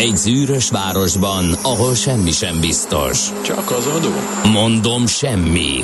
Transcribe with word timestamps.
Egy 0.00 0.16
zűrös 0.16 0.70
városban, 0.70 1.52
ahol 1.62 1.94
semmi 1.94 2.30
sem 2.30 2.60
biztos. 2.60 3.18
Csak 3.44 3.70
az 3.70 3.86
adó? 3.86 4.08
Mondom 4.50 5.06
semmi. 5.06 5.80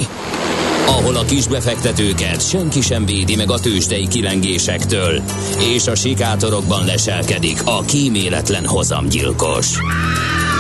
Ahol 0.87 1.17
a 1.17 1.25
kisbefektetőket 1.25 2.49
senki 2.49 2.81
sem 2.81 3.05
védi 3.05 3.37
meg 3.37 3.51
a 3.51 3.59
tőzsdei 3.59 4.09
kilengésektől, 4.09 5.23
és 5.59 5.87
a 5.87 5.95
sikátorokban 5.95 6.85
leselkedik 6.85 7.61
a 7.65 7.81
kíméletlen 7.81 8.67
hozamgyilkos. 8.67 9.79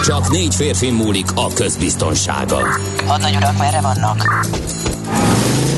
Csak 0.04 0.30
négy 0.30 0.54
férfi 0.54 0.90
múlik 0.90 1.26
a 1.34 1.52
közbiztonsága. 1.52 2.60
Hadnagy 3.06 3.36
urak, 3.36 3.58
merre 3.58 3.80
vannak? 3.80 4.46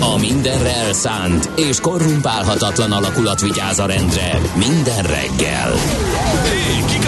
A 0.00 0.18
mindenre 0.18 0.74
elszánt 0.74 1.50
és 1.56 1.80
korrumpálhatatlan 1.80 2.92
alakulat 2.92 3.40
vigyáz 3.40 3.78
a 3.78 3.86
rendre 3.86 4.40
minden 4.54 5.02
reggel. 5.02 5.72
Kik 6.44 6.87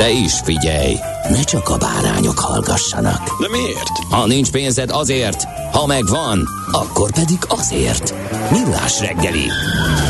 De 0.00 0.10
is 0.10 0.32
figyelj, 0.44 0.94
ne 1.28 1.42
csak 1.42 1.68
a 1.68 1.76
bárányok 1.76 2.38
hallgassanak. 2.38 3.40
De 3.40 3.48
miért? 3.48 3.98
Ha 4.10 4.26
nincs 4.26 4.50
pénzed 4.50 4.90
azért, 4.90 5.44
ha 5.72 5.86
megvan, 5.86 6.48
akkor 6.72 7.12
pedig 7.12 7.38
azért. 7.48 8.14
Millás 8.50 9.00
reggeli. 9.00 9.44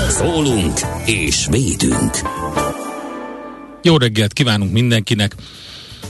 Szólunk 0.09 0.81
és 1.05 1.47
védünk. 1.51 2.19
Jó 3.83 3.97
reggelt 3.97 4.33
kívánunk 4.33 4.73
mindenkinek! 4.73 5.35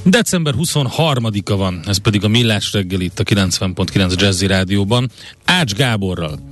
December 0.05 0.55
23-a 0.59 1.57
van, 1.57 1.81
ez 1.87 1.99
pedig 1.99 2.25
a 2.25 2.29
Millás 2.29 2.73
reggel 2.73 3.01
itt 3.01 3.19
a 3.19 3.25
90.9 3.25 4.21
Jazzy 4.21 4.47
Rádióban. 4.47 5.11
Ács 5.45 5.75
Gáborral. 5.75 6.50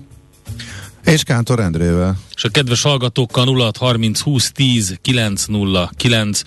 És 1.09 1.23
Kántor 1.23 1.61
Endrével. 1.61 2.19
És 2.34 2.45
a 2.45 2.48
kedves 2.48 2.83
hallgatókkal 2.83 3.47
0630 3.47 4.20
20 4.20 4.53
10 4.53 4.98
909 5.03 6.42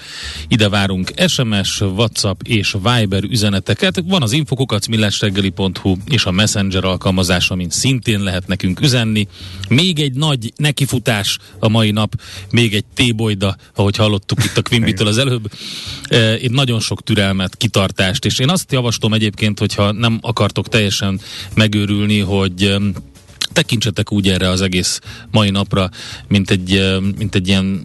ide 0.48 0.70
várunk 0.70 1.12
SMS, 1.28 1.81
WhatsApp 1.81 2.42
és 2.44 2.76
Viber 2.84 3.23
üzeneteket. 3.23 4.03
Van 4.06 4.22
az 4.22 4.31
infokukat 4.31 4.88
millásreggeli.hu 4.88 5.95
és 6.06 6.26
a 6.26 6.31
Messenger 6.31 6.84
alkalmazás, 6.84 7.50
amin 7.50 7.70
szintén 7.70 8.20
lehet 8.20 8.48
nekünk 8.48 8.81
üzenni. 8.81 9.28
Még 9.70 10.00
egy 10.00 10.14
nagy 10.14 10.53
nekifutás 10.56 11.38
a 11.59 11.70
mai 11.70 11.92
nap, 11.92 12.22
még 12.52 12.73
egy 12.73 12.86
tébolyda, 12.94 13.56
ahogy 13.75 13.96
hallottuk 13.96 14.44
itt 14.44 14.58
a 14.58 14.62
Quimbitől 14.62 15.08
az 15.08 15.18
előbb. 15.18 15.52
Eh, 16.03 16.44
Én 16.44 16.52
nagyon 16.52 16.80
sok 16.80 17.03
türelmet, 17.03 17.56
kitartást, 17.58 18.25
és 18.25 18.40
én 18.40 18.50
azt 18.50 18.72
javaslom 18.72 19.14
egyébként, 19.14 19.59
hogyha 19.59 19.92
nem 19.92 20.20
akartok 20.22 20.68
teljesen 20.68 21.20
megőrülni, 21.53 22.20
hogy 22.20 22.75
tekintsetek 23.53 24.11
úgy 24.11 24.30
erre 24.30 24.49
az 24.49 24.61
egész 24.61 24.99
mai 25.31 25.49
napra, 25.49 25.89
mint 26.27 26.49
egy, 26.49 26.99
mint 27.17 27.35
egy 27.35 27.47
ilyen 27.47 27.83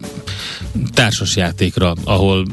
társasjátékra, 0.93 1.93
ahol 2.03 2.45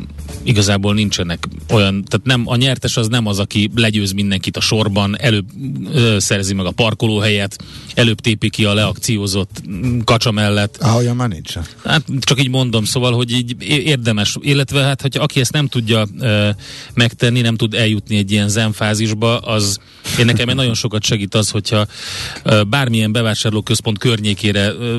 igazából 0.45 0.95
nincsenek 0.95 1.49
olyan, 1.71 2.05
tehát 2.05 2.27
nem, 2.27 2.43
a 2.47 2.57
nyertes 2.57 2.97
az 2.97 3.09
nem 3.09 3.27
az, 3.27 3.39
aki 3.39 3.71
legyőz 3.75 4.13
mindenkit 4.13 4.57
a 4.57 4.61
sorban, 4.61 5.17
előbb 5.21 5.47
ö, 5.93 6.17
szerzi 6.19 6.55
meg 6.55 6.67
a 6.67 6.71
parkolóhelyet, 6.71 7.57
előbb 7.95 8.21
tépi 8.21 8.51
ki 8.51 8.65
a 8.65 8.75
leakciózott 8.75 9.63
mm, 9.69 9.99
kacsa 10.05 10.31
mellett. 10.31 10.77
Ah, 10.81 10.97
olyan 10.97 11.17
már 11.17 11.29
nincs. 11.29 11.55
Hát 11.85 12.03
csak 12.21 12.41
így 12.41 12.49
mondom, 12.49 12.85
szóval, 12.85 13.13
hogy 13.13 13.31
így 13.31 13.57
érdemes, 13.69 14.37
illetve 14.41 14.83
hát, 14.83 15.01
hogyha 15.01 15.23
aki 15.23 15.41
ezt 15.41 15.53
nem 15.53 15.67
tudja 15.67 16.07
ö, 16.19 16.49
megtenni, 16.95 17.41
nem 17.41 17.57
tud 17.57 17.75
eljutni 17.75 18.17
egy 18.17 18.31
ilyen 18.31 18.49
zenfázisba, 18.49 19.39
az 19.39 19.79
én 20.19 20.25
nekem 20.25 20.55
nagyon 20.55 20.75
sokat 20.75 21.03
segít 21.03 21.35
az, 21.35 21.51
hogyha 21.51 21.87
ö, 22.43 22.63
bármilyen 22.63 23.13
bevásárlóközpont 23.13 23.99
környékére 23.99 24.73
ö, 24.73 24.99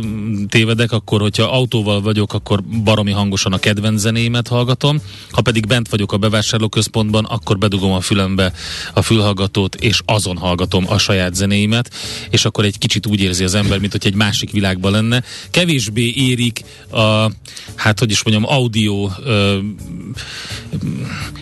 tévedek, 0.49 0.91
akkor 0.91 1.21
hogyha 1.21 1.43
autóval 1.43 2.01
vagyok, 2.01 2.33
akkor 2.33 2.63
baromi 2.83 3.11
hangosan 3.11 3.53
a 3.53 3.57
kedvenc 3.57 3.99
zenémet 3.99 4.47
hallgatom, 4.47 5.01
ha 5.35 5.41
pedig 5.41 5.65
bent 5.67 5.89
vagyok 5.89 6.11
a 6.11 6.17
bevásárlóközpontban, 6.17 7.25
akkor 7.25 7.57
bedugom 7.57 7.91
a 7.91 8.01
fülembe 8.01 8.53
a 8.93 9.01
fülhallgatót, 9.01 9.75
és 9.75 10.01
azon 10.05 10.37
hallgatom 10.37 10.85
a 10.87 10.97
saját 10.97 11.35
zenéimet, 11.35 11.93
és 12.29 12.45
akkor 12.45 12.65
egy 12.65 12.77
kicsit 12.77 13.05
úgy 13.07 13.21
érzi 13.21 13.43
az 13.43 13.53
ember, 13.53 13.79
mint 13.79 13.91
hogy 13.91 14.05
egy 14.05 14.15
másik 14.15 14.51
világban 14.51 14.91
lenne. 14.91 15.23
Kevésbé 15.51 16.13
érik 16.15 16.63
a, 16.89 17.31
hát 17.75 17.99
hogy 17.99 18.11
is 18.11 18.23
mondjam, 18.23 18.53
audio 18.53 19.09
ö, 19.23 19.57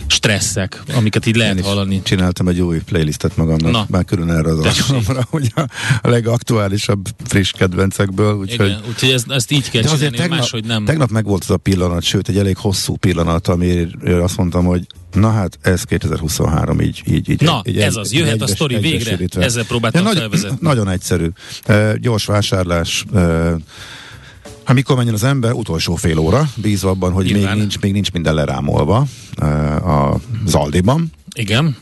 stresszek, 0.08 0.84
amiket 0.96 1.26
így 1.26 1.36
Én 1.36 1.42
lehet 1.42 1.60
is 1.60 1.66
hallani. 1.66 2.02
csináltam 2.04 2.48
egy 2.48 2.62
új 2.62 2.80
playlistet 2.80 3.38
magamnak, 3.38 3.72
Na. 3.72 3.86
Már 3.90 4.06
külön 4.06 4.30
erre 4.30 4.50
az 4.52 4.60
alkalomra, 4.60 5.28
hogy 5.30 5.52
a, 5.56 5.66
legaktuálisabb 6.02 7.08
friss 7.26 7.52
kedvencekből, 7.52 8.36
úgyhogy 8.36 8.68
Igen, 8.68 8.82
úgyhogy 8.90 9.10
ezt, 9.10 9.32
ezt 9.32 9.52
így 9.52 9.70
kell 9.70 9.82
De 9.82 9.90
azért 9.90 10.00
csinálni, 10.00 10.18
tegnap, 10.18 10.40
máshogy 10.40 10.66
nem. 10.66 10.86
tegnap 10.86 11.10
meg 11.10 11.26
volt 11.26 11.44
az 11.44 11.50
a 11.50 11.58
pillanat, 11.58 12.04
sőt 12.04 12.30
egy 12.30 12.38
elég 12.38 12.58
hosszú 12.58 12.96
pillanat, 12.96 13.48
amire 14.02 14.24
azt 14.24 14.38
mondtam, 14.38 14.66
hogy 14.66 14.88
na 15.14 15.32
hát 15.32 15.58
ez 15.62 15.84
2023 15.84 16.82
így, 16.82 17.02
így, 17.06 17.30
így 17.30 17.42
Na, 17.42 17.62
így, 17.66 17.78
ez 17.78 17.96
az, 17.96 18.14
jöhet 18.14 18.42
a 18.42 18.48
sztori 18.48 18.78
végre. 18.78 19.18
Ezzel 19.36 19.66
próbáltam 19.66 20.04
nagy, 20.04 20.18
felvezetni. 20.18 20.58
Nagyon 20.62 20.90
egyszerű. 20.90 21.28
Uh, 21.68 21.94
gyors 21.96 22.26
vásárlás, 22.26 23.06
uh, 23.12 23.52
amikor 24.66 24.96
menjen 24.96 25.14
az 25.14 25.24
ember, 25.24 25.52
utolsó 25.52 25.96
fél 25.96 26.18
óra, 26.18 26.50
bízva 26.56 26.90
abban, 26.90 27.12
hogy 27.12 27.32
még 27.34 27.48
nincs, 27.56 27.80
még 27.80 27.92
nincs 27.92 28.12
minden 28.12 28.34
lerámolva 28.34 29.06
uh, 29.42 29.88
a 29.88 30.20
Zaldiban, 30.46 31.12
Igen, 31.36 31.78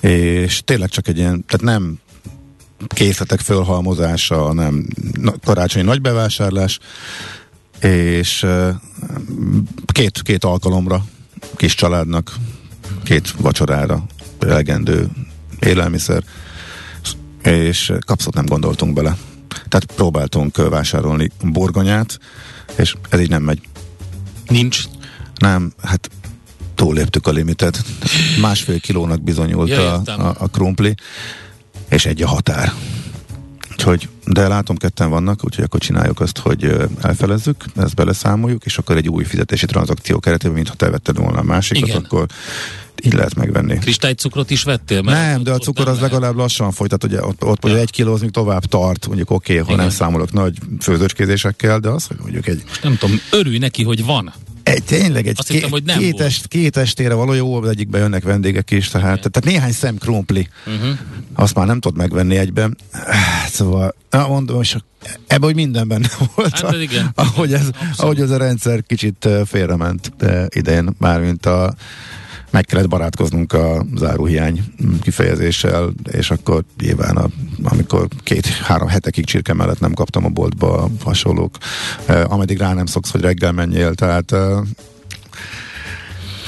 és 0.00 0.62
tényleg 0.64 0.88
csak 0.88 1.08
egy 1.08 1.16
ilyen, 1.16 1.44
tehát 1.46 1.78
nem 1.78 1.98
készletek 2.86 3.40
fölhalmozása, 3.40 4.52
nem 4.52 4.86
karácsonyi 5.44 5.84
nagy 5.84 6.00
bevásárlás, 6.00 6.78
és 7.82 8.46
két, 9.86 10.22
két 10.22 10.44
alkalomra 10.44 11.04
kis 11.56 11.74
családnak, 11.74 12.32
két 13.04 13.30
vacsorára 13.30 14.04
elegendő 14.38 15.08
élelmiszer, 15.58 16.22
és 17.42 17.92
kapszót 18.06 18.34
nem 18.34 18.46
gondoltunk 18.46 18.94
bele. 18.94 19.16
Tehát 19.68 19.92
próbáltunk 19.94 20.56
vásárolni 20.56 21.30
burgonyát, 21.42 22.18
és 22.76 22.94
ez 23.08 23.20
így 23.20 23.28
nem 23.28 23.42
megy. 23.42 23.60
nincs. 24.48 24.84
Nem, 25.34 25.72
hát 25.82 26.10
túléptük 26.74 27.26
a 27.26 27.30
limitet. 27.30 27.84
Másfél 28.40 28.80
kilónak 28.80 29.22
bizonyult 29.22 29.68
Ja, 29.68 29.94
a, 29.94 30.10
a, 30.10 30.34
a 30.38 30.46
krumpli, 30.46 30.94
és 31.88 32.06
egy 32.06 32.22
a 32.22 32.28
határ. 32.28 32.72
Úgyhogy, 33.72 34.08
de 34.26 34.48
látom, 34.48 34.76
ketten 34.76 35.10
vannak, 35.10 35.44
úgyhogy 35.44 35.64
akkor 35.64 35.80
csináljuk 35.80 36.20
azt, 36.20 36.38
hogy 36.38 36.76
elfelezzük, 37.00 37.64
ezt 37.76 37.94
beleszámoljuk, 37.94 38.64
és 38.64 38.78
akkor 38.78 38.96
egy 38.96 39.08
új 39.08 39.24
fizetési 39.24 39.66
tranzakció 39.66 40.18
keretében, 40.18 40.56
mintha 40.56 40.74
te 40.74 40.90
vetted 40.90 41.16
volna 41.16 41.38
a 41.38 41.42
másikat, 41.42 41.88
Igen. 41.88 42.02
akkor 42.04 42.26
így 43.04 43.12
lehet 43.12 43.34
megvenni. 43.34 43.78
Kristálycukrot 43.78 44.50
is 44.50 44.62
vettél? 44.62 45.02
Mert 45.02 45.18
Nem, 45.18 45.42
de 45.42 45.52
a 45.52 45.58
cukor 45.58 45.88
az 45.88 45.94
lehet. 45.94 46.10
legalább 46.10 46.36
lassan 46.36 46.72
folytat, 46.72 47.04
ugye 47.04 47.24
ott, 47.24 47.44
ott 47.44 47.66
ja. 47.66 47.76
egy 47.76 47.90
kiló 47.90 48.12
az 48.12 48.20
még 48.20 48.30
tovább 48.30 48.64
tart, 48.64 49.06
mondjuk 49.06 49.30
oké, 49.30 49.52
okay, 49.52 49.64
ha 49.64 49.72
Igen. 49.72 49.84
nem 49.84 49.94
számolok 49.94 50.32
nagy 50.32 50.58
főzőcskézésekkel, 50.80 51.78
de 51.78 51.88
az, 51.88 52.06
hogy 52.06 52.16
mondjuk 52.20 52.46
egy, 52.46 52.62
Nem 52.82 52.96
tudom, 52.96 53.20
örülj 53.30 53.58
neki, 53.58 53.82
hogy 53.82 54.04
van. 54.04 54.32
Egy 54.62 54.82
tényleg 54.84 55.26
egy 55.26 55.34
Azt 55.38 55.48
hittem, 55.48 55.70
hogy 55.70 55.82
nem 55.84 55.98
két, 55.98 56.20
est, 56.20 56.46
két 56.46 56.76
estére 56.76 57.14
való 57.14 57.32
jó, 57.32 57.64
egyikben 57.64 58.00
jönnek 58.00 58.22
vendégek 58.22 58.70
is, 58.70 58.88
tehát, 58.88 59.18
tehát 59.30 59.44
néhány 59.44 59.72
szem 59.72 59.96
krumpli, 59.96 60.48
Uh-huh. 60.66 60.98
azt 61.34 61.54
már 61.54 61.66
nem 61.66 61.80
tudod 61.80 61.96
megvenni 61.98 62.36
egyben. 62.36 62.76
Szóval, 63.48 63.94
na, 64.10 64.28
mondom, 64.28 64.60
és 64.60 64.76
ebben, 65.26 65.42
hogy 65.42 65.54
minden 65.54 65.88
benne 65.88 66.08
volt, 66.34 66.60
Hát, 66.60 66.74
igen. 66.74 67.10
ahogy, 67.14 67.52
ez, 67.52 67.66
Abszolút. 67.66 67.98
ahogy 67.98 68.20
ez 68.20 68.30
a 68.30 68.36
rendszer 68.36 68.82
kicsit 68.86 69.28
félrement 69.46 70.12
idén, 70.48 70.88
mármint 70.98 71.46
a 71.46 71.74
meg 72.52 72.64
kellett 72.64 72.88
barátkoznunk 72.88 73.52
a 73.52 73.84
záróhiány 73.94 74.64
kifejezéssel, 75.00 75.92
és 76.12 76.30
akkor 76.30 76.64
nyilván, 76.80 77.16
a, 77.16 77.28
amikor 77.62 78.08
két-három 78.22 78.88
hetekig 78.88 79.24
csirke 79.24 79.52
mellett 79.52 79.80
nem 79.80 79.92
kaptam 79.92 80.24
a 80.24 80.28
boltba 80.28 80.88
hasonlók, 81.04 81.56
eh, 82.06 82.32
ameddig 82.32 82.58
rá 82.58 82.74
nem 82.74 82.86
szoksz, 82.86 83.10
hogy 83.10 83.20
reggel 83.20 83.52
menjél, 83.52 83.94
tehát 83.94 84.32
eh, 84.32 84.58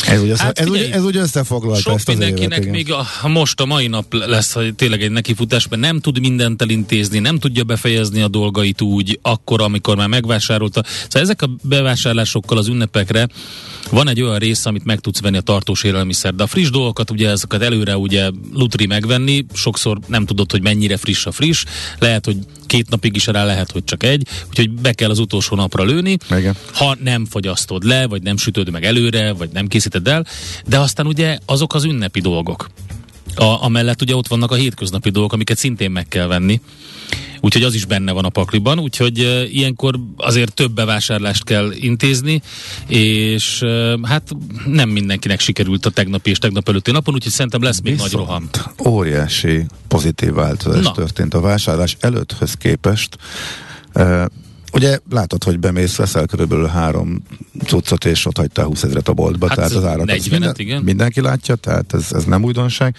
Ez 0.08 0.22
úgy, 0.22 0.28
össze, 0.28 0.42
Hát 0.42 0.58
ez, 0.58 0.66
úgy, 0.66 0.72
figyelj, 0.72 0.92
ez 0.92 1.04
úgy 1.04 1.16
összefoglalta 1.16 1.80
Sok 1.80 1.94
ezt 1.94 2.08
az 2.08 2.14
mindenkinek 2.14 2.58
évet, 2.58 2.70
még 2.70 2.92
a, 2.92 3.28
most 3.28 3.60
a 3.60 3.64
mai 3.64 3.86
nap 3.86 4.12
lesz, 4.12 4.52
hogy 4.52 4.74
tényleg 4.74 5.02
egy 5.02 5.10
nekifutás, 5.10 5.68
mert 5.68 5.82
nem 5.82 6.00
tud 6.00 6.20
mindent 6.20 6.62
elintézni, 6.62 7.18
nem 7.18 7.38
tudja 7.38 7.64
befejezni 7.64 8.20
a 8.20 8.28
dolgait 8.28 8.80
úgy, 8.80 9.18
akkor, 9.22 9.60
amikor 9.60 9.96
már 9.96 10.08
megvásárolta. 10.08 10.82
Szóval 11.02 11.22
ezek 11.22 11.42
a 11.42 11.50
bevásárlásokkal 11.62 12.58
az 12.58 12.68
ünnepekre 12.68 13.28
van 13.90 14.08
egy 14.08 14.22
olyan 14.22 14.38
rész, 14.38 14.66
amit 14.66 14.84
meg 14.84 15.00
tudsz 15.00 15.20
venni 15.20 15.36
a 15.36 15.40
tartós 15.40 15.82
élelmiszer, 15.82 16.34
de 16.34 16.42
a 16.42 16.46
friss 16.46 16.70
dolgokat, 16.70 17.10
ugye 17.10 17.28
ezeket 17.28 17.62
előre 17.62 17.96
ugye 17.96 18.30
lutri 18.52 18.86
megvenni, 18.86 19.46
sokszor 19.52 19.98
nem 20.06 20.26
tudod, 20.26 20.50
hogy 20.50 20.62
mennyire 20.62 20.96
friss 20.96 21.26
a 21.26 21.32
friss, 21.32 21.64
lehet, 21.98 22.24
hogy 22.24 22.36
két 22.66 22.88
napig 22.88 23.16
is 23.16 23.26
rá 23.26 23.44
lehet, 23.44 23.70
hogy 23.70 23.84
csak 23.84 24.02
egy, 24.02 24.28
úgyhogy 24.48 24.70
be 24.70 24.92
kell 24.92 25.10
az 25.10 25.18
utolsó 25.18 25.56
napra 25.56 25.84
lőni. 25.84 26.16
Igen. 26.36 26.56
Ha 26.72 26.96
nem 27.02 27.26
fogyasztod 27.26 27.84
le, 27.84 28.06
vagy 28.06 28.22
nem 28.22 28.36
sütöd 28.36 28.70
meg 28.70 28.84
előre, 28.84 29.32
vagy 29.32 29.50
nem 29.52 29.66
készíted 29.66 29.93
el, 30.04 30.26
de 30.66 30.78
aztán 30.78 31.06
ugye 31.06 31.38
azok 31.46 31.74
az 31.74 31.84
ünnepi 31.84 32.20
dolgok. 32.20 32.70
A, 33.34 33.64
amellett 33.64 34.02
ugye 34.02 34.16
ott 34.16 34.26
vannak 34.26 34.50
a 34.50 34.54
hétköznapi 34.54 35.10
dolgok, 35.10 35.32
amiket 35.32 35.58
szintén 35.58 35.90
meg 35.90 36.08
kell 36.08 36.26
venni. 36.26 36.60
Úgyhogy 37.40 37.62
az 37.62 37.74
is 37.74 37.84
benne 37.84 38.12
van 38.12 38.24
a 38.24 38.28
pakliban, 38.28 38.78
úgyhogy 38.78 39.18
e, 39.18 39.44
ilyenkor 39.44 40.00
azért 40.16 40.54
több 40.54 40.72
bevásárlást 40.72 41.44
kell 41.44 41.72
intézni, 41.72 42.42
és 42.88 43.62
e, 43.62 43.98
hát 44.02 44.28
nem 44.66 44.88
mindenkinek 44.88 45.40
sikerült 45.40 45.86
a 45.86 45.90
tegnapi 45.90 46.30
és 46.30 46.38
tegnap 46.38 46.68
előtti 46.68 46.90
napon, 46.90 47.14
úgyhogy 47.14 47.32
szerintem 47.32 47.62
lesz 47.62 47.80
még 47.80 47.96
nagy 47.96 48.12
roham. 48.12 48.48
óriási 48.86 49.66
pozitív 49.88 50.32
változás 50.32 50.84
Na. 50.84 50.92
történt 50.92 51.34
a 51.34 51.40
vásárlás 51.40 51.96
előtthöz 52.00 52.54
képest. 52.54 53.18
Uh, 53.94 54.24
ugye 54.74 54.98
látod, 55.10 55.44
hogy 55.44 55.58
bemész, 55.58 55.96
veszel 55.96 56.26
körülbelül 56.26 56.66
három 56.66 57.22
cuccot, 57.66 58.04
és 58.04 58.26
ott 58.26 58.36
hagytál 58.36 58.64
20 58.64 58.82
ezeret 58.82 59.08
a 59.08 59.12
boltba, 59.12 59.46
Hát 59.46 59.56
tehát 59.56 59.72
az 59.72 59.84
árat 59.84 60.10
azt 60.10 60.28
40-et, 60.30 60.54
igen. 60.56 60.82
mindenki 60.82 61.20
látja, 61.20 61.54
tehát 61.54 61.94
ez, 61.94 62.12
ez 62.12 62.24
nem 62.24 62.44
újdonság. 62.44 62.96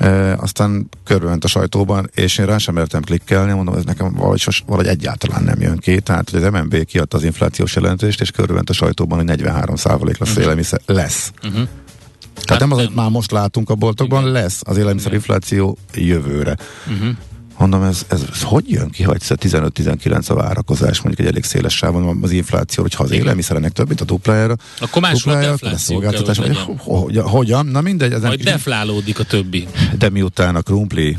Uh, 0.00 0.32
aztán 0.36 0.88
körülment 1.04 1.44
a 1.44 1.48
sajtóban, 1.48 2.10
és 2.14 2.38
én 2.38 2.46
rá 2.46 2.58
sem 2.58 2.74
mertem 2.74 3.02
klikkelni, 3.02 3.52
mondom, 3.52 3.74
ez 3.74 3.84
nekem 3.84 4.12
valahogy, 4.12 4.38
sos, 4.40 4.62
valahogy 4.66 4.86
egyáltalán 4.86 5.44
nem 5.44 5.60
jön 5.60 5.76
ki. 5.76 6.00
Tehát, 6.00 6.30
hogy 6.30 6.42
az 6.42 6.52
MNB 6.52 6.84
kiadta 6.84 7.16
az 7.16 7.24
inflációs 7.24 7.74
jelentést, 7.74 8.20
és 8.20 8.30
körülment 8.30 8.70
a 8.70 8.72
sajtóban, 8.72 9.18
hogy 9.18 9.26
43 9.26 9.76
százalék 9.76 10.18
lesz 10.18 10.32
Mhm. 10.32 10.40
élelmiszer. 10.40 10.80
Lesz. 10.86 11.32
Uh-huh. 11.44 11.68
Tehát 12.44 12.60
nem 12.60 12.72
az, 12.72 12.78
hogy 12.78 12.90
már 12.94 13.10
most 13.10 13.30
látunk 13.30 13.70
a 13.70 13.74
boltokban, 13.74 14.20
Igen. 14.20 14.32
lesz 14.32 14.60
az 14.64 14.76
élelmiszerinfláció 14.76 15.78
jövőre. 15.94 16.56
Uh-huh. 16.92 17.08
Mondom, 17.58 17.82
ez, 17.82 18.04
ez, 18.08 18.24
ez 18.32 18.42
hogy 18.42 18.70
jön 18.70 18.90
ki, 18.90 19.02
hogy 19.02 19.20
15-19 19.22 20.28
a 20.28 20.34
várakozás, 20.34 21.00
mondjuk 21.00 21.26
egy 21.26 21.32
elég 21.32 21.44
széles 21.44 21.76
sávon 21.76 22.18
az 22.22 22.30
infláció, 22.30 22.82
hogyha 22.82 23.04
az 23.04 23.10
élelmiszerenek 23.10 23.72
több, 23.72 23.88
mint 23.88 24.00
a 24.00 24.04
duplájára, 24.04 24.56
Akkor 24.80 25.02
máshol 25.02 25.34
defláció 25.34 25.76
szolgáltatás, 25.76 26.38
kell, 26.38 26.46
hogy 26.46 26.76
hogy, 26.78 27.18
hogyan, 27.18 27.66
na 27.66 27.80
mindegy, 27.80 28.12
ezen, 28.12 28.28
Majd 28.28 28.42
deflálódik 28.42 29.18
a 29.18 29.24
többi. 29.24 29.68
de 29.98 30.08
miután 30.08 30.56
a 30.56 30.60
krumpli 30.60 31.16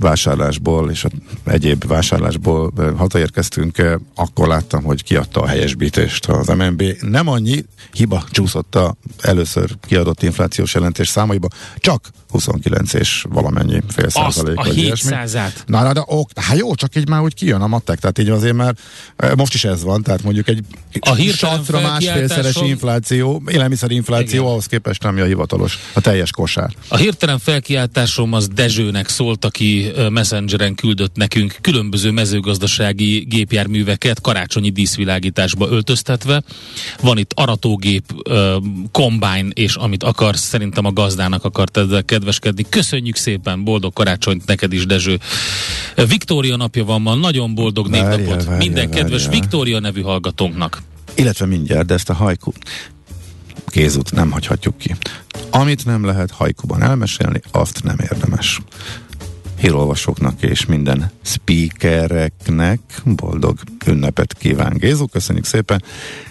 vásárlásból 0.00 0.90
és 0.90 1.04
a 1.04 1.08
egyéb 1.44 1.86
vásárlásból 1.86 2.72
hazaérkeztünk, 2.96 3.98
akkor 4.14 4.48
láttam, 4.48 4.82
hogy 4.82 5.02
kiadta 5.02 5.40
a 5.40 5.46
helyesbítést 5.46 6.26
az 6.26 6.46
MNB. 6.46 6.82
Nem 7.00 7.28
annyi 7.28 7.64
hiba 7.92 8.24
csúszott 8.30 8.74
a 8.74 8.96
először 9.20 9.70
kiadott 9.86 10.22
inflációs 10.22 10.74
jelentés 10.74 11.08
számaiba, 11.08 11.48
csak 11.76 12.08
29 12.28 12.92
és 12.92 13.24
valamennyi 13.28 13.80
fél 13.88 14.04
Azt 14.04 14.14
százalék. 14.16 14.58
a 14.58 14.62
vagy 14.62 14.78
ilyesmi. 14.78 15.10
700-át. 15.14 15.52
Na, 15.66 15.82
na, 15.82 15.92
de 15.92 16.02
ok, 16.06 16.30
hát 16.34 16.58
jó, 16.58 16.74
csak 16.74 16.96
így 16.96 17.08
már 17.08 17.20
úgy 17.20 17.34
kijön 17.34 17.60
a 17.60 17.66
matek, 17.66 17.98
tehát 17.98 18.18
így 18.18 18.28
azért 18.28 18.54
már 18.54 18.74
most 19.36 19.54
is 19.54 19.64
ez 19.64 19.82
van, 19.82 20.02
tehát 20.02 20.22
mondjuk 20.22 20.48
egy 20.48 20.64
A 21.00 21.16
satra 21.16 21.80
másfélszeres 21.80 22.56
infláció, 22.56 23.42
élelmiszerinfláció, 23.50 24.40
Igen. 24.40 24.50
ahhoz 24.50 24.66
képest 24.66 25.02
nem 25.02 25.16
a 25.16 25.24
hivatalos, 25.24 25.78
a 25.92 26.00
teljes 26.00 26.30
kosár. 26.30 26.74
A 26.88 26.96
hirtelen 26.96 27.38
felkiáltásom 27.38 28.32
az 28.32 28.48
Dezsőnek 28.48 29.08
szólt, 29.08 29.44
aki 29.44 29.73
ö, 29.82 30.08
Messengeren 30.08 30.74
küldött 30.74 31.16
nekünk 31.16 31.56
különböző 31.60 32.10
mezőgazdasági 32.10 33.18
gépjárműveket 33.28 34.20
karácsonyi 34.20 34.70
díszvilágításba 34.70 35.68
öltöztetve. 35.68 36.42
Van 37.00 37.18
itt 37.18 37.32
aratógép, 37.34 38.02
kombájn, 38.92 39.50
és 39.54 39.74
amit 39.74 40.02
akarsz, 40.02 40.42
szerintem 40.42 40.84
a 40.84 40.92
gazdának 40.92 41.44
akart 41.44 41.76
ezzel 41.76 42.04
kedveskedni. 42.04 42.66
Köszönjük 42.68 43.16
szépen, 43.16 43.64
boldog 43.64 43.92
karácsonyt 43.92 44.46
neked 44.46 44.72
is, 44.72 44.86
Dezső. 44.86 45.18
Viktória 46.08 46.56
napja 46.56 46.84
van 46.84 47.02
ma, 47.02 47.14
nagyon 47.14 47.54
boldog 47.54 47.90
Várjál, 47.90 48.16
névnapot 48.16 48.44
várjál, 48.44 48.58
minden 48.58 48.90
kedves 48.90 49.22
várjál. 49.22 49.40
Viktória 49.40 49.78
nevű 49.78 50.00
hallgatónknak. 50.00 50.82
Illetve 51.14 51.46
mindjárt, 51.46 51.86
de 51.86 51.94
ezt 51.94 52.10
a 52.10 52.14
hajku 52.14 52.52
kézút 53.66 54.12
nem 54.12 54.30
hagyhatjuk 54.30 54.78
ki. 54.78 54.96
Amit 55.50 55.84
nem 55.84 56.04
lehet 56.04 56.30
hajkuban 56.30 56.82
elmesélni, 56.82 57.40
azt 57.50 57.82
nem 57.82 57.96
érdemes. 57.98 58.60
Hírolvasóknak 59.60 60.42
és 60.42 60.66
minden 60.66 61.10
speakereknek 61.22 62.80
boldog 63.04 63.58
ünnepet 63.86 64.34
kíván 64.38 64.76
Gézu, 64.76 65.06
köszönjük 65.06 65.44
szépen. 65.44 65.82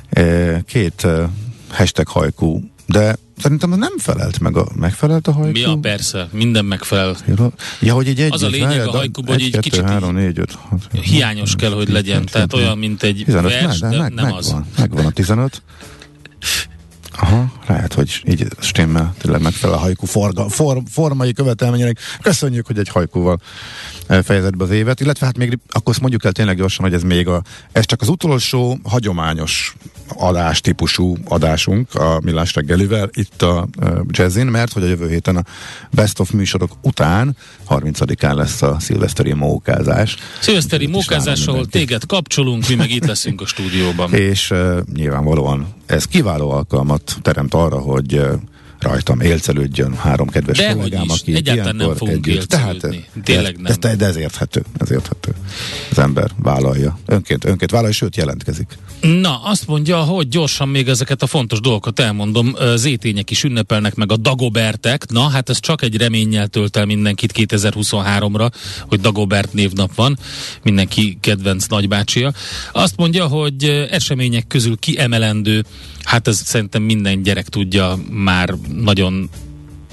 Eh, 0.09 0.59
Két 0.65 1.03
eh, 1.03 1.29
hashtag 1.69 2.07
hajkú, 2.07 2.61
de 2.85 3.15
szerintem 3.37 3.71
az 3.71 3.77
nem 3.77 3.97
felelt 3.97 4.39
meg 4.39 4.57
a, 4.57 4.67
megfelelt 4.75 5.27
a 5.27 5.31
hajkú? 5.31 5.51
Mi 5.51 5.63
a 5.63 5.77
persze, 5.81 6.27
minden 6.31 6.65
megfelel. 6.65 7.15
Ja, 7.81 7.93
hogy 7.93 8.07
így 8.07 8.21
egy 8.21 8.33
Az 8.33 8.43
a 8.43 8.47
lényeg 8.47 8.87
a 8.87 8.91
hajkuban, 8.91 9.33
hogy 9.33 9.51
kettő, 9.51 9.59
kicsit 9.59 9.83
három, 9.83 10.13
négy, 10.13 10.39
öt, 10.39 10.51
hat, 10.51 10.87
Hiányos 11.01 11.55
kell, 11.55 11.71
hogy 11.71 11.89
legyen, 11.89 12.25
tehát 12.25 12.53
olyan, 12.53 12.77
mint 12.77 13.03
egy 13.03 13.21
15, 13.25 13.51
vers, 13.51 13.79
ne, 13.79 13.89
de 13.89 13.97
meg, 13.97 14.13
nem 14.13 14.25
megvan, 14.25 14.37
az. 14.37 14.55
Megvan 14.77 15.05
a 15.05 15.11
15. 15.11 15.61
Aha, 17.19 17.51
lehet, 17.67 17.93
hogy 17.93 18.21
így 18.25 18.47
stimmel, 18.59 19.13
tényleg 19.17 19.41
megfelel 19.41 19.75
a 19.75 19.79
hajkú 19.79 20.05
forga, 20.05 20.49
for, 20.49 20.81
formai 20.91 21.33
követelményének. 21.33 21.99
Köszönjük, 22.21 22.67
hogy 22.67 22.77
egy 22.77 22.89
hajkúval 22.89 23.39
eh, 24.07 24.21
fejezett 24.23 24.57
be 24.57 24.63
az 24.63 24.69
évet, 24.69 24.99
illetve 24.99 25.25
hát 25.25 25.37
még 25.37 25.59
akkor 25.69 25.91
azt 25.91 25.99
mondjuk 26.01 26.23
el 26.25 26.31
tényleg 26.31 26.57
gyorsan, 26.57 26.85
hogy 26.85 26.93
ez 26.93 27.03
még 27.03 27.27
a, 27.27 27.43
ez 27.71 27.85
csak 27.85 28.01
az 28.01 28.07
utolsó 28.07 28.79
hagyományos 28.83 29.75
adás 30.07 30.61
típusú 30.61 31.17
adásunk 31.25 31.95
a 31.95 32.19
Millás 32.23 32.55
reggelivel 32.55 33.09
itt 33.13 33.41
a 33.41 33.67
Jazzin, 34.07 34.45
mert 34.45 34.73
hogy 34.73 34.83
a 34.83 34.87
jövő 34.87 35.09
héten 35.09 35.35
a 35.35 35.43
Best 35.91 36.19
of 36.19 36.31
műsorok 36.31 36.71
után 36.81 37.35
30-án 37.69 38.35
lesz 38.35 38.61
a 38.61 38.77
szilveszteri 38.79 39.33
mókázás. 39.33 40.15
Szilveszteri 40.39 40.87
mókázás, 40.87 41.47
ahol 41.47 41.65
téged 41.65 42.05
kapcsolunk, 42.05 42.67
mi 42.67 42.75
meg 42.75 42.91
itt 42.91 43.05
leszünk 43.05 43.41
a 43.41 43.45
stúdióban. 43.53 44.13
És 44.13 44.51
uh, 44.51 44.79
nyilvánvalóan 44.93 45.67
ez 45.85 46.05
kiváló 46.05 46.51
alkalmat 46.51 47.17
teremt 47.21 47.53
arra, 47.53 47.79
hogy 47.79 48.13
uh, 48.13 48.31
rajtam 48.83 49.21
élcelődjön 49.21 49.95
három 49.95 50.27
kedves 50.27 50.57
Dehogy 50.57 50.75
kollégám, 50.75 51.05
aki 51.09 51.35
egyáltalán 51.35 51.75
nem 51.75 51.95
fogunk 51.95 52.27
együtt. 52.27 52.47
Tehát, 52.47 52.83
eh, 52.83 52.91
Tényleg 53.23 53.55
nem. 53.55 53.65
Ez, 53.65 53.77
de 53.97 54.05
ez 54.05 54.15
érthető, 54.15 54.63
ez 54.77 54.91
érthető. 54.91 55.31
Az 55.91 55.99
ember 55.99 56.31
vállalja. 56.37 56.99
Önként, 57.05 57.45
önként 57.45 57.71
vállalja, 57.71 57.93
sőt 57.93 58.15
jelentkezik. 58.15 58.77
Na, 59.01 59.41
azt 59.43 59.67
mondja, 59.67 59.97
hogy 59.97 60.27
gyorsan 60.27 60.67
még 60.67 60.87
ezeket 60.87 61.21
a 61.21 61.27
fontos 61.27 61.59
dolgokat 61.59 61.99
elmondom. 61.99 62.55
Zétények 62.75 63.31
is 63.31 63.43
ünnepelnek 63.43 63.95
meg 63.95 64.11
a 64.11 64.17
Dagobertek. 64.17 65.09
Na, 65.09 65.27
hát 65.27 65.49
ez 65.49 65.59
csak 65.59 65.81
egy 65.81 65.97
reménnyel 65.97 66.47
tölt 66.47 66.77
el 66.77 66.85
mindenkit 66.85 67.31
2023-ra, 67.35 68.51
hogy 68.87 68.99
Dagobert 68.99 69.53
névnap 69.53 69.95
van. 69.95 70.17
Mindenki 70.63 71.17
kedvenc 71.21 71.65
nagybácsia. 71.65 72.33
Azt 72.71 72.97
mondja, 72.97 73.27
hogy 73.27 73.87
események 73.91 74.47
közül 74.47 74.77
kiemelendő, 74.77 75.63
hát 76.03 76.27
ez 76.27 76.41
szerintem 76.45 76.81
minden 76.81 77.21
gyerek 77.21 77.47
tudja 77.47 77.99
már 78.09 78.55
nagyon 78.75 79.29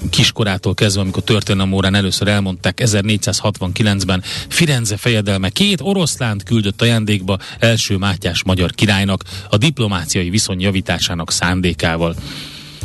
kiskorától 0.09 0.73
kezdve, 0.73 1.01
amikor 1.01 1.23
történelem 1.23 1.71
órán 1.71 1.95
először 1.95 2.27
elmondták, 2.27 2.81
1469-ben 2.83 4.23
Firenze 4.47 4.97
fejedelme 4.97 5.49
két 5.49 5.81
oroszlánt 5.81 6.43
küldött 6.43 6.81
ajándékba 6.81 7.37
első 7.59 7.97
Mátyás 7.97 8.43
magyar 8.43 8.71
királynak 8.71 9.23
a 9.49 9.57
diplomáciai 9.57 10.29
viszony 10.29 10.61
javításának 10.61 11.31
szándékával. 11.31 12.15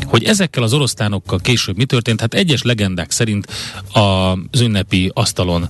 Hogy 0.05 0.25
ezekkel 0.25 0.62
az 0.62 0.73
oroszlánokkal 0.73 1.38
később 1.38 1.76
mi 1.76 1.85
történt, 1.85 2.21
hát 2.21 2.35
egyes 2.35 2.62
legendák 2.62 3.11
szerint 3.11 3.47
az 3.93 4.61
ünnepi 4.61 5.11
asztalon 5.15 5.69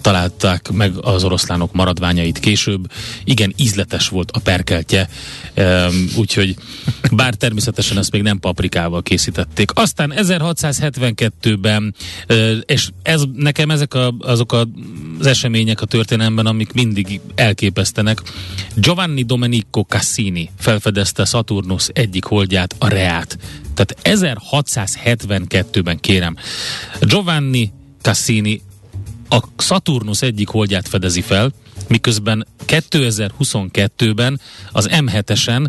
találták 0.00 0.70
meg 0.72 0.92
az 1.00 1.24
oroszlánok 1.24 1.72
maradványait 1.72 2.38
később. 2.38 2.90
Igen, 3.24 3.52
ízletes 3.56 4.08
volt 4.08 4.30
a 4.30 4.38
perkeltje, 4.38 5.08
úgyhogy 6.16 6.56
bár 7.12 7.34
természetesen 7.34 7.98
ezt 7.98 8.12
még 8.12 8.22
nem 8.22 8.38
paprikával 8.38 9.02
készítették. 9.02 9.70
Aztán 9.74 10.12
1672-ben, 10.16 11.94
ö, 12.26 12.56
és 12.56 12.88
ez, 13.02 13.22
nekem 13.34 13.70
ezek 13.70 13.94
a, 13.94 14.14
azok 14.18 14.52
a, 14.52 14.68
az 15.26 15.32
események 15.32 15.80
a 15.80 15.86
történelemben, 15.86 16.46
amik 16.46 16.72
mindig 16.72 17.20
elképesztenek. 17.34 18.22
Giovanni 18.74 19.22
Domenico 19.22 19.82
Cassini 19.82 20.50
felfedezte 20.58 21.24
Saturnus 21.24 21.88
egyik 21.92 22.24
holdját, 22.24 22.74
a 22.78 22.88
Reát. 22.88 23.38
Tehát 23.74 23.96
1672-ben 24.02 26.00
kérem. 26.00 26.36
Giovanni 27.00 27.72
Cassini 28.02 28.60
a 29.28 29.38
Saturnus 29.58 30.22
egyik 30.22 30.48
holdját 30.48 30.88
fedezi 30.88 31.20
fel, 31.20 31.52
miközben 31.88 32.46
2022-ben 32.66 34.40
az 34.72 34.88
M7-esen 34.90 35.66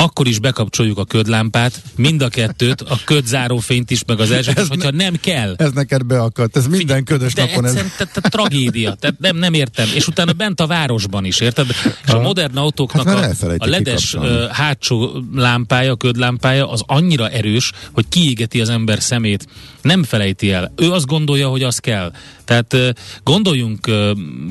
akkor 0.00 0.26
is 0.26 0.38
bekapcsoljuk 0.38 0.98
a 0.98 1.04
ködlámpát, 1.04 1.82
mind 1.96 2.22
a 2.22 2.28
kettőt, 2.28 2.80
a 2.80 2.98
ködzárófényt 3.04 3.90
is, 3.90 4.04
meg 4.06 4.20
az 4.20 4.30
első, 4.30 4.52
Ez 4.56 4.68
hogyha 4.68 4.90
nem 4.90 5.14
kell. 5.20 5.54
Ez 5.56 5.72
neked 5.72 6.02
beakadt, 6.02 6.56
ez 6.56 6.66
minden 6.66 7.04
ködös 7.04 7.32
De 7.32 7.44
napon 7.44 7.64
ez. 7.64 7.74
egyszerűen 7.74 8.10
te, 8.12 8.20
tragédia, 8.28 8.94
tehát 8.94 9.18
nem, 9.18 9.36
nem 9.36 9.54
értem. 9.54 9.88
És 9.94 10.06
utána 10.06 10.32
bent 10.32 10.60
a 10.60 10.66
városban 10.66 11.24
is, 11.24 11.40
érted? 11.40 11.66
És 12.04 12.12
a 12.12 12.20
modern 12.20 12.56
autóknak 12.56 13.08
Hát 13.08 13.42
a, 13.42 13.54
a 13.58 13.66
ledes 13.66 14.14
ö, 14.14 14.46
hátsó 14.50 15.24
lámpája, 15.34 15.96
ködlámpája 15.96 16.70
az 16.70 16.82
annyira 16.86 17.28
erős, 17.28 17.72
hogy 17.92 18.04
kiégeti 18.08 18.60
az 18.60 18.68
ember 18.68 19.02
szemét. 19.02 19.46
Nem 19.82 20.02
felejti 20.02 20.52
el. 20.52 20.72
Ő 20.76 20.92
azt 20.92 21.06
gondolja, 21.06 21.48
hogy 21.48 21.62
az 21.62 21.78
kell. 21.78 22.12
Tehát 22.44 22.76
gondoljunk 23.22 23.90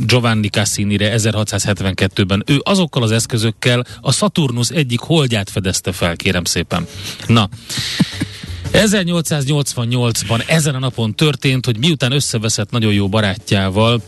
Giovanni 0.06 0.48
Cassinire 0.48 1.14
1672-ben. 1.18 2.44
Ő 2.46 2.60
azokkal 2.64 3.04
az 3.04 3.12
eszközökkel 3.12 3.86
a 4.02 4.12
Saturnus 4.12 4.70
egyik 4.70 5.00
holdját 5.00 5.39
fedezte 5.48 5.92
fel, 5.92 6.16
kérem 6.16 6.44
szépen. 6.44 6.88
Na, 7.28 7.50
1888-ban 8.74 10.50
ezen 10.50 10.76
a 10.76 10.80
napon 10.80 11.16
történt, 11.16 11.66
hogy 11.66 11.78
miután 11.78 12.12
összeveszett 12.12 12.72
nagyon 12.72 12.94
jó 12.94 13.10
barátjával, 13.10 14.02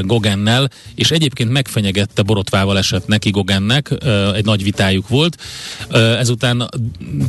Gogennel, 0.00 0.70
és 0.94 1.10
egyébként 1.10 1.50
megfenyegette 1.50 2.22
borotvával 2.22 2.78
esett 2.78 3.06
neki 3.06 3.30
Gogennek, 3.30 3.90
egy 4.34 4.44
nagy 4.44 4.62
vitájuk 4.62 5.08
volt. 5.08 5.36
Ezután 6.18 6.68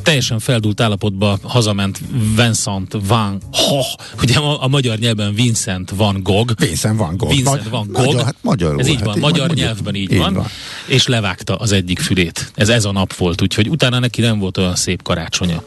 teljesen 0.03 0.39
feldult 0.39 0.81
állapotba 0.81 1.39
hazament 1.41 1.99
Vincent 2.35 2.97
van 3.07 3.41
Gogh, 3.51 3.87
ugye 4.21 4.37
a, 4.37 4.63
a 4.63 4.67
magyar 4.67 4.97
nyelven 4.97 5.33
Vincent 5.33 5.89
van 5.89 6.23
Gogh, 6.23 6.53
Vincent 6.59 6.97
van 6.97 7.17
Gogh. 7.17 7.33
Vincent 7.33 7.69
van 7.69 7.87
Gogh. 7.91 8.05
Magyar, 8.05 8.23
hát 8.23 8.35
magyarul. 8.41 8.79
Ez 8.79 8.87
így 8.87 8.95
hát 8.95 9.05
van, 9.05 9.15
így 9.15 9.21
magyar 9.21 9.47
mondjuk. 9.47 9.67
nyelvben 9.67 9.95
így, 9.95 10.17
van, 10.17 10.45
és 10.85 11.07
levágta 11.07 11.55
az 11.55 11.71
egyik 11.71 11.99
fülét. 11.99 12.51
Ez 12.55 12.69
ez 12.69 12.85
a 12.85 12.91
nap 12.91 13.13
volt, 13.13 13.41
úgyhogy 13.41 13.69
utána 13.69 13.99
neki 13.99 14.21
nem 14.21 14.39
volt 14.39 14.57
olyan 14.57 14.75
szép 14.75 15.03
karácsonya. 15.03 15.63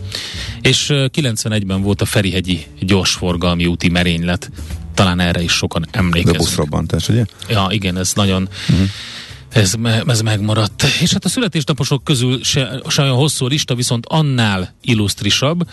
És 0.62 0.90
ö, 0.90 1.06
91-ben 1.14 1.82
volt 1.82 2.00
a 2.00 2.04
Ferihegyi 2.04 2.66
gyorsforgalmi 2.80 3.66
úti 3.66 3.88
merénylet. 3.88 4.50
Talán 5.00 5.20
erre 5.20 5.42
is 5.42 5.52
sokan 5.52 5.82
De 5.90 5.98
emlékeznek. 5.98 6.40
buszrobbantás, 6.40 7.08
ugye? 7.08 7.24
Ja, 7.48 7.66
igen, 7.70 7.96
ez 7.96 8.12
nagyon... 8.14 8.48
Uh-huh. 8.68 8.88
Ez, 9.48 9.74
ez 10.06 10.20
megmaradt. 10.20 10.82
És 11.00 11.12
hát 11.12 11.24
a 11.24 11.28
születésnaposok 11.28 12.04
közül 12.04 12.44
se, 12.44 12.80
se 12.88 13.02
olyan 13.02 13.14
hosszú 13.14 13.44
a 13.44 13.48
lista, 13.48 13.74
viszont 13.74 14.06
annál 14.08 14.74
illusztrisabb. 14.82 15.68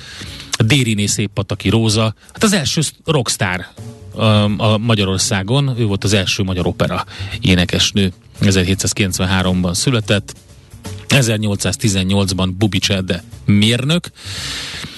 Dériné 0.66 1.06
Széppataki 1.06 1.70
Róza, 1.70 2.16
hát 2.34 2.44
az 2.44 2.54
első 2.54 2.82
rockstar 3.06 3.66
um, 4.14 4.56
a 4.58 4.78
Magyarországon, 4.78 5.76
ő 5.78 5.86
volt 5.86 6.04
az 6.04 6.14
első 6.14 6.44
magyar 6.44 6.68
opera 6.68 7.06
énekesnő. 7.42 8.12
1793-ban 8.42 9.74
született, 9.74 10.34
1818-ban 11.10 12.50
Bubics 12.58 12.92
Ede 12.92 13.24
mérnök. 13.46 14.12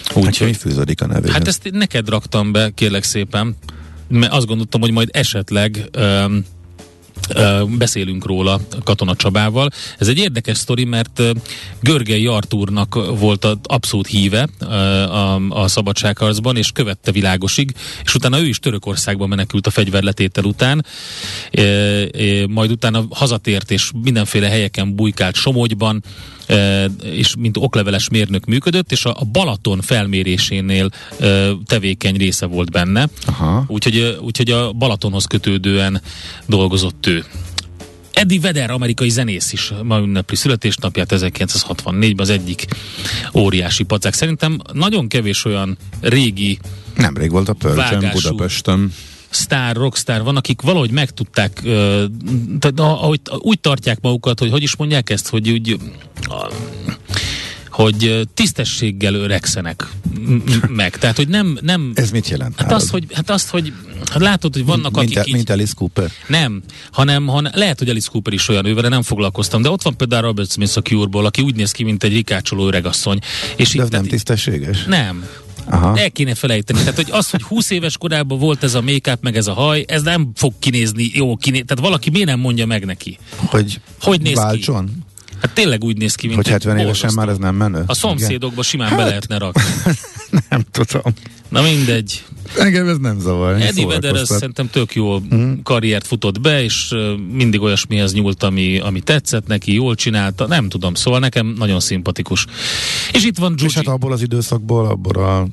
Hát 0.05 0.15
mi 0.15 0.21
Úgyhogy, 0.21 0.57
fűződik 0.57 1.01
a 1.01 1.05
nevéhez? 1.05 1.31
hát 1.33 1.47
ezt 1.47 1.69
neked 1.71 2.09
raktam 2.09 2.51
be, 2.51 2.71
kérlek 2.75 3.03
szépen, 3.03 3.55
mert 4.09 4.33
azt 4.33 4.47
gondoltam, 4.47 4.81
hogy 4.81 4.91
majd 4.91 5.09
esetleg 5.11 5.89
um, 5.97 6.45
beszélünk 7.77 8.25
róla 8.25 8.59
Katona 8.83 9.15
Csabával. 9.15 9.69
Ez 9.97 10.07
egy 10.07 10.17
érdekes 10.17 10.57
sztori, 10.57 10.83
mert 10.83 11.21
Görgei 11.81 12.25
Artúrnak 12.25 13.17
volt 13.19 13.45
az 13.45 13.57
abszolút 13.63 14.07
híve 14.07 14.47
a, 14.59 15.35
a 15.49 15.67
szabadságharcban, 15.67 16.57
és 16.57 16.71
követte 16.71 17.11
világosig, 17.11 17.73
és 18.03 18.15
utána 18.15 18.39
ő 18.39 18.47
is 18.47 18.59
Törökországba 18.59 19.27
menekült 19.27 19.67
a 19.67 19.69
fegyverletétel 19.69 20.43
után, 20.43 20.85
majd 22.47 22.71
utána 22.71 23.05
hazatért, 23.09 23.71
és 23.71 23.91
mindenféle 24.03 24.47
helyeken 24.47 24.95
bujkált 24.95 25.35
Somogyban, 25.35 26.03
és 27.03 27.35
mint 27.37 27.57
okleveles 27.57 28.09
mérnök 28.09 28.45
működött, 28.45 28.91
és 28.91 29.05
a, 29.05 29.17
Balaton 29.31 29.81
felmérésénél 29.81 30.89
tevékeny 31.65 32.15
része 32.15 32.45
volt 32.45 32.71
benne. 32.71 33.07
Aha. 33.25 33.63
Úgyhogy, 33.67 34.17
úgyhogy 34.21 34.51
a 34.51 34.71
Balatonhoz 34.71 35.25
kötődően 35.25 36.01
dolgozott 36.45 37.07
ő. 37.07 37.18
Eddie 38.13 38.39
Vedder, 38.39 38.71
amerikai 38.71 39.09
zenész 39.09 39.53
is 39.53 39.73
ma 39.83 39.99
ünnepli 39.99 40.35
születésnapját 40.35 41.11
1964-ben 41.15 42.13
az 42.17 42.29
egyik 42.29 42.65
óriási 43.33 43.83
pacák. 43.83 44.13
Szerintem 44.13 44.57
nagyon 44.73 45.07
kevés 45.07 45.45
olyan 45.45 45.77
régi 46.01 46.59
Nemrég 46.95 47.31
volt 47.31 47.49
a 47.49 47.53
Pörcsön. 47.53 48.09
Budapesten. 48.13 48.93
sztár, 49.29 49.75
rockstar 49.75 50.23
van, 50.23 50.35
akik 50.35 50.61
valahogy 50.61 50.91
meg 50.91 51.11
tudták, 51.11 51.59
ö, 51.63 52.05
tehát 52.59 52.79
ahogy 52.79 53.21
úgy 53.37 53.59
tartják 53.59 54.01
magukat, 54.01 54.39
hogy 54.39 54.51
hogy 54.51 54.63
is 54.63 54.75
mondják 54.75 55.09
ezt, 55.09 55.29
hogy 55.29 55.49
úgy 55.49 55.77
hogy 57.81 58.27
tisztességgel 58.33 59.13
öregszenek 59.13 59.87
meg. 60.67 60.97
Tehát, 60.97 61.15
hogy 61.15 61.27
nem, 61.27 61.57
nem 61.61 61.91
Ez 61.95 62.11
mit 62.11 62.29
jelent 62.29 62.59
Hát 62.59 62.71
azt, 62.71 62.89
hogy, 62.89 63.05
hát 63.13 63.29
azt, 63.29 63.49
hogy 63.49 63.73
hát 64.09 64.21
látod, 64.21 64.53
hogy 64.53 64.65
vannak, 64.65 64.95
mint, 64.95 65.17
akik 65.17 65.27
így... 65.27 65.33
mint 65.33 65.49
Alice 65.49 65.73
Cooper? 65.75 66.11
Nem, 66.27 66.61
hanem, 66.91 67.27
hanem 67.27 67.51
lehet, 67.55 67.79
hogy 67.79 67.89
Alice 67.89 68.07
Cooper 68.11 68.33
is 68.33 68.47
olyan, 68.47 68.65
ővele 68.65 68.87
nem 68.87 69.01
foglalkoztam, 69.01 69.61
de 69.61 69.69
ott 69.69 69.81
van 69.81 69.97
például 69.97 70.21
Robert 70.21 70.51
Smith 70.51 70.77
a 70.77 70.81
Cure-ból, 70.81 71.25
aki 71.25 71.41
úgy 71.41 71.55
néz 71.55 71.71
ki, 71.71 71.83
mint 71.83 72.03
egy 72.03 72.13
rikácsoló 72.13 72.67
öregasszony. 72.67 73.19
És 73.55 73.73
De 73.73 73.81
ez 73.81 73.89
nem 73.89 74.03
tisztességes? 74.03 74.83
Nem. 74.83 75.25
Aha. 75.65 75.97
El 75.97 76.11
kéne 76.11 76.35
felejteni. 76.35 76.79
Tehát, 76.79 76.95
hogy 76.95 77.09
az, 77.11 77.29
hogy 77.29 77.41
20 77.41 77.69
éves 77.69 77.97
korában 77.97 78.39
volt 78.39 78.63
ez 78.63 78.73
a 78.73 78.81
make 78.81 79.17
meg 79.21 79.35
ez 79.35 79.47
a 79.47 79.53
haj, 79.53 79.85
ez 79.87 80.01
nem 80.01 80.31
fog 80.35 80.53
kinézni, 80.59 81.11
jó 81.13 81.35
kiné... 81.35 81.61
Tehát 81.61 81.83
valaki 81.83 82.09
miért 82.09 82.27
nem 82.27 82.39
mondja 82.39 82.65
meg 82.65 82.85
neki? 82.85 83.17
Hogy, 83.35 83.81
Hogy 84.01 84.21
néz 84.21 84.45
ki? 84.51 84.71
Hát 85.41 85.53
tényleg 85.53 85.83
úgy 85.83 85.97
néz 85.97 86.15
ki, 86.15 86.25
mint 86.27 86.37
Hogy 86.37 86.45
egy 86.47 86.51
70 86.51 86.77
évesen 86.77 86.91
borzasztó. 86.93 87.19
már 87.19 87.29
ez 87.29 87.37
nem 87.37 87.55
menő? 87.55 87.83
A 87.87 87.93
szomszédokba 87.93 88.61
simán 88.63 88.89
be 88.89 88.95
Hát. 88.95 89.07
lehetne 89.07 89.37
rakni. 89.37 89.61
Nem 90.49 90.63
tudom. 90.71 91.13
Na 91.49 91.61
mindegy. 91.61 92.23
Engem 92.57 92.87
ez 92.87 92.97
nem 92.97 93.19
zavar. 93.19 93.61
Eddie 93.61 93.85
Vedder 93.85 94.15
ez 94.15 94.27
szerintem 94.29 94.69
tök 94.69 94.95
jó 94.95 95.19
Mhm. 95.19 95.51
karriert 95.63 96.07
futott 96.07 96.41
be, 96.41 96.63
és 96.63 96.95
mindig 97.31 97.61
olyasmihez 97.61 98.13
nyúlt, 98.13 98.43
ami, 98.43 98.79
ami 98.79 98.99
tetszett 99.01 99.47
neki, 99.47 99.73
jól 99.73 99.95
csinálta, 99.95 100.47
nem 100.47 100.69
tudom, 100.69 100.93
szóval 100.93 101.19
nekem 101.19 101.53
nagyon 101.57 101.79
szimpatikus. 101.79 102.45
És 103.11 103.25
itt 103.25 103.37
van 103.37 103.53
És 103.55 103.59
Giugi. 103.61 103.73
hát 103.75 103.87
abból 103.87 104.11
az 104.11 104.21
időszakból, 104.21 104.85
abból 104.85 105.23
a 105.23 105.47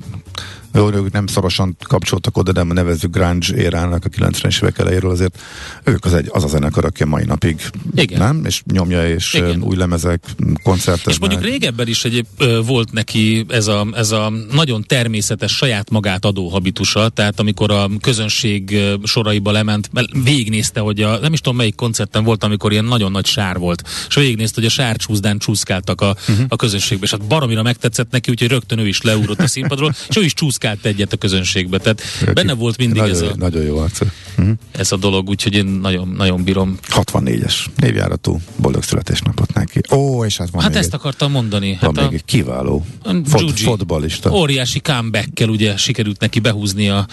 jó, 0.77 0.93
ők 0.93 1.11
nem 1.11 1.27
szorosan 1.27 1.77
kapcsoltak 1.87 2.37
oda, 2.37 2.51
de 2.51 2.63
nevezzük 2.63 3.15
grunge 3.15 3.55
érának 3.55 4.05
a 4.05 4.09
90-es 4.09 4.63
évek 4.63 4.77
elejéről, 4.77 5.11
azért 5.11 5.39
ők 5.83 6.05
az, 6.05 6.13
egy, 6.13 6.29
az 6.31 6.43
a 6.43 6.47
zenekar, 6.47 6.85
aki 6.85 7.03
a 7.03 7.05
mai 7.05 7.23
napig 7.25 7.61
Igen. 7.95 8.19
nem, 8.19 8.45
és 8.45 8.61
nyomja, 8.71 9.07
és 9.07 9.33
Igen. 9.33 9.61
Új 9.63 9.75
lemezek, 9.75 10.23
koncerteznek. 10.63 11.13
És 11.13 11.19
mondjuk 11.19 11.41
régebben 11.41 11.87
is 11.87 12.05
egy, 12.05 12.25
volt 12.65 12.91
neki 12.91 13.45
ez 13.49 13.67
a, 13.67 13.87
ez 13.93 14.11
a 14.11 14.33
nagyon 14.51 14.83
természetes 14.87 15.55
saját 15.55 15.89
magát 15.89 16.25
adó 16.25 16.49
habitusa, 16.49 17.09
tehát 17.09 17.39
amikor 17.39 17.71
a 17.71 17.89
közönség 18.01 18.79
soraiba 19.03 19.51
lement, 19.51 19.89
végignézte, 20.23 20.79
hogy 20.79 21.01
a, 21.01 21.19
nem 21.19 21.33
is 21.33 21.39
tudom 21.39 21.57
melyik 21.57 21.75
koncerten 21.75 22.23
volt, 22.23 22.43
amikor 22.43 22.71
ilyen 22.71 22.85
nagyon 22.85 23.11
nagy 23.11 23.25
sár 23.25 23.57
volt, 23.57 23.83
és 24.07 24.15
végignézte, 24.15 24.55
hogy 24.55 24.65
a 24.65 24.69
sárcsúszdán 24.69 25.37
csúszkáltak 25.37 26.01
a, 26.01 26.15
uh-huh. 26.29 26.45
a 26.49 26.55
közönségbe, 26.55 27.05
és 27.05 27.11
hát 27.11 27.27
baromira 27.27 27.63
megtetszett 27.63 28.11
neki, 28.11 28.31
úgyhogy 28.31 28.49
rögtön 28.49 28.79
ő 28.79 28.87
is 28.87 29.01
leúrott 29.01 29.39
a 29.39 29.47
színpadról, 29.47 29.95
és 30.09 30.17
ő 30.17 30.23
is 30.23 30.33
csúszkált 30.33 30.66
egyet 30.81 31.13
a 31.13 31.17
közönségbe, 31.17 31.77
tehát 31.77 32.01
benne 32.33 32.53
volt 32.53 32.77
mindig 32.77 33.01
nagyon, 33.01 33.15
ez 33.15 33.21
a, 33.21 33.33
Nagyon 33.35 33.63
jó 33.63 33.77
arc. 33.77 33.99
Uh-huh. 34.37 34.55
ez 34.71 34.91
a 34.91 34.97
dolog, 34.97 35.29
úgyhogy 35.29 35.53
én 35.55 35.65
nagyon, 35.65 36.07
nagyon 36.17 36.43
bírom. 36.43 36.77
64-es 36.89 37.53
névjáratú 37.75 38.39
boldog 38.55 38.83
születésnapot 38.83 39.53
neki. 39.53 39.81
Ó, 39.91 40.25
és 40.25 40.37
hát 40.37 40.49
van 40.49 40.61
Hát 40.61 40.69
még 40.71 40.79
ezt 40.79 40.93
egy, 40.93 40.99
akartam 40.99 41.31
mondani. 41.31 41.77
van 41.81 41.95
Hát 41.95 42.05
még 42.09 42.13
egy 42.19 42.25
kiváló 42.25 42.85
fot, 43.03 43.39
Giugi. 43.39 43.63
fotbalista. 43.63 44.31
óriási 44.31 44.79
comeback 44.79 45.45
ugye 45.49 45.77
sikerült 45.77 46.19
neki 46.19 46.39
behúzni 46.39 46.89
a... 46.89 47.07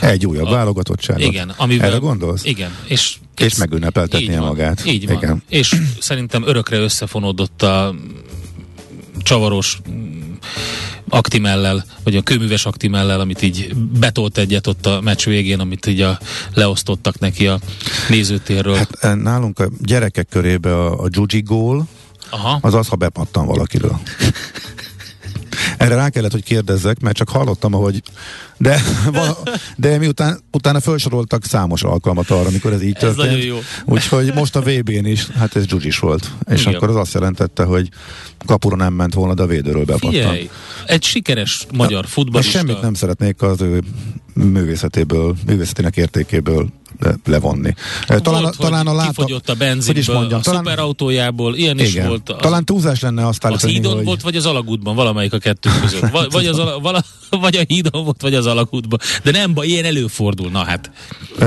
Egy 0.00 0.26
újabb 0.26 0.46
A- 0.46 0.50
válogatottságot. 0.50 1.22
Igen, 1.22 1.52
amivel... 1.56 1.88
Erre 1.88 1.98
gondolsz? 1.98 2.44
Igen, 2.44 2.70
és... 2.86 3.16
És 3.36 3.54
megünnepeltetnie 3.54 4.30
így 4.30 4.38
van, 4.38 4.46
magát. 4.46 4.82
Így 4.86 5.06
van. 5.06 5.16
Igen. 5.16 5.42
És 5.48 5.74
szerintem 6.00 6.42
örökre 6.46 6.78
összefonódott 6.78 7.62
a 7.62 7.94
csavaros 9.22 9.78
aktimellel, 11.18 11.84
vagy 12.02 12.16
a 12.16 12.22
kőműves 12.22 12.66
aktimellel, 12.66 13.20
amit 13.20 13.42
így 13.42 13.74
betolt 13.74 14.38
egyet 14.38 14.66
ott 14.66 14.86
a 14.86 15.00
meccs 15.00 15.24
végén, 15.24 15.60
amit 15.60 15.86
így 15.86 16.00
a, 16.00 16.18
leosztottak 16.54 17.18
neki 17.18 17.46
a 17.46 17.58
nézőtérről. 18.08 18.76
Hát, 18.76 18.90
eh, 19.00 19.14
nálunk 19.14 19.58
a 19.58 19.68
gyerekek 19.80 20.28
körébe 20.30 20.74
a, 20.74 21.02
a 21.02 21.08
Giugi 21.08 21.40
gól, 21.40 21.86
Aha. 22.30 22.58
az 22.62 22.74
az, 22.74 22.88
ha 22.88 22.96
bepattan 22.96 23.46
valakiről. 23.46 23.98
Erre 25.78 25.94
rá 25.94 26.08
kellett, 26.08 26.32
hogy 26.32 26.44
kérdezzek, 26.44 27.00
mert 27.00 27.16
csak 27.16 27.28
hallottam, 27.28 27.74
ahogy 27.74 28.02
de, 28.56 28.80
vala, 29.12 29.38
de 29.76 29.98
miután 29.98 30.40
utána 30.52 30.80
felsoroltak 30.80 31.44
számos 31.44 31.82
alkalmat 31.82 32.30
arra, 32.30 32.46
amikor 32.46 32.72
ez 32.72 32.82
így 32.82 32.94
Ez 32.94 33.00
történt. 33.00 33.30
nagyon 33.30 33.44
jó. 33.44 33.58
Úgyhogy 33.84 34.34
most 34.34 34.56
a 34.56 34.60
VB-n 34.60 35.06
is, 35.06 35.26
hát 35.26 35.56
ez 35.56 35.66
Giugis 35.66 35.98
volt. 35.98 36.30
És 36.50 36.60
Igen. 36.60 36.74
akkor 36.74 36.88
az 36.88 36.96
azt 36.96 37.14
jelentette, 37.14 37.64
hogy 37.64 37.88
kapura 38.46 38.76
nem 38.76 38.92
ment 38.92 39.14
volna, 39.14 39.34
de 39.34 39.42
a 39.42 39.46
védőről 39.46 39.84
bepattant. 39.84 40.12
Figyelj, 40.14 40.50
egy 40.86 41.02
sikeres 41.02 41.66
magyar 41.72 42.06
futballista. 42.06 42.58
semmit 42.58 42.80
nem 42.80 42.94
szeretnék 42.94 43.42
az 43.42 43.60
ő 43.60 43.82
művészetéből, 44.34 45.36
művészetének 45.46 45.96
értékéből 45.96 46.68
levonni. 47.24 47.74
Talán, 48.06 48.42
volt, 48.42 48.56
talán 48.56 48.86
a 48.86 48.94
látok, 48.94 49.14
kifogyott 49.14 49.48
a 49.48 49.54
benzinből, 49.54 50.14
mondjam, 50.14 50.38
a 50.38 50.42
talán, 50.42 50.64
szuperautójából, 50.64 51.56
ilyen 51.56 51.78
igen, 51.78 51.86
is 51.86 52.06
volt. 52.06 52.30
Az, 52.30 52.36
talán 52.40 52.64
túlzás 52.64 53.00
lenne 53.00 53.26
azt 53.26 53.44
állítani, 53.44 53.72
Az 53.72 53.76
hídon 53.76 53.94
hogy... 53.94 54.04
volt, 54.04 54.22
vagy 54.22 54.36
az 54.36 54.46
alagútban, 54.46 54.94
valamelyik 54.94 55.32
a 55.32 55.38
kettő 55.38 55.70
között. 55.80 56.10
Vagy, 56.10 56.30
vagy, 56.30 56.46
az, 56.46 56.58
ala, 56.58 56.80
vala, 56.80 57.04
vagy 57.40 57.56
a 57.56 57.62
hídon 57.66 58.04
volt, 58.04 58.20
vagy 58.22 58.34
az 58.34 58.46
alagútban. 58.46 58.98
De 59.22 59.30
nem 59.30 59.54
baj, 59.54 59.66
ilyen 59.66 59.84
előfordul, 59.84 60.50
na 60.50 60.64
hát. 60.64 60.90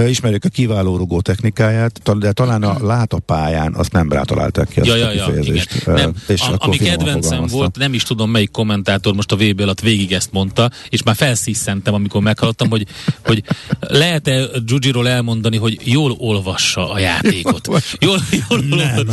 Ismerjük 0.08 0.44
a 0.46 0.50
kiváló 0.50 0.98
rugó 0.98 1.22
technikáját, 1.22 2.18
de 2.18 2.32
talán 2.32 2.64
a 2.64 2.86
látópályán 2.86 3.74
azt 3.74 3.92
nem 3.92 4.12
rátalálták 4.12 4.68
ki 4.68 4.80
azt 4.80 4.90
ja, 4.90 4.96
ja, 4.96 5.12
ja, 5.12 5.26
kifejezést. 5.26 5.86
Nem. 5.86 6.14
És 6.28 6.42
a, 6.42 6.56
ami 6.58 6.78
kedvencem 6.78 7.46
volt, 7.46 7.78
nem 7.78 7.94
is 7.94 8.04
tudom 8.04 8.30
melyik 8.30 8.52
kommentátor 8.52 9.14
most 9.14 9.32
a 9.32 9.36
VB 9.36 9.60
alatt 9.60 9.80
végig 9.80 10.12
ezt 10.12 10.32
mondta, 10.32 10.70
és 10.90 11.04
már 11.04 11.16
felszíszentem, 11.16 11.94
amikor 11.94 12.22
meghallottam, 12.22 12.70
hogy, 12.70 12.86
hogy 13.26 13.44
lehet-e 13.80 14.48
Giugiról 14.66 15.08
elmondani, 15.08 15.41
hogy 15.58 15.80
jól 15.84 16.16
olvassa 16.18 16.92
a 16.92 17.00
játékot. 17.00 17.68
Jól, 18.00 18.20
jól 18.50 18.60
nem. 18.60 19.06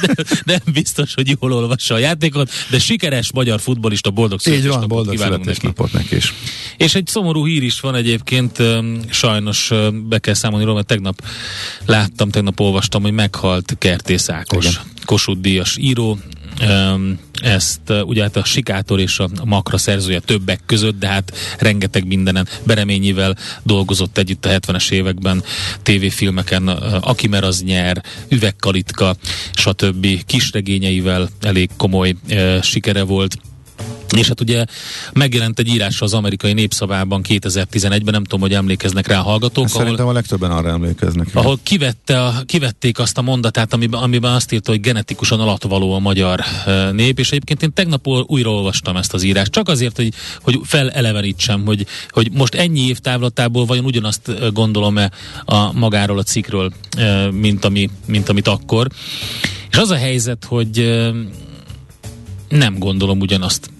De, 0.00 0.14
nem 0.44 0.60
biztos, 0.72 1.14
hogy 1.14 1.36
jól 1.40 1.52
olvassa 1.52 1.94
a 1.94 1.98
játékot, 1.98 2.50
de 2.70 2.78
sikeres 2.78 3.32
magyar 3.32 3.60
futbolista 3.60 4.10
boldog 4.10 4.40
van, 4.68 4.88
boldog 4.88 5.18
születésnapot 5.18 5.92
neki 5.92 6.16
is. 6.16 6.34
És 6.76 6.94
egy 6.94 7.06
szomorú 7.06 7.46
hír 7.46 7.62
is 7.62 7.80
van 7.80 7.94
egyébként, 7.94 8.62
sajnos 9.10 9.72
be 10.08 10.18
kell 10.18 10.34
számolni 10.34 10.64
róla, 10.64 10.76
mert 10.76 10.86
tegnap 10.86 11.22
láttam, 11.86 12.30
tegnap 12.30 12.60
olvastam, 12.60 13.02
hogy 13.02 13.12
meghalt 13.12 13.76
Kertész 13.78 14.28
Ákos, 14.28 14.80
Kossuth 15.04 15.40
Díjas 15.40 15.76
író, 15.76 16.18
ezt 17.42 17.80
ugye 18.04 18.22
hát 18.22 18.36
a 18.36 18.44
Sikátor 18.44 19.00
és 19.00 19.18
a 19.18 19.28
Makra 19.44 19.78
szerzője 19.78 20.20
többek 20.20 20.60
között, 20.66 20.98
de 20.98 21.08
hát 21.08 21.36
rengeteg 21.58 22.06
mindenen 22.06 22.48
Bereményivel 22.64 23.36
dolgozott 23.62 24.18
együtt 24.18 24.44
a 24.44 24.48
70-es 24.48 24.90
években 24.90 25.42
tévéfilmeken, 25.82 26.68
Aki 27.00 27.26
mer 27.26 27.44
az 27.44 27.62
nyer, 27.62 28.02
Üvegkalitka, 28.28 29.16
stb. 29.52 30.24
kisregényeivel 30.26 31.28
elég 31.40 31.70
komoly 31.76 32.14
sikere 32.62 33.02
volt 33.02 33.36
és 34.16 34.28
hát 34.28 34.40
ugye 34.40 34.64
megjelent 35.12 35.58
egy 35.58 35.68
írás 35.68 36.00
az 36.00 36.14
amerikai 36.14 36.52
népszavában 36.52 37.24
2011-ben, 37.28 38.12
nem 38.12 38.22
tudom, 38.22 38.40
hogy 38.40 38.52
emlékeznek 38.52 39.06
rá 39.06 39.18
a 39.18 39.22
hallgatók. 39.22 39.64
Ahol, 39.64 39.78
Szerintem 39.80 40.06
a 40.06 40.12
legtöbben 40.12 40.50
arra 40.50 40.68
emlékeznek. 40.68 41.28
Ahol 41.32 41.58
kivette 41.62 42.24
a, 42.24 42.34
kivették 42.46 42.98
azt 42.98 43.18
a 43.18 43.22
mondatát, 43.22 43.72
amiben, 43.72 44.02
amiben 44.02 44.32
azt 44.32 44.52
írta, 44.52 44.70
hogy 44.70 44.80
genetikusan 44.80 45.40
alatvaló 45.40 45.94
a 45.94 45.98
magyar 45.98 46.40
nép, 46.92 47.18
és 47.18 47.28
egyébként 47.28 47.62
én 47.62 47.72
tegnap 47.72 48.06
újra 48.06 48.50
olvastam 48.50 48.96
ezt 48.96 49.14
az 49.14 49.22
írást, 49.22 49.50
csak 49.50 49.68
azért, 49.68 49.96
hogy, 49.96 50.12
hogy 50.42 50.60
felelevenítsem, 50.62 51.64
hogy, 51.64 51.86
hogy 52.10 52.30
most 52.32 52.54
ennyi 52.54 52.80
év 52.80 52.98
távlatából 52.98 53.64
vajon 53.64 53.84
ugyanazt 53.84 54.52
gondolom-e 54.52 55.10
a 55.44 55.72
magáról 55.72 56.18
a 56.18 56.22
cikről, 56.22 56.72
uh, 56.96 57.30
mint, 57.30 57.64
ami, 57.64 57.90
mint 58.06 58.28
amit 58.28 58.48
akkor. 58.48 58.88
És 59.70 59.76
az 59.76 59.90
a 59.90 59.96
helyzet, 59.96 60.44
hogy 60.44 61.00
nem 62.48 62.78
gondolom 62.78 63.20
ugyanazt 63.20 63.70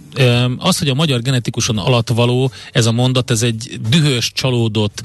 az, 0.59 0.79
hogy 0.79 0.89
a 0.89 0.95
magyar 0.95 1.21
genetikusan 1.21 1.79
alatvaló, 1.79 2.53
ez 2.73 2.87
a 2.87 2.93
mondat, 2.93 3.31
ez 3.31 3.43
egy 3.43 3.81
dühös, 3.89 4.33
csalódott, 4.33 5.03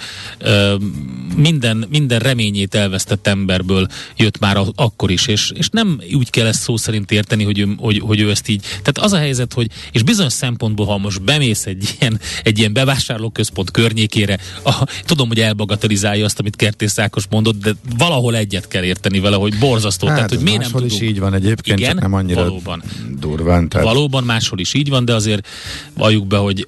minden, 1.35 1.85
minden 1.89 2.19
reményét 2.19 2.75
elvesztett 2.75 3.27
emberből 3.27 3.87
jött 4.15 4.39
már 4.39 4.57
akkor 4.75 5.11
is, 5.11 5.27
és, 5.27 5.51
és 5.55 5.69
nem 5.69 6.01
úgy 6.13 6.29
kell 6.29 6.45
ezt 6.45 6.61
szó 6.61 6.77
szerint 6.77 7.11
érteni, 7.11 7.43
hogy 7.43 7.59
ő, 7.59 7.75
hogy, 7.77 7.99
hogy 7.99 8.19
ő 8.19 8.29
ezt 8.29 8.47
így. 8.47 8.61
Tehát 8.61 8.97
az 8.97 9.13
a 9.13 9.17
helyzet, 9.17 9.53
hogy, 9.53 9.67
és 9.91 10.03
bizonyos 10.03 10.33
szempontból, 10.33 10.85
ha 10.85 10.97
most 10.97 11.23
bemész 11.23 11.65
egy 11.65 11.95
ilyen, 11.99 12.19
egy 12.43 12.59
ilyen 12.59 12.73
bevásárlóközpont 12.73 13.71
környékére, 13.71 14.39
a, 14.63 14.87
tudom, 15.05 15.27
hogy 15.27 15.39
elbagatelizálja 15.39 16.25
azt, 16.25 16.39
amit 16.39 16.55
Kertész 16.55 16.99
Ákos 16.99 17.23
mondott, 17.29 17.59
de 17.59 17.71
valahol 17.97 18.35
egyet 18.35 18.67
kell 18.67 18.83
érteni 18.83 19.19
vele, 19.19 19.35
hogy 19.35 19.57
borzasztó. 19.57 20.07
Hát, 20.07 20.15
tehát, 20.15 20.29
hogy 20.29 20.43
miért 20.43 20.61
nem 20.61 20.71
tudunk. 20.71 20.91
is 20.91 21.01
így 21.01 21.19
van 21.19 21.33
egyébként, 21.33 21.79
Igen, 21.79 21.91
csak 21.91 22.01
nem 22.01 22.13
annyira 22.13 22.41
valóban. 22.41 22.83
durván. 23.19 23.69
Tehát... 23.69 23.87
Valóban 23.87 24.23
máshol 24.23 24.59
is 24.59 24.73
így 24.73 24.89
van, 24.89 24.94
de 25.03 25.13
azért 25.13 25.47
valljuk 25.93 26.27
be, 26.27 26.37
hogy 26.37 26.67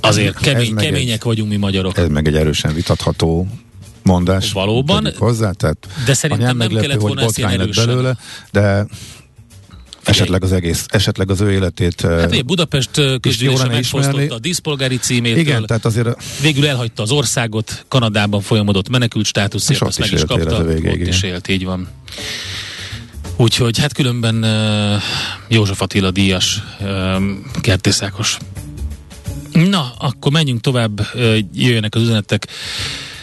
azért 0.00 0.38
kemény, 0.38 0.74
kemények 0.74 1.14
egy, 1.14 1.22
vagyunk 1.22 1.48
mi 1.48 1.56
magyarok. 1.56 1.98
Ez 1.98 2.08
meg 2.08 2.26
egy 2.26 2.36
erősen 2.36 2.74
vitatható 2.74 3.46
mondás. 4.02 4.52
Valóban. 4.52 5.12
Hozzá, 5.18 5.50
tehát 5.50 5.86
de 6.06 6.14
szerintem 6.14 6.56
nem 6.56 6.68
kellett 6.68 7.00
volna 7.00 7.22
ezt 7.22 7.38
ilyen 7.38 7.70
belőle, 7.74 8.16
de 8.52 8.86
Esetleg 10.04 10.42
az 10.42 10.52
egész, 10.52 10.86
esetleg 10.88 11.30
az 11.30 11.40
ő 11.40 11.52
életét. 11.52 12.00
Hát 12.00 12.30
ugye 12.30 12.42
Budapest 12.42 12.90
közgyűlése 13.20 13.66
megfosztotta 13.66 14.34
a 14.34 14.38
díszpolgári 14.38 14.96
címét. 14.96 15.36
Igen, 15.36 15.66
tehát 15.66 15.84
azért... 15.84 16.40
Végül 16.40 16.66
elhagyta 16.66 17.02
az 17.02 17.10
országot, 17.10 17.84
Kanadában 17.88 18.40
folyamodott 18.40 18.88
menekült 18.88 19.24
státuszért, 19.24 19.80
azt 19.80 19.98
meg 19.98 20.12
is 20.12 20.24
kapta. 20.24 20.56
A 20.56 20.64
végéig, 20.64 21.00
ott 21.00 21.06
is 21.06 21.22
élt, 21.22 21.48
így 21.48 21.64
van. 21.64 21.88
Úgyhogy 23.36 23.78
hát 23.78 23.92
különben 23.92 24.44
uh, 24.44 25.02
József 25.48 25.80
Attila 25.80 26.10
díjas 26.10 26.62
uh, 26.80 27.22
kertészákos. 27.60 28.36
Na, 29.52 29.92
akkor 29.98 30.32
menjünk 30.32 30.60
tovább, 30.60 31.00
uh, 31.00 31.38
jöjjenek 31.54 31.94
az 31.94 32.02
üzenetek. 32.02 32.46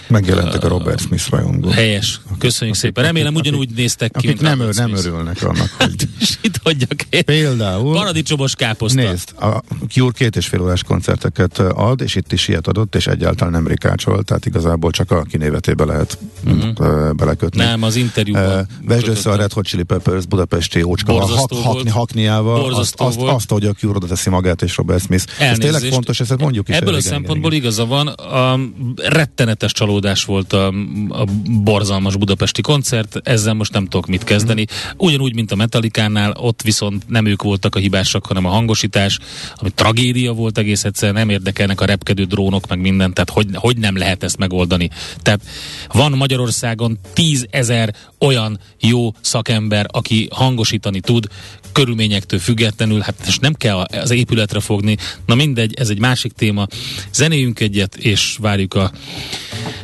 Megjelentek 0.09 0.63
a 0.63 0.67
Robert 0.67 1.01
Smith 1.01 1.29
rajongók. 1.29 1.73
Helyes. 1.73 2.21
Köszönjük 2.37 2.75
akik, 2.75 2.87
szépen. 2.87 3.03
Remélem 3.03 3.35
akik, 3.35 3.47
ugyanúgy 3.47 3.69
néztek 3.75 4.11
ki. 4.11 4.27
Akik 4.27 4.41
nem, 4.41 4.63
nem 4.71 4.93
örülnek 4.93 5.43
annak, 5.43 5.69
hogy... 5.77 6.07
Itt 6.41 6.59
hagyjak 6.63 7.01
én. 7.09 7.23
Például... 7.23 7.93
Paradicsomos 7.93 8.55
káposzta. 8.55 9.01
Nézd, 9.01 9.33
a 9.39 9.63
Cure 9.89 10.11
két 10.11 10.35
és 10.35 10.47
fél 10.47 10.61
órás 10.61 10.83
koncerteket 10.83 11.59
ad, 11.59 12.01
és 12.01 12.15
itt 12.15 12.31
is 12.31 12.47
ilyet 12.47 12.67
adott, 12.67 12.95
és 12.95 13.07
egyáltalán 13.07 13.53
nem 13.53 13.67
rikácsol, 13.67 14.23
tehát 14.23 14.45
igazából 14.45 14.91
csak 14.91 15.11
a 15.11 15.21
kinévetébe 15.21 15.85
lehet 15.85 16.17
uh-huh. 16.45 17.13
belekötni. 17.13 17.63
Nem, 17.63 17.83
az 17.83 17.95
interjúban. 17.95 18.59
Uh, 18.59 18.67
Vesd 18.83 19.07
össze 19.07 19.29
a 19.29 19.35
Red 19.35 19.53
Hot 19.53 19.65
Chili 19.65 19.83
Peppers 19.83 20.25
budapesti 20.25 20.83
ócska 20.83 21.13
hak, 21.13 21.53
hakni, 21.53 21.89
hakniával, 21.89 22.73
azt, 22.73 22.93
azt, 22.97 23.19
azt, 23.19 23.49
hogy 23.49 23.65
a 23.65 23.73
Cure 23.73 23.95
oda 23.95 24.07
teszi 24.07 24.29
magát 24.29 24.61
és 24.61 24.77
Robert 24.77 25.03
Smith. 25.03 25.41
Ez 25.41 25.57
tényleg 25.57 25.81
fontos, 25.81 26.19
ezt 26.19 26.37
mondjuk 26.37 26.69
is. 26.69 26.75
Ebből 26.75 26.93
a 26.93 27.01
szempontból 27.01 27.53
igaza 27.53 27.85
van, 27.85 28.07
a 28.07 28.59
rettenetes 28.95 29.71
csalódás 29.71 29.98
csalódás 29.99 30.25
volt 30.25 30.53
a, 30.53 30.67
a 31.09 31.23
borzalmas 31.63 32.15
budapesti 32.15 32.61
koncert, 32.61 33.19
ezzel 33.23 33.53
most 33.53 33.73
nem 33.73 33.87
tudok 33.87 34.07
mit 34.07 34.23
kezdeni. 34.23 34.65
Ugyanúgy, 34.97 35.35
mint 35.35 35.51
a 35.51 35.55
Metallicánál, 35.55 36.31
ott 36.31 36.61
viszont 36.61 37.03
nem 37.07 37.25
ők 37.25 37.41
voltak 37.41 37.75
a 37.75 37.79
hibásak, 37.79 38.25
hanem 38.25 38.45
a 38.45 38.49
hangosítás, 38.49 39.19
ami 39.55 39.69
tragédia 39.75 40.33
volt 40.33 40.57
egész 40.57 40.83
egyszer, 40.83 41.13
nem 41.13 41.29
érdekelnek 41.29 41.81
a 41.81 41.85
repkedő 41.85 42.23
drónok, 42.23 42.67
meg 42.67 42.79
minden, 42.79 43.13
tehát 43.13 43.29
hogy, 43.29 43.47
hogy 43.53 43.77
nem 43.77 43.97
lehet 43.97 44.23
ezt 44.23 44.37
megoldani. 44.37 44.89
Tehát 45.21 45.41
van 45.87 46.11
Magyarországon 46.11 46.99
tízezer 47.13 47.93
olyan 48.19 48.59
jó 48.79 49.13
szakember, 49.21 49.85
aki 49.91 50.27
hangosítani 50.31 50.99
tud, 50.99 51.27
körülményektől 51.71 52.39
függetlenül, 52.39 52.99
hát 52.99 53.15
és 53.27 53.37
nem 53.37 53.53
kell 53.53 53.75
az 53.77 54.11
épületre 54.11 54.59
fogni. 54.59 54.97
Na 55.25 55.35
mindegy, 55.35 55.73
ez 55.73 55.89
egy 55.89 55.99
másik 55.99 56.31
téma. 56.31 56.67
Zenéjünk 57.13 57.59
egyet, 57.59 57.95
és 57.95 58.37
várjuk 58.41 58.73
a 58.73 58.91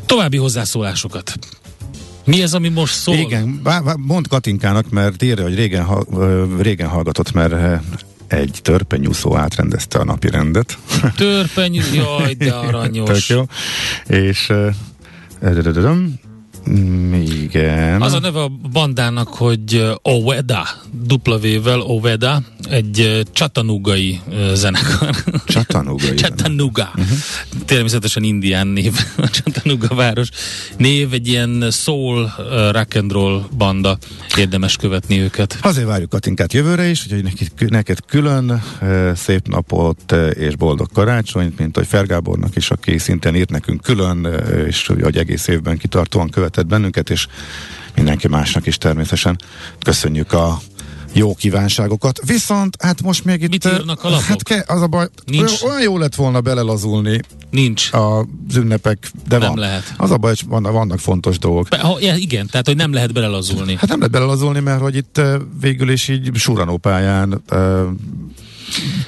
további 0.05 0.37
hozzászólásokat. 0.37 1.33
Mi 2.25 2.41
ez, 2.41 2.53
ami 2.53 2.69
most 2.69 2.93
szól? 2.95 3.15
Igen, 3.15 3.61
mond 3.97 4.27
Katinkának, 4.27 4.89
mert 4.89 5.23
írja, 5.23 5.43
hogy 5.43 5.55
régen, 5.55 5.87
régen 6.59 6.87
hallgatott, 6.87 7.31
mert 7.31 7.81
egy 8.27 8.59
törpenyúszó 8.61 9.35
átrendezte 9.35 9.99
a 9.99 10.03
napi 10.03 10.29
rendet. 10.29 10.77
Törpenyúszó, 11.15 11.93
jaj, 11.93 12.33
de 12.33 12.53
aranyos. 12.53 13.25
Tök 13.25 13.37
jó. 13.37 13.43
És 14.17 14.51
igen. 17.13 18.01
Az 18.01 18.13
a 18.13 18.19
neve 18.19 18.41
a 18.41 18.51
bandának, 18.71 19.27
hogy 19.27 19.91
Oveda, 20.01 20.67
W-vel 21.25 21.79
Oveda, 21.79 22.41
egy 22.69 23.21
csatanugai 23.31 24.21
zenekar. 24.53 25.15
Csatanugai. 25.45 26.13
Chattanooga. 26.21 26.91
Uh-huh. 26.95 27.17
Természetesen 27.65 28.23
indián 28.23 28.67
név, 28.67 28.93
a 29.17 29.29
Chattanooga 29.29 29.95
város. 29.95 30.29
Név 30.77 31.13
egy 31.13 31.27
ilyen 31.27 31.67
soul, 31.71 32.31
rock 32.71 32.95
and 32.95 33.11
roll 33.11 33.43
banda. 33.57 33.97
Érdemes 34.37 34.75
követni 34.75 35.19
őket. 35.19 35.57
Azért 35.61 35.87
várjuk 35.87 36.09
Katinkát 36.09 36.53
jövőre 36.53 36.89
is, 36.89 37.05
hogy 37.09 37.23
neked, 37.23 37.69
neked 37.69 37.97
külön 38.07 38.63
szép 39.15 39.47
napot 39.47 40.15
és 40.33 40.55
boldog 40.55 40.87
karácsonyt, 40.93 41.57
mint 41.57 41.75
hogy 41.75 41.87
Fergábornak 41.87 42.55
is, 42.55 42.71
aki 42.71 42.97
szintén 42.97 43.35
írt 43.35 43.49
nekünk 43.49 43.81
külön, 43.81 44.27
és 44.67 44.87
hogy 44.87 45.17
egész 45.17 45.47
évben 45.47 45.77
kitartóan 45.77 46.29
követett 46.55 46.67
bennünket, 46.67 47.09
és 47.09 47.27
mindenki 47.95 48.27
másnak 48.27 48.65
is 48.65 48.77
természetesen. 48.77 49.39
Köszönjük 49.79 50.33
a 50.33 50.59
jó 51.13 51.35
kívánságokat. 51.35 52.19
Viszont, 52.25 52.75
hát 52.79 53.01
most 53.01 53.25
még 53.25 53.41
itt... 53.41 53.49
Mit 53.49 53.65
írnak 53.65 54.03
a 54.03 54.09
lapok? 54.09 54.25
Hát 54.25 54.43
ke, 54.43 54.63
az 54.67 54.81
a 54.81 54.87
baj, 54.87 55.07
Nincs. 55.25 55.61
olyan 55.61 55.81
jó 55.81 55.97
lett 55.97 56.15
volna 56.15 56.41
belelazulni 56.41 57.19
Nincs. 57.49 57.89
Az 57.91 58.55
ünnepek, 58.55 59.11
de 59.27 59.37
nem 59.37 59.47
van. 59.47 59.59
lehet. 59.59 59.93
Az 59.97 60.11
a 60.11 60.17
baj, 60.17 60.29
hogy 60.29 60.47
vannak, 60.47 60.71
vannak 60.71 60.99
fontos 60.99 61.39
dolgok. 61.39 61.67
Be, 61.69 61.79
ha, 61.79 61.99
igen, 61.99 62.47
tehát 62.47 62.65
hogy 62.65 62.75
nem 62.75 62.93
lehet 62.93 63.13
belelazulni. 63.13 63.75
Hát 63.75 63.89
nem 63.89 63.97
lehet 63.97 64.11
belelazulni, 64.11 64.59
mert 64.59 64.81
hogy 64.81 64.95
itt 64.95 65.21
végül 65.61 65.89
is 65.89 66.07
így 66.07 66.29
suranópályán 66.33 67.43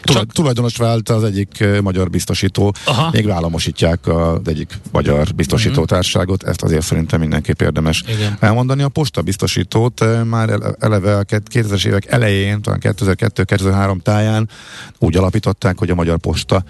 Csak... 0.03 0.31
tulajdonos 0.31 0.77
vált 0.77 1.09
az 1.09 1.23
egyik 1.23 1.63
magyar 1.81 2.09
biztosító, 2.09 2.73
Aha. 2.85 3.09
még 3.11 3.29
államosítják 3.29 4.07
az 4.07 4.39
egyik 4.45 4.79
magyar 4.91 5.33
biztosítótárságot, 5.35 6.43
ezt 6.43 6.63
azért 6.63 6.85
szerintem 6.85 7.19
mindenképp 7.19 7.61
érdemes 7.61 8.03
Igen. 8.07 8.37
elmondani. 8.39 8.81
A 8.81 8.89
posta 8.89 9.21
biztosítót 9.21 10.05
már 10.23 10.49
eleve 10.79 11.17
a 11.17 11.23
2000-es 11.23 11.85
évek 11.85 12.05
elején, 12.05 12.61
talán 12.61 12.79
2002-2003 12.83 14.01
táján 14.01 14.49
úgy 14.99 15.17
alapították, 15.17 15.77
hogy 15.77 15.89
a 15.89 15.95
Magyar 15.95 16.17
Posta 16.17 16.63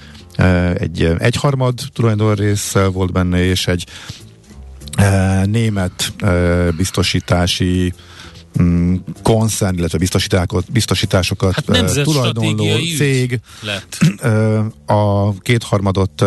egy 0.73 1.15
egyharmad 1.17 1.79
tulajdonrész 1.93 2.75
volt 2.91 3.11
benne, 3.11 3.43
és 3.43 3.67
egy 3.67 3.85
német 5.45 6.13
biztosítási 6.77 7.93
mm, 8.61 8.95
koncern, 9.23 9.77
illetve 9.77 9.97
biztosításokat 10.71 11.53
hát 11.53 12.03
tulajdonló 12.03 12.65
cég 12.97 13.39
lett. 13.61 13.97
a 14.85 15.33
kétharmadot 15.39 16.23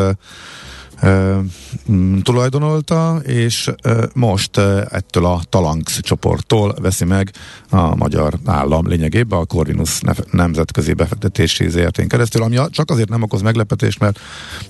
mm, 1.90 2.18
tulajdonolta, 2.18 3.20
és 3.24 3.70
most 4.14 4.59
ettől 4.90 5.24
a 5.24 5.40
Talanx 5.48 6.00
csoporttól 6.00 6.74
veszi 6.80 7.04
meg 7.04 7.33
a 7.70 7.94
magyar 7.94 8.38
állam 8.44 8.88
lényegében 8.88 9.38
a 9.38 9.44
Corvinus 9.44 10.00
nemzetközi 10.30 10.92
befektetési 10.92 11.68
zrt 11.68 12.06
keresztül, 12.06 12.42
ami 12.42 12.59
csak 12.70 12.90
azért 12.90 13.09
nem 13.09 13.22
okoz 13.22 13.42
meglepetést, 13.42 13.98
mert 13.98 14.20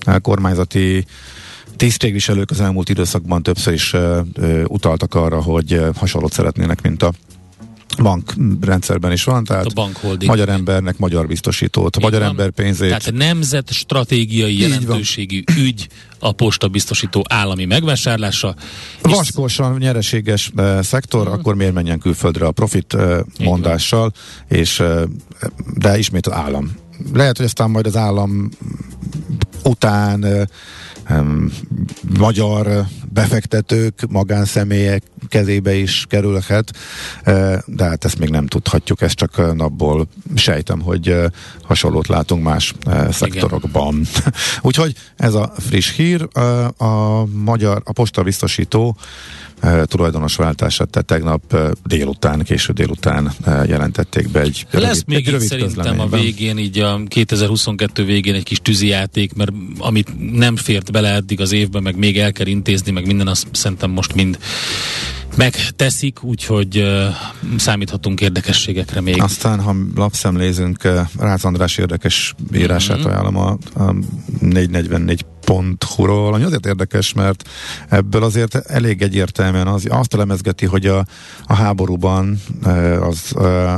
a 0.05 0.19
kormányzati 0.19 1.05
tisztségviselők 1.75 2.49
az 2.49 2.61
elmúlt 2.61 2.89
időszakban 2.89 3.43
többször 3.43 3.73
is 3.73 3.95
utaltak 4.67 5.15
arra, 5.15 5.41
hogy 5.41 5.81
hasonlót 5.95 6.33
szeretnének, 6.33 6.81
mint 6.81 7.03
a 7.03 7.13
bankrendszerben 8.01 9.11
is 9.11 9.23
van, 9.23 9.43
tehát 9.43 9.65
a 9.65 9.89
magyar 10.25 10.49
embernek 10.49 10.97
magyar 10.97 11.27
biztosítót, 11.27 11.97
Így 11.97 12.03
magyar 12.03 12.19
van. 12.19 12.29
ember 12.29 12.49
pénzét. 12.49 12.87
Tehát 12.87 13.13
nemzet 13.13 13.71
stratégiai 13.71 14.59
jelentőségű 14.59 15.43
ügy 15.57 15.87
a 16.19 16.31
posta 16.31 16.67
biztosító 16.67 17.25
állami 17.29 17.65
megvásárlása. 17.65 18.55
Vaskosan 19.01 19.77
nyereséges 19.77 20.51
uh, 20.55 20.81
szektor, 20.81 21.25
hmm. 21.25 21.33
akkor 21.33 21.55
miért 21.55 21.73
menjen 21.73 21.99
külföldre 21.99 22.45
a 22.45 22.51
profit 22.51 22.93
uh, 22.93 23.19
mondással, 23.39 24.11
és 24.47 24.79
uh, 24.79 25.01
de 25.75 25.97
ismét 25.97 26.27
az 26.27 26.33
állam. 26.33 26.71
Lehet, 27.13 27.37
hogy 27.37 27.45
aztán 27.45 27.69
majd 27.69 27.85
az 27.85 27.95
állam 27.95 28.49
után 29.63 30.23
uh, 30.23 30.41
magyar 32.17 32.85
befektetők, 33.13 34.05
magánszemélyek 34.09 35.03
kezébe 35.27 35.73
is 35.73 36.05
kerülhet, 36.09 36.71
de 37.65 37.83
hát 37.83 38.05
ezt 38.05 38.19
még 38.19 38.29
nem 38.29 38.47
tudhatjuk, 38.47 39.01
ezt 39.01 39.15
csak 39.15 39.55
napból 39.55 40.07
sejtem, 40.35 40.81
hogy 40.81 41.15
hasonlót 41.61 42.07
látunk 42.07 42.43
más 42.43 42.75
szektorokban. 43.09 43.93
Igen. 43.93 44.33
Úgyhogy 44.61 44.95
ez 45.17 45.33
a 45.33 45.53
friss 45.57 45.95
hír, 45.95 46.27
a 46.77 47.25
magyar, 47.25 47.81
a 47.85 47.91
posta 47.91 48.23
biztosító 48.23 48.97
tulajdonos 49.83 50.35
váltását, 50.35 50.89
tehát 50.89 51.07
tegnap 51.07 51.57
délután, 51.85 52.43
késő 52.43 52.73
délután 52.73 53.31
jelentették 53.45 54.29
be 54.29 54.41
egy 54.41 54.65
Lesz 54.71 54.81
rövid, 54.81 55.07
még 55.07 55.17
egy 55.17 55.29
rövid 55.29 55.47
szerintem 55.47 55.99
a 55.99 56.07
végén, 56.07 56.57
így 56.57 56.79
a 56.79 57.01
2022 57.07 58.05
végén 58.05 58.33
egy 58.33 58.43
kis 58.43 58.59
tűzijáték, 58.59 59.33
mert 59.33 59.51
amit 59.77 60.31
nem 60.31 60.55
fért 60.55 60.91
bele 60.91 61.13
eddig 61.13 61.41
az 61.41 61.51
évben, 61.51 61.83
meg 61.83 61.97
még 61.97 62.19
el 62.19 62.31
kell 62.31 62.47
intézni, 62.47 62.91
meg 62.91 63.05
minden 63.05 63.27
azt 63.27 63.47
szerintem 63.51 63.89
most 63.89 64.13
mind 64.15 64.37
megteszik, 65.35 66.23
úgyhogy 66.23 66.77
uh, 66.77 67.05
számíthatunk 67.57 68.21
érdekességekre 68.21 69.01
még. 69.01 69.21
Aztán, 69.21 69.59
ha 69.59 69.75
lapszemlézünk, 69.95 70.83
uh, 70.83 70.99
Rácz 71.19 71.45
András 71.45 71.77
érdekes 71.77 72.35
írását 72.53 72.97
mm-hmm. 72.97 73.05
ajánlom 73.05 73.37
a, 73.37 73.49
a 73.73 73.93
444.hu-ról, 74.41 76.33
ami 76.33 76.43
azért 76.43 76.65
érdekes, 76.65 77.13
mert 77.13 77.49
ebből 77.89 78.23
azért 78.23 78.55
elég 78.55 79.01
egyértelműen 79.01 79.67
az, 79.67 79.85
azt 79.89 80.13
lemezgeti, 80.13 80.65
hogy 80.65 80.85
a, 80.85 81.05
a 81.45 81.53
háborúban 81.53 82.41
uh, 82.63 83.07
az 83.07 83.31
uh, 83.35 83.71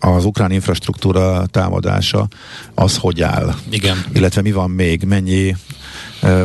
az 0.00 0.24
ukrán 0.24 0.50
infrastruktúra 0.50 1.46
támadása 1.46 2.28
az 2.74 2.96
hogy 2.96 3.22
áll. 3.22 3.54
Igen. 3.70 4.04
Illetve 4.12 4.42
mi 4.42 4.52
van 4.52 4.70
még, 4.70 5.02
mennyi 5.02 5.56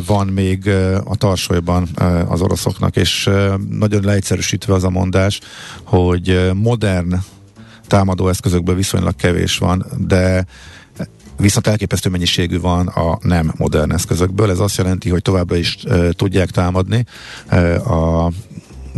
van 0.05 0.27
még 0.27 0.69
a 1.03 1.15
tarsolyban 1.15 1.87
az 2.27 2.41
oroszoknak, 2.41 2.95
és 2.95 3.29
nagyon 3.69 4.03
leegyszerűsítve 4.03 4.73
az 4.73 4.83
a 4.83 4.89
mondás, 4.89 5.39
hogy 5.83 6.51
modern 6.53 7.15
támadóeszközökből 7.87 8.75
viszonylag 8.75 9.15
kevés 9.15 9.57
van, 9.57 9.85
de 10.07 10.45
viszont 11.37 11.67
elképesztő 11.67 12.09
mennyiségű 12.09 12.59
van 12.59 12.87
a 12.87 13.17
nem 13.21 13.53
modern 13.57 13.91
eszközökből. 13.91 14.49
Ez 14.49 14.59
azt 14.59 14.77
jelenti, 14.77 15.09
hogy 15.09 15.21
továbbra 15.21 15.55
is 15.55 15.77
tudják 16.11 16.49
támadni 16.49 17.05
a 17.85 18.31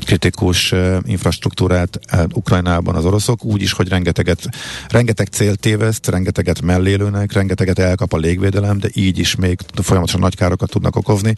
kritikus 0.06 0.74
infrastruktúrát 1.04 2.00
Ukrajnában 2.34 2.96
az 2.96 3.06
oroszok, 3.06 3.44
úgy 3.44 3.62
is, 3.62 3.72
hogy 3.72 3.88
rengeteget, 3.88 4.50
rengeteg 4.88 5.28
célt 5.28 5.60
téveszt, 5.60 6.08
rengeteget 6.08 6.62
mellélőnek, 6.62 7.32
rengeteget 7.32 7.80
elkap 7.80 8.14
a 8.14 8.18
légvédelem, 8.18 8.80
de 8.80 8.90
így 8.94 9.20
is 9.20 9.36
még 9.36 9.60
folyamatosan 9.82 10.22
nagy 10.22 10.36
károkat 10.36 10.70
tudnak 10.70 10.96
okozni, 10.96 11.36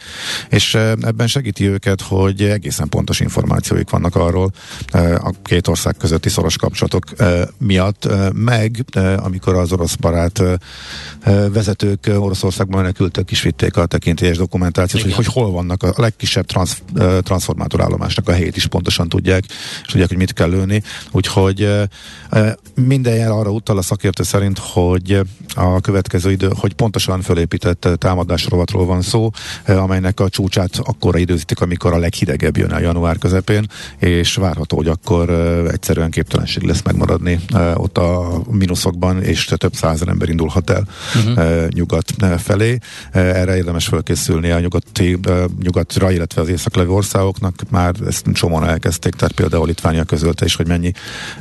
és 0.50 0.76
ebben 0.76 1.28
segíti 1.28 1.68
őket, 1.68 2.02
hogy 2.02 2.42
egészen 2.42 2.90
pontos 2.90 3.20
információik 3.20 3.90
vannak 3.90 4.16
arról 4.16 4.52
a 5.18 5.32
két 5.44 5.68
ország 5.68 5.96
közötti 5.98 6.30
szoros 6.30 6.58
kapcsolatok 6.58 7.04
miatt, 7.58 8.08
meg 8.34 8.86
amikor 9.18 9.56
az 9.56 9.72
orosz 9.72 9.96
barát 9.96 10.42
vezetők 11.52 12.12
Oroszországban 12.18 12.82
menekültek 12.82 13.32
is 13.32 13.42
vitték 13.42 13.78
a 13.78 13.86
tekintélyes 13.86 14.38
dokumentációt, 14.38 15.04
hogy, 15.04 15.14
hogy 15.14 15.26
hol 15.26 15.52
vannak 15.52 15.84
a 15.84 15.94
legkisebb 15.96 16.46
transz, 16.46 16.82
transformátorállomásnak 17.24 18.28
a 18.28 18.32
helyi 18.32 18.48
helyét 18.48 18.57
is 18.58 18.68
pontosan 18.68 19.10
tudják, 19.10 19.44
és 19.84 19.92
tudják, 19.92 20.08
hogy 20.08 20.18
mit 20.18 20.34
kell 20.34 20.50
lőni. 20.50 20.84
Úgyhogy 21.12 21.70
minden 22.76 23.16
jel 23.16 23.32
arra 23.32 23.50
utal 23.50 23.78
a 23.78 23.82
szakértő 23.82 24.24
szerint, 24.24 24.60
hogy 24.60 25.22
a 25.56 25.82
következő 25.82 26.32
idő, 26.32 26.50
hogy 26.56 26.74
pontosan 26.74 27.22
fölépített 27.22 27.88
támadásrovatról 27.98 28.86
van 28.86 29.02
szó, 29.02 29.30
amelynek 29.66 30.20
a 30.20 30.30
csúcsát 30.30 30.80
akkora 30.84 31.18
időzítik, 31.18 31.62
amikor 31.62 31.94
a 31.94 31.98
leghidegebb 31.98 32.58
jön 32.58 32.72
a 32.72 32.80
január 32.80 33.18
közepén, 33.18 33.68
és 33.98 34.36
várható, 34.36 34.78
hogy 34.78 34.88
akkor 34.88 35.30
egyszerűen 35.72 36.10
képtelenség 36.10 36.64
lesz 36.64 36.82
megmaradni 36.82 37.40
ott 37.74 37.98
a 37.98 38.42
mínuszokban, 38.52 39.24
és 39.24 39.46
több 39.58 39.74
százer 39.74 40.08
ember 40.08 40.30
indulhat 40.30 40.70
el 40.70 40.88
uh-huh. 41.16 41.68
nyugat 41.68 42.14
felé. 42.38 42.78
Erre 43.12 43.56
érdemes 43.56 43.88
felkészülni 43.88 44.50
a 44.50 44.60
nyugati, 44.60 45.20
nyugatra, 45.62 46.12
illetve 46.12 46.42
az 46.42 46.50
észak 46.50 46.76
országoknak. 46.88 47.56
Már 47.70 47.96
ezt 48.08 48.26
csomóan 48.48 48.70
elkezdték, 48.70 49.14
tehát 49.14 49.34
például 49.34 49.68
Litvánia 49.68 50.04
közölte 50.04 50.46
is, 50.46 50.56
hogy 50.56 50.68
mennyi 50.68 50.92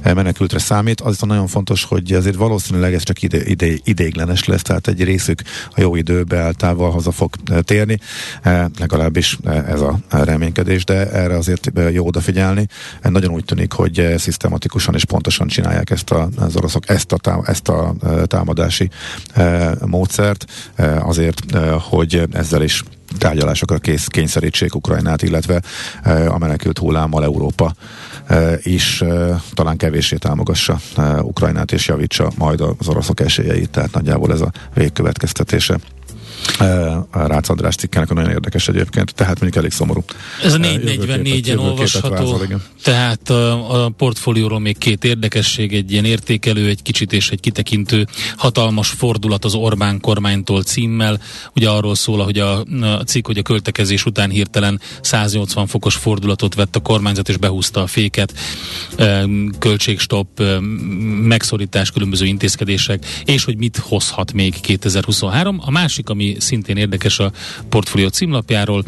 eh, 0.03 0.14
menekültre 0.14 0.59
számít. 0.59 1.01
Az 1.01 1.21
nagyon 1.21 1.47
fontos, 1.47 1.85
hogy 1.85 2.12
azért 2.12 2.37
valószínűleg 2.37 2.95
ez 2.95 3.03
csak 3.03 3.23
ide, 3.23 3.45
ide, 3.45 3.66
ideiglenes 3.85 4.45
lesz, 4.45 4.62
tehát 4.62 4.88
egy 4.88 5.05
részük 5.05 5.42
a 5.75 5.81
jó 5.81 5.97
idő 5.97 6.23
beálltával 6.23 6.90
haza 6.90 7.11
fog 7.11 7.35
eh, 7.45 7.59
térni, 7.61 7.99
eh, 8.42 8.64
legalábbis 8.79 9.38
ez 9.45 9.81
a 9.81 9.99
reménykedés, 10.11 10.85
de 10.85 11.11
erre 11.11 11.37
azért 11.37 11.71
jó 11.92 12.07
odafigyelni. 12.07 12.66
Nagyon 13.03 13.33
úgy 13.33 13.45
tűnik, 13.45 13.73
hogy 13.73 14.14
szisztematikusan 14.19 14.95
és 14.95 15.05
pontosan 15.05 15.47
csinálják 15.47 15.90
ezt 15.90 16.11
a, 16.11 16.29
az 16.37 16.57
oroszok 16.57 16.88
ezt 16.88 17.12
a, 17.12 17.42
ezt 17.47 17.69
a 17.69 17.95
támadási 18.25 18.90
módszert, 19.85 20.45
azért, 21.01 21.40
hogy 21.90 22.23
ezzel 22.33 22.62
is 22.62 22.83
tárgyalásokra 23.19 23.79
kész, 23.79 24.07
kényszerítsék 24.07 24.75
Ukrajnát, 24.75 25.23
illetve 25.23 25.63
e, 26.03 26.31
a 26.31 26.39
menekült 26.39 26.79
hullámmal 26.79 27.25
Európa 27.25 27.75
e, 28.27 28.59
is 28.63 29.01
e, 29.01 29.41
talán 29.55 29.77
kevéssé 29.77 30.17
támogassa 30.17 30.79
Ukrajnát 31.23 31.73
és 31.73 31.89
javítsa 31.89 32.31
majd 32.39 32.61
az 32.79 32.89
oroszok 32.89 33.21
esélyeit, 33.21 33.71
tehát 33.71 33.93
nagyjából 33.93 34.33
ez 34.33 34.41
a 34.41 34.53
végkövetkeztetése. 34.75 35.79
Rácz 37.13 37.49
András 37.49 37.75
cikkának 37.75 38.15
nagyon 38.15 38.31
érdekes 38.31 38.69
egyébként, 38.69 39.15
tehát 39.15 39.41
mondjuk 39.41 39.57
elég 39.57 39.73
szomorú. 39.73 40.05
Ez 40.45 40.55
a 40.55 40.59
444-en 40.59 41.59
olvasható, 41.59 42.09
vázol, 42.09 42.61
tehát 42.83 43.31
a, 43.31 43.85
a 43.85 43.89
portfólióról 43.89 44.61
még 44.61 44.79
két 44.79 45.05
érdekesség, 45.05 45.75
egy 45.75 45.93
ilyen 45.93 46.05
értékelő, 46.05 46.69
egy 46.69 46.83
kicsit 46.83 47.13
és 47.13 47.31
egy 47.31 47.41
kitekintő 47.41 48.07
hatalmas 48.37 48.89
fordulat 48.89 49.45
az 49.45 49.55
Orbán 49.55 50.01
kormánytól 50.01 50.63
címmel. 50.63 51.21
Ugye 51.55 51.69
arról 51.69 51.95
szól, 51.95 52.25
hogy 52.25 52.39
a, 52.39 52.59
a 52.81 53.03
cikk, 53.07 53.27
hogy 53.27 53.39
a 53.39 53.43
költekezés 53.43 54.05
után 54.05 54.31
hirtelen 54.31 54.81
180 55.01 55.67
fokos 55.67 55.95
fordulatot 55.95 56.55
vett 56.55 56.77
a 56.77 56.81
kormányzat 56.81 57.29
és 57.29 57.37
behúzta 57.37 57.83
a 57.83 57.87
féket, 57.87 58.35
költségstop, 59.59 60.43
megszorítás, 61.23 61.91
különböző 61.91 62.27
intézkedések, 62.27 63.07
és 63.25 63.45
hogy 63.45 63.57
mit 63.57 63.77
hozhat 63.77 64.33
még 64.33 64.61
2023. 64.61 65.61
A 65.65 65.71
másik, 65.71 66.09
ami 66.09 66.36
szintén 66.38 66.77
érdekes 66.77 67.18
a 67.18 67.33
portfólió 67.68 68.09
címlapjáról, 68.09 68.85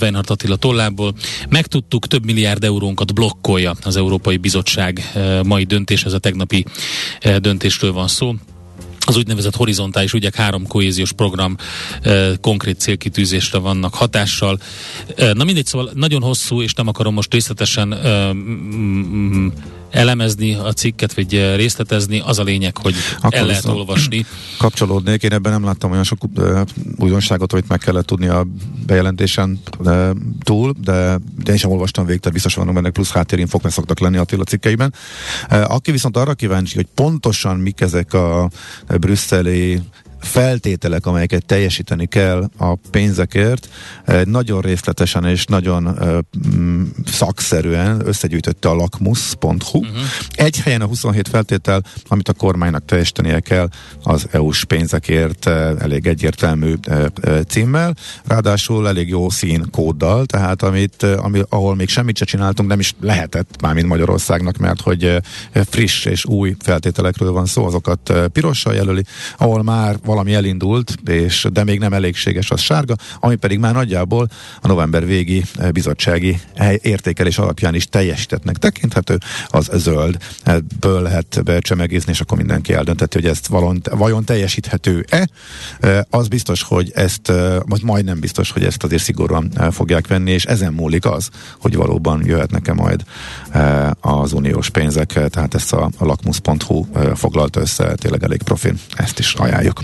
Weinhardt 0.00 0.30
Attila 0.30 0.56
tollából. 0.56 1.14
Megtudtuk, 1.48 2.06
több 2.06 2.24
milliárd 2.24 2.64
eurónkat 2.64 3.14
blokkolja 3.14 3.74
az 3.82 3.96
Európai 3.96 4.36
Bizottság 4.36 5.10
uh, 5.14 5.42
mai 5.42 5.64
döntés, 5.64 6.04
ez 6.04 6.12
a 6.12 6.18
tegnapi 6.18 6.64
uh, 7.24 7.36
döntésről 7.36 7.92
van 7.92 8.08
szó 8.08 8.34
az 9.06 9.16
úgynevezett 9.16 9.56
horizontális 9.56 10.12
ügyek 10.12 10.34
három 10.34 10.66
kohéziós 10.66 11.12
program 11.12 11.56
e, 12.02 12.36
konkrét 12.40 12.80
célkitűzésre 12.80 13.58
vannak 13.58 13.94
hatással. 13.94 14.58
E, 15.16 15.32
na 15.32 15.44
mindegy, 15.44 15.66
szóval 15.66 15.90
nagyon 15.94 16.22
hosszú, 16.22 16.62
és 16.62 16.74
nem 16.74 16.88
akarom 16.88 17.14
most 17.14 17.32
részletesen 17.32 17.92
e, 17.92 18.32
mm, 18.32 19.48
elemezni 19.90 20.54
a 20.54 20.72
cikket, 20.72 21.14
vagy 21.14 21.54
részletezni, 21.56 22.22
az 22.26 22.38
a 22.38 22.42
lényeg, 22.42 22.76
hogy 22.76 22.94
Akkor 23.16 23.34
el 23.34 23.46
lehet 23.46 23.64
olvasni. 23.64 24.26
Kapcsolódnék, 24.58 25.22
én 25.22 25.32
ebben 25.32 25.52
nem 25.52 25.64
láttam 25.64 25.90
olyan 25.90 26.04
sok 26.04 26.18
uh, 26.36 26.60
újdonságot, 26.98 27.52
amit 27.52 27.68
meg 27.68 27.78
kellett 27.78 28.06
tudni 28.06 28.26
a 28.26 28.46
bejelentésen 28.86 29.60
uh, 29.78 30.10
túl, 30.42 30.74
de, 30.80 31.18
de 31.44 31.52
én 31.52 31.58
sem 31.58 31.70
olvastam 31.70 32.04
végig, 32.04 32.20
tehát 32.20 32.34
biztos 32.34 32.54
vannak 32.54 32.74
benne 32.74 32.90
plusz 32.90 33.10
háttérinfok, 33.10 33.62
mert 33.62 33.74
szoktak 33.74 34.00
lenni 34.00 34.16
Attila 34.16 34.44
cikkeiben. 34.44 34.94
Aki 35.48 35.90
viszont 35.90 36.16
arra 36.16 36.34
kíváncsi, 36.34 36.74
hogy 36.74 36.86
pontosan 36.94 37.56
mik 37.56 37.80
ezek 37.80 38.14
a 38.14 38.50
brüsszeli 38.86 39.82
feltételek, 40.20 41.06
amelyeket 41.06 41.44
teljesíteni 41.46 42.06
kell 42.06 42.48
a 42.58 42.74
pénzekért, 42.90 43.68
nagyon 44.24 44.60
részletesen 44.60 45.24
és 45.24 45.44
nagyon 45.44 45.98
mm, 46.56 46.84
szakszerűen 47.06 48.06
összegyűjtötte 48.06 48.68
a 48.68 48.74
lakmus.hu. 48.74 49.78
Uh-huh. 49.78 49.96
Egy 50.34 50.60
helyen 50.60 50.80
a 50.80 50.86
27 50.86 51.28
feltétel, 51.28 51.82
amit 52.08 52.28
a 52.28 52.32
kormánynak 52.32 52.84
teljesítenie 52.84 53.40
kell 53.40 53.68
az 54.02 54.26
EU-s 54.30 54.64
pénzekért 54.64 55.46
elég 55.46 56.06
egyértelmű 56.06 56.74
címmel, 57.48 57.94
ráadásul 58.26 58.88
elég 58.88 59.08
jó 59.08 59.30
szín 59.30 59.70
kóddal, 59.70 60.26
tehát 60.26 60.62
amit, 60.62 61.02
ami, 61.02 61.40
ahol 61.48 61.74
még 61.74 61.88
semmit 61.88 62.16
se 62.16 62.24
csináltunk, 62.24 62.68
nem 62.68 62.80
is 62.80 62.94
lehetett 63.00 63.60
már, 63.60 63.74
mint 63.74 63.86
Magyarországnak, 63.86 64.56
mert 64.56 64.80
hogy 64.80 65.16
friss 65.52 66.04
és 66.04 66.24
új 66.24 66.56
feltételekről 66.58 67.32
van 67.32 67.46
szó, 67.46 67.66
azokat 67.66 68.12
pirossal 68.32 68.74
jelöli, 68.74 69.04
ahol 69.36 69.62
már 69.62 69.96
valami 70.06 70.34
elindult, 70.34 70.96
és 71.06 71.46
de 71.52 71.64
még 71.64 71.78
nem 71.78 71.92
elégséges 71.92 72.50
az 72.50 72.60
sárga, 72.60 72.94
ami 73.20 73.34
pedig 73.34 73.58
már 73.58 73.74
nagyjából 73.74 74.28
a 74.60 74.66
november 74.66 75.06
végi 75.06 75.44
eh, 75.56 75.70
bizottsági 75.70 76.40
értékelés 76.82 77.38
alapján 77.38 77.74
is 77.74 77.86
teljesítettnek 77.86 78.56
tekinthető, 78.56 79.18
az 79.46 79.70
zöld. 79.74 80.16
Ebből 80.42 81.02
lehet 81.02 81.40
becsemegézni, 81.44 82.12
és 82.12 82.20
akkor 82.20 82.36
mindenki 82.36 82.72
eldönteti, 82.72 83.20
hogy 83.20 83.30
ezt 83.30 83.46
valon, 83.46 83.80
vajon 83.90 84.24
teljesíthető-e. 84.24 85.28
Eh, 85.80 86.00
az 86.10 86.28
biztos, 86.28 86.62
hogy 86.62 86.92
ezt, 86.94 87.30
eh, 87.30 87.56
vagy 87.64 87.82
majdnem 87.82 88.20
biztos, 88.20 88.50
hogy 88.50 88.64
ezt 88.64 88.84
azért 88.84 89.02
szigorúan 89.02 89.50
fogják 89.70 90.06
venni, 90.06 90.30
és 90.30 90.44
ezen 90.44 90.72
múlik 90.72 91.04
az, 91.04 91.28
hogy 91.60 91.76
valóban 91.76 92.22
jöhetnek-e 92.24 92.72
majd 92.72 93.04
az 94.00 94.32
uniós 94.32 94.70
pénzek, 94.70 95.12
tehát 95.12 95.54
ezt 95.54 95.72
a, 95.72 95.90
a 95.98 96.04
lakmus.hu 96.04 96.86
foglalta 97.14 97.60
össze, 97.60 97.94
tényleg 97.94 98.22
elég 98.22 98.42
profin, 98.42 98.78
ezt 98.96 99.18
is 99.18 99.34
ajánljuk. 99.34 99.80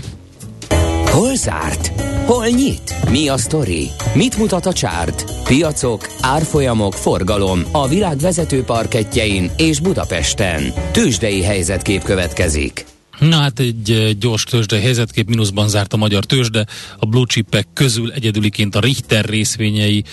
Hol 1.13 1.35
zárt? 1.35 1.87
Hol 2.25 2.47
nyit? 2.47 3.09
Mi 3.09 3.27
a 3.27 3.37
sztori? 3.37 3.89
Mit 4.13 4.37
mutat 4.37 4.65
a 4.65 4.73
csárt? 4.73 5.43
Piacok, 5.43 6.07
árfolyamok, 6.21 6.93
forgalom 6.93 7.63
a 7.71 7.87
világ 7.87 8.17
vezető 8.17 8.63
parketjein 8.63 9.51
és 9.57 9.79
Budapesten. 9.79 10.73
Tősdei 10.91 11.43
helyzetkép 11.43 12.03
következik. 12.03 12.85
Na 13.19 13.35
hát 13.35 13.59
egy 13.59 14.17
gyors 14.19 14.43
tőzsde 14.43 14.79
helyzetkép, 14.79 15.27
mínuszban 15.27 15.67
zárt 15.67 15.93
a 15.93 15.97
magyar 15.97 16.23
tőzsde, 16.23 16.65
a 16.99 17.05
blue 17.05 17.25
chipek 17.25 17.67
közül 17.73 18.11
egyedüliként 18.11 18.75
a 18.75 18.79
Richter 18.79 19.25
részvényei 19.25 20.03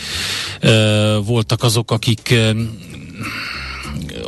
e, 0.60 0.70
voltak 1.16 1.62
azok, 1.62 1.90
akik 1.90 2.30
e, 2.30 2.54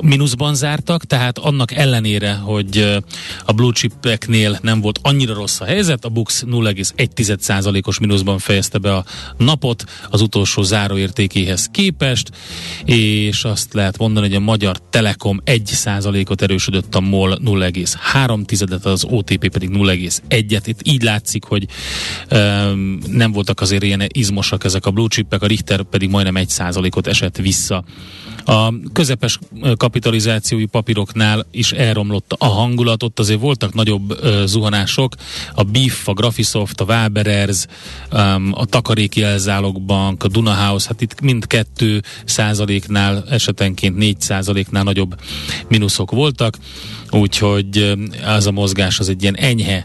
mínuszban 0.03 0.55
zártak, 0.55 1.05
tehát 1.05 1.39
annak 1.39 1.73
ellenére, 1.73 2.33
hogy 2.33 3.01
a 3.45 3.53
blue 3.53 3.73
chipeknél 3.73 4.59
nem 4.63 4.81
volt 4.81 4.99
annyira 5.03 5.35
rossz 5.35 5.61
a 5.61 5.65
helyzet, 5.65 6.05
a 6.05 6.09
Bux 6.09 6.45
0,1%-os 6.47 7.99
mínuszban 7.99 8.39
fejezte 8.39 8.79
be 8.79 8.95
a 8.95 9.05
napot 9.37 9.85
az 10.11 10.21
utolsó 10.21 10.63
záróértékéhez 10.63 11.69
képest, 11.71 12.31
és 12.85 13.45
azt 13.45 13.75
lehet 13.75 13.99
mondani, 13.99 14.27
hogy 14.27 14.37
a 14.37 14.41
Magyar 14.41 14.77
Telekom 14.91 15.41
1%-ot 15.45 16.43
erősödött, 16.43 16.95
a 16.95 17.01
MOL 17.01 17.39
0,3-et, 17.45 18.83
az 18.83 19.05
OTP 19.05 19.49
pedig 19.49 19.71
0,1-et. 19.73 20.63
Itt 20.65 20.81
így 20.83 21.03
látszik, 21.03 21.45
hogy 21.45 21.67
um, 22.31 22.99
nem 23.07 23.33
voltak 23.33 23.61
azért 23.61 23.83
ilyen 23.83 24.03
izmosak 24.07 24.65
ezek 24.65 24.87
a 24.87 24.91
blue 24.91 25.09
chipek, 25.09 25.43
a 25.43 25.47
Richter 25.47 25.83
pedig 25.83 26.11
majdnem 26.11 26.45
1%-ot 26.47 27.07
esett 27.07 27.37
vissza. 27.37 27.85
A 28.45 28.73
közepes 28.93 29.39
kapitalizációi 29.77 30.67
papíroknál 30.67 31.47
is 31.51 31.73
elromlott 31.73 32.35
a 32.39 32.47
hangulat, 32.47 33.03
ott 33.03 33.19
azért 33.19 33.41
voltak 33.41 33.75
nagyobb 33.75 34.11
uh, 34.11 34.45
zuhanások, 34.45 35.15
a 35.55 35.63
BIF, 35.63 36.09
a 36.09 36.13
Graphisoft, 36.13 36.81
a 36.81 36.85
Waberers, 36.85 37.67
a 38.51 38.65
Takaréki 38.65 39.23
Elzálogbank, 39.23 40.25
a 40.25 40.29
Dunahouse, 40.29 40.89
hát 40.89 41.01
itt 41.01 41.21
mind 41.21 41.47
kettő 41.47 42.03
százaléknál, 42.25 43.25
esetenként 43.31 43.97
négy 43.97 44.21
százaléknál 44.21 44.83
nagyobb 44.83 45.21
mínuszok 45.69 46.11
voltak, 46.11 46.59
úgyhogy 47.11 47.95
az 48.25 48.47
a 48.47 48.51
mozgás 48.51 48.99
az 48.99 49.09
egy 49.09 49.23
ilyen 49.23 49.37
enyhe 49.37 49.85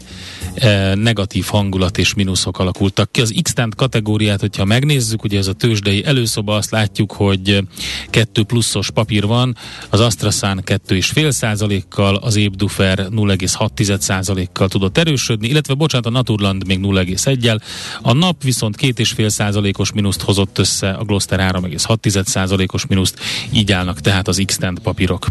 negatív 0.94 1.44
hangulat 1.44 1.98
és 1.98 2.14
mínuszok 2.14 2.58
alakultak 2.58 3.12
ki. 3.12 3.20
Az 3.20 3.34
x 3.42 3.52
kategóriát, 3.76 4.40
hogyha 4.40 4.64
megnézzük, 4.64 5.24
ugye 5.24 5.38
ez 5.38 5.46
a 5.46 5.52
tőzsdei 5.52 6.04
előszoba, 6.04 6.56
azt 6.56 6.70
látjuk, 6.70 7.12
hogy 7.12 7.64
kettő 8.10 8.42
pluszos 8.42 8.90
papír 8.90 9.26
van, 9.26 9.56
az 9.90 10.00
AstraZán 10.00 10.62
2,5 10.64 11.30
százalékkal, 11.30 12.16
az 12.16 12.36
Ébdufer 12.36 12.98
0,6 12.98 14.00
százalékkal 14.00 14.68
tudott 14.68 14.98
erősödni, 14.98 15.48
illetve 15.48 15.74
bocsánat, 15.74 16.06
a 16.06 16.10
Naturland 16.10 16.66
még 16.66 16.78
0,1-jel. 16.82 17.60
A 18.02 18.12
nap 18.12 18.42
viszont 18.42 18.76
2,5 18.80 19.28
százalékos 19.28 19.92
mínuszt 19.92 20.22
hozott 20.22 20.58
össze, 20.58 20.90
a 20.90 21.04
Gloster 21.04 21.52
3,6 21.52 22.24
százalékos 22.24 22.86
mínuszt, 22.86 23.18
így 23.52 23.72
állnak 23.72 24.00
tehát 24.00 24.28
az 24.28 24.42
x 24.46 24.58
papírok. 24.82 25.26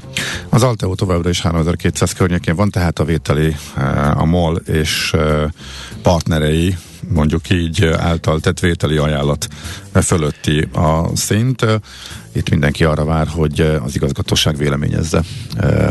Az 0.49 0.63
Alteo 0.63 0.95
továbbra 0.95 1.29
is 1.29 1.41
3200 1.41 2.13
környékén 2.13 2.55
van, 2.55 2.69
tehát 2.69 2.99
a 2.99 3.03
vételi 3.03 3.55
a 4.13 4.25
MOL 4.25 4.55
és 4.55 5.15
partnerei 6.01 6.77
mondjuk 7.09 7.49
így 7.49 7.85
által 7.85 8.39
tett 8.39 8.59
vételi 8.59 8.97
ajánlat 8.97 9.47
fölötti 10.01 10.67
a 10.73 11.15
szint. 11.15 11.65
Itt 12.33 12.49
mindenki 12.49 12.83
arra 12.83 13.05
vár, 13.05 13.27
hogy 13.27 13.59
az 13.59 13.95
igazgatóság 13.95 14.57
véleményezze. 14.57 15.23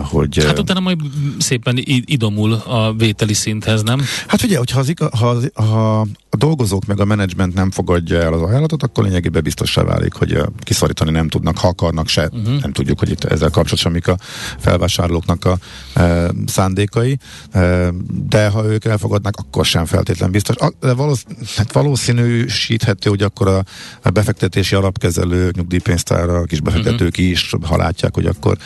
Hogy 0.03 0.45
hát 0.45 0.59
utána 0.59 0.81
majd 0.81 1.01
szépen 1.39 1.79
idomul 2.05 2.53
a 2.53 2.93
vételi 2.93 3.35
szinthez, 3.35 3.83
nem? 3.83 4.03
Hát 4.27 4.43
ugye, 4.43 4.59
hogyha 4.59 4.79
az, 4.79 4.93
ha, 5.19 5.29
az, 5.29 5.51
ha 5.55 6.07
a 6.37 6.37
dolgozók 6.37 6.87
meg 6.87 7.01
a 7.01 7.05
menedzsment 7.05 7.55
nem 7.55 7.71
fogadja 7.71 8.21
el 8.23 8.33
az 8.33 8.43
ajánlatot, 8.43 8.83
akkor 8.83 9.05
lényegében 9.05 9.43
biztossá 9.43 9.83
válik, 9.83 10.15
hogy 10.15 10.41
kiszorítani 10.59 11.11
nem 11.11 11.29
tudnak, 11.29 11.59
ha 11.59 11.69
akarnak 11.69 12.09
se. 12.09 12.29
Uh-huh. 12.33 12.61
Nem 12.61 12.73
tudjuk, 12.73 12.99
hogy 12.99 13.11
itt 13.11 13.25
ezzel 13.25 13.51
kapcsolatban 13.51 13.93
mik 13.93 14.09
a 14.09 14.17
felvásárlóknak 14.59 15.45
a 15.45 15.59
e, 15.95 16.31
szándékai, 16.47 17.19
e, 17.51 17.91
de 18.29 18.49
ha 18.49 18.65
ők 18.65 18.85
elfogadnak, 18.85 19.37
akkor 19.37 19.65
sem 19.65 19.85
feltétlen 19.85 20.31
biztos. 20.31 20.57
A, 20.57 20.73
de 20.81 20.93
valósz, 20.93 21.25
hát 21.57 21.73
valószínűsíthető, 21.73 23.11
hogy 23.11 23.23
akkor 23.23 23.49
a, 23.49 23.65
a 24.03 24.11
befektetési 24.11 24.75
alapkezelő 24.75 25.51
nyugdíjpénztára 25.57 26.39
a 26.39 26.45
kis 26.45 26.61
befektetők 26.61 27.11
uh-huh. 27.11 27.29
is, 27.29 27.55
ha 27.63 27.77
látják, 27.77 28.15
hogy 28.15 28.27
akkor 28.27 28.57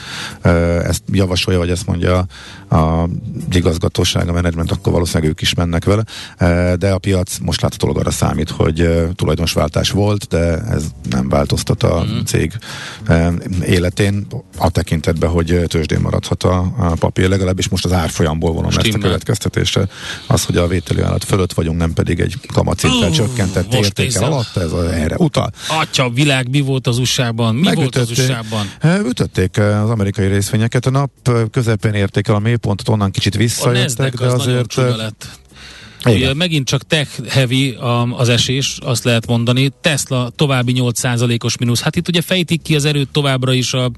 ezt 0.85 1.03
javasolja, 1.13 1.59
vagy 1.59 1.71
ezt 1.71 1.87
mondja 1.87 2.27
a, 2.71 3.09
igazgatóság, 3.53 4.29
a 4.29 4.33
menedzsment, 4.33 4.71
akkor 4.71 4.93
valószínűleg 4.93 5.31
ők 5.31 5.41
is 5.41 5.55
mennek 5.55 5.85
vele, 5.85 6.05
e, 6.37 6.77
de 6.77 6.91
a 6.91 6.99
piac 6.99 7.39
most 7.39 7.61
láthatólag 7.61 7.99
arra 7.99 8.11
számít, 8.11 8.51
hogy 8.51 8.81
e, 8.81 9.13
tulajdonosváltás 9.15 9.91
volt, 9.91 10.27
de 10.29 10.59
ez 10.59 10.85
nem 11.11 11.29
változtat 11.29 11.83
a 11.83 11.95
uh-huh. 11.95 12.23
cég 12.23 12.53
e, 13.07 13.33
életén, 13.67 14.27
a 14.59 14.71
tekintetben, 14.71 15.31
hogy 15.31 15.61
tőzsdén 15.67 16.01
maradhat 16.01 16.43
a, 16.43 16.73
papír, 16.99 17.29
legalábbis 17.29 17.69
most 17.69 17.85
az 17.85 17.93
árfolyamból 17.93 18.53
vonom 18.53 18.71
ezt 18.77 18.95
a 18.95 18.99
következtetésre, 18.99 19.89
az, 20.27 20.45
hogy 20.45 20.57
a 20.57 20.67
vételi 20.67 21.01
állat 21.01 21.25
fölött 21.25 21.53
vagyunk, 21.53 21.79
nem 21.79 21.93
pedig 21.93 22.21
egy 22.21 22.35
kamacintel 22.53 23.09
uh, 23.09 23.15
csökkentett 23.15 23.75
értékel 23.75 24.23
alatt, 24.23 24.57
ez 24.57 24.73
a, 24.73 24.95
erre 24.95 25.17
utal. 25.19 25.51
Atya, 25.69 26.11
világ, 26.11 26.51
mi 26.51 26.61
volt 26.61 26.87
az 26.87 26.99
USA-ban? 26.99 27.55
Mi 27.55 27.75
volt 27.75 27.97
az 27.97 28.11
USA-ban? 28.11 28.67
Ütötték 29.07 29.59
az 29.59 29.91
amerikai 29.91 30.27
részvényeket, 30.27 30.87
a 30.87 30.91
nap 30.91 31.11
közepén 31.51 31.95
értékel 31.95 32.35
a 32.35 32.39
mélypontot, 32.61 32.89
onnan 32.89 33.11
kicsit 33.11 33.37
visszajöttek, 33.37 34.15
de 34.15 34.27
azért... 34.27 34.79
Igen. 36.05 36.37
megint 36.37 36.67
csak 36.67 36.83
tech 36.83 37.27
heavy 37.29 37.77
az 38.17 38.29
esés, 38.29 38.79
azt 38.83 39.05
lehet 39.05 39.27
mondani. 39.27 39.73
Tesla 39.81 40.31
további 40.37 40.73
8%-os 40.77 41.59
mínusz. 41.59 41.81
Hát 41.81 41.97
itt 41.97 42.09
ugye 42.09 42.21
fejtik 42.21 42.63
ki 42.63 42.75
az 42.75 42.85
erőt 42.85 43.09
továbbra 43.09 43.53
is 43.53 43.73
a 43.73 43.91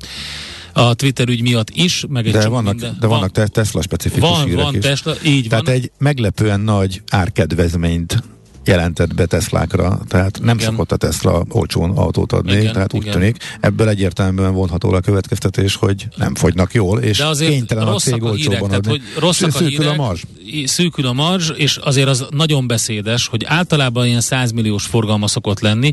a 0.75 0.95
Twitter 0.95 1.29
ügy 1.29 1.43
miatt 1.43 1.71
is, 1.71 2.05
meg 2.09 2.27
egy 2.27 2.33
de 2.33 2.49
vannak, 2.49 2.73
minden. 2.73 2.97
de 3.01 3.07
vannak 3.07 3.37
van, 3.37 3.49
Tesla 3.53 3.83
specifikus 3.83 4.29
van, 4.29 4.51
van 4.55 4.75
is. 4.75 4.81
Tesla, 4.81 5.15
így 5.25 5.49
Tehát 5.49 5.67
van. 5.67 5.75
egy 5.75 5.91
meglepően 5.99 6.61
nagy 6.61 7.03
árkedvezményt 7.11 8.23
jelentett 8.65 9.15
be 9.15 9.27
Teslákra, 9.27 10.01
tehát 10.09 10.41
nem 10.43 10.57
Igen. 10.57 10.71
szokott 10.71 10.93
a 10.93 10.97
Tesla 10.97 11.45
olcsón 11.49 11.91
autót 11.91 12.33
adni, 12.33 12.53
Igen, 12.53 12.73
tehát 12.73 12.95
úgy 12.95 13.03
igen. 13.03 13.13
tűnik. 13.19 13.37
Ebből 13.61 13.89
egyértelműen 13.89 14.53
vonható 14.55 14.93
a 14.93 15.01
következtetés, 15.01 15.75
hogy 15.75 16.07
nem 16.17 16.35
fogynak 16.35 16.75
jól, 16.75 17.01
és 17.01 17.19
De 17.19 17.27
azért 17.27 17.51
kénytelen 17.51 17.87
a 17.87 17.99
cég 17.99 18.13
a 18.13 18.17
hírek, 18.17 18.31
olcsóban 18.33 18.69
tehát, 18.69 18.87
adni. 18.87 18.91
hogy 18.91 19.03
rosszak 19.19 19.49
a 19.49 19.53
Szűkül 19.53 19.69
hírek, 19.69 19.99
a 19.99 20.03
marzs. 20.03 20.23
szűkül 20.65 21.07
a 21.07 21.13
marzs, 21.13 21.51
és 21.57 21.77
azért 21.77 22.09
az 22.09 22.27
nagyon 22.31 22.67
beszédes, 22.67 23.27
hogy 23.27 23.45
általában 23.45 24.07
ilyen 24.07 24.21
100 24.21 24.53
milliós 24.53 24.85
forgalma 24.85 25.27
szokott 25.29 25.61
lenni, 25.61 25.91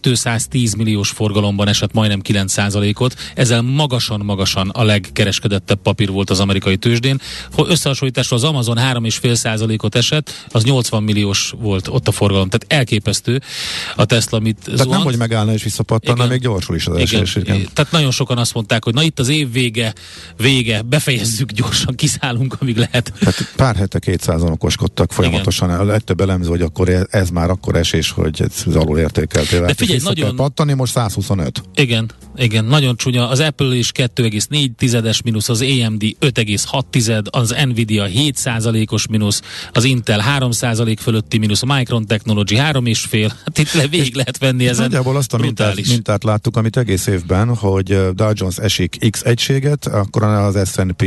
210 0.00 0.74
milliós 0.74 1.10
forgalomban 1.10 1.68
esett 1.68 1.92
majdnem 1.92 2.20
9%-ot, 2.24 3.14
ezzel 3.34 3.62
magasan-magasan 3.62 4.68
a 4.68 4.82
legkereskedettebb 4.82 5.78
papír 5.82 6.10
volt 6.10 6.30
az 6.30 6.40
amerikai 6.40 6.76
tőzsdén. 6.76 7.20
Összehasonlításra 7.56 8.36
az 8.36 8.44
Amazon 8.44 8.76
3,5%-ot 8.78 9.94
esett, 9.94 10.46
az 10.48 10.64
80 10.64 11.02
milliós 11.02 11.54
volt 11.58 11.87
ott 11.88 12.08
a 12.08 12.12
forgalom, 12.12 12.48
tehát 12.48 12.80
elképesztő 12.80 13.40
a 13.96 14.04
Tesla, 14.04 14.38
amit 14.38 14.56
Tehát 14.64 14.78
nem, 14.78 14.86
zuhant. 14.86 15.04
hogy 15.04 15.16
megállna 15.16 15.52
és 15.52 15.62
visszapattanna, 15.62 16.16
Igen. 16.18 16.28
még 16.28 16.40
gyorsul 16.40 16.76
is 16.76 16.86
az 16.86 16.98
Igen, 16.98 17.22
esés. 17.22 17.34
Igen. 17.36 17.68
tehát 17.72 17.92
nagyon 17.92 18.10
sokan 18.10 18.38
azt 18.38 18.54
mondták, 18.54 18.84
hogy 18.84 18.94
na 18.94 19.02
itt 19.02 19.18
az 19.18 19.28
év 19.28 19.52
vége, 19.52 19.92
vége, 20.36 20.82
befejezzük 20.82 21.52
gyorsan, 21.52 21.94
kiszállunk, 21.94 22.56
amíg 22.60 22.76
lehet. 22.76 23.12
Tehát 23.18 23.52
pár 23.56 23.76
hete 23.76 23.98
200-an 24.06 24.50
okoskodtak 24.50 25.12
folyamatosan. 25.12 25.70
A 25.70 25.84
legtöbb 25.84 26.20
elemző, 26.20 26.48
hogy 26.48 26.62
akkor 26.62 26.88
e- 26.88 27.06
ez 27.10 27.30
már 27.30 27.50
akkor 27.50 27.76
esés, 27.76 28.10
hogy 28.10 28.42
ez 28.42 28.74
alul 28.74 28.98
értékeltél. 28.98 29.64
De 29.66 29.74
figyelj, 29.74 30.00
nagyon- 30.02 30.36
pattani, 30.36 30.72
most 30.72 30.92
125. 30.92 31.62
Igen, 31.74 32.10
igen, 32.36 32.64
nagyon 32.64 32.96
csúnya. 32.96 33.28
Az 33.28 33.40
Apple 33.40 33.74
is 33.74 33.92
2,4 33.92 34.70
tizedes 34.76 35.22
mínusz, 35.22 35.48
az 35.48 35.60
AMD 35.60 36.02
5,6 36.20 36.82
tized, 36.90 37.26
az 37.30 37.54
Nvidia 37.64 38.04
7 38.04 38.36
százalékos 38.36 39.06
mínusz, 39.06 39.42
az 39.72 39.84
Intel 39.84 40.18
3 40.18 40.50
százalék 40.50 40.98
fölötti 40.98 41.38
mínusz, 41.38 41.62
a 41.62 41.66
Micron 41.78 42.06
Technology 42.06 42.56
3,5. 42.56 43.30
Hát 43.44 43.58
itt 43.58 43.72
le, 43.72 43.86
végig 43.86 44.14
lehet 44.14 44.38
venni 44.38 44.68
ezen. 44.68 44.82
Nagyjából 44.82 45.16
azt 45.16 45.34
a 45.34 45.38
mintát, 45.38 45.86
mintát 45.86 46.24
láttuk, 46.24 46.56
amit 46.56 46.76
egész 46.76 47.06
évben, 47.06 47.54
hogy 47.56 48.14
Dow 48.14 48.30
Jones 48.32 48.56
esik 48.56 49.10
X 49.10 49.22
egységet, 49.22 49.86
akkor 49.86 50.22
az 50.22 50.70
S&P 50.70 51.04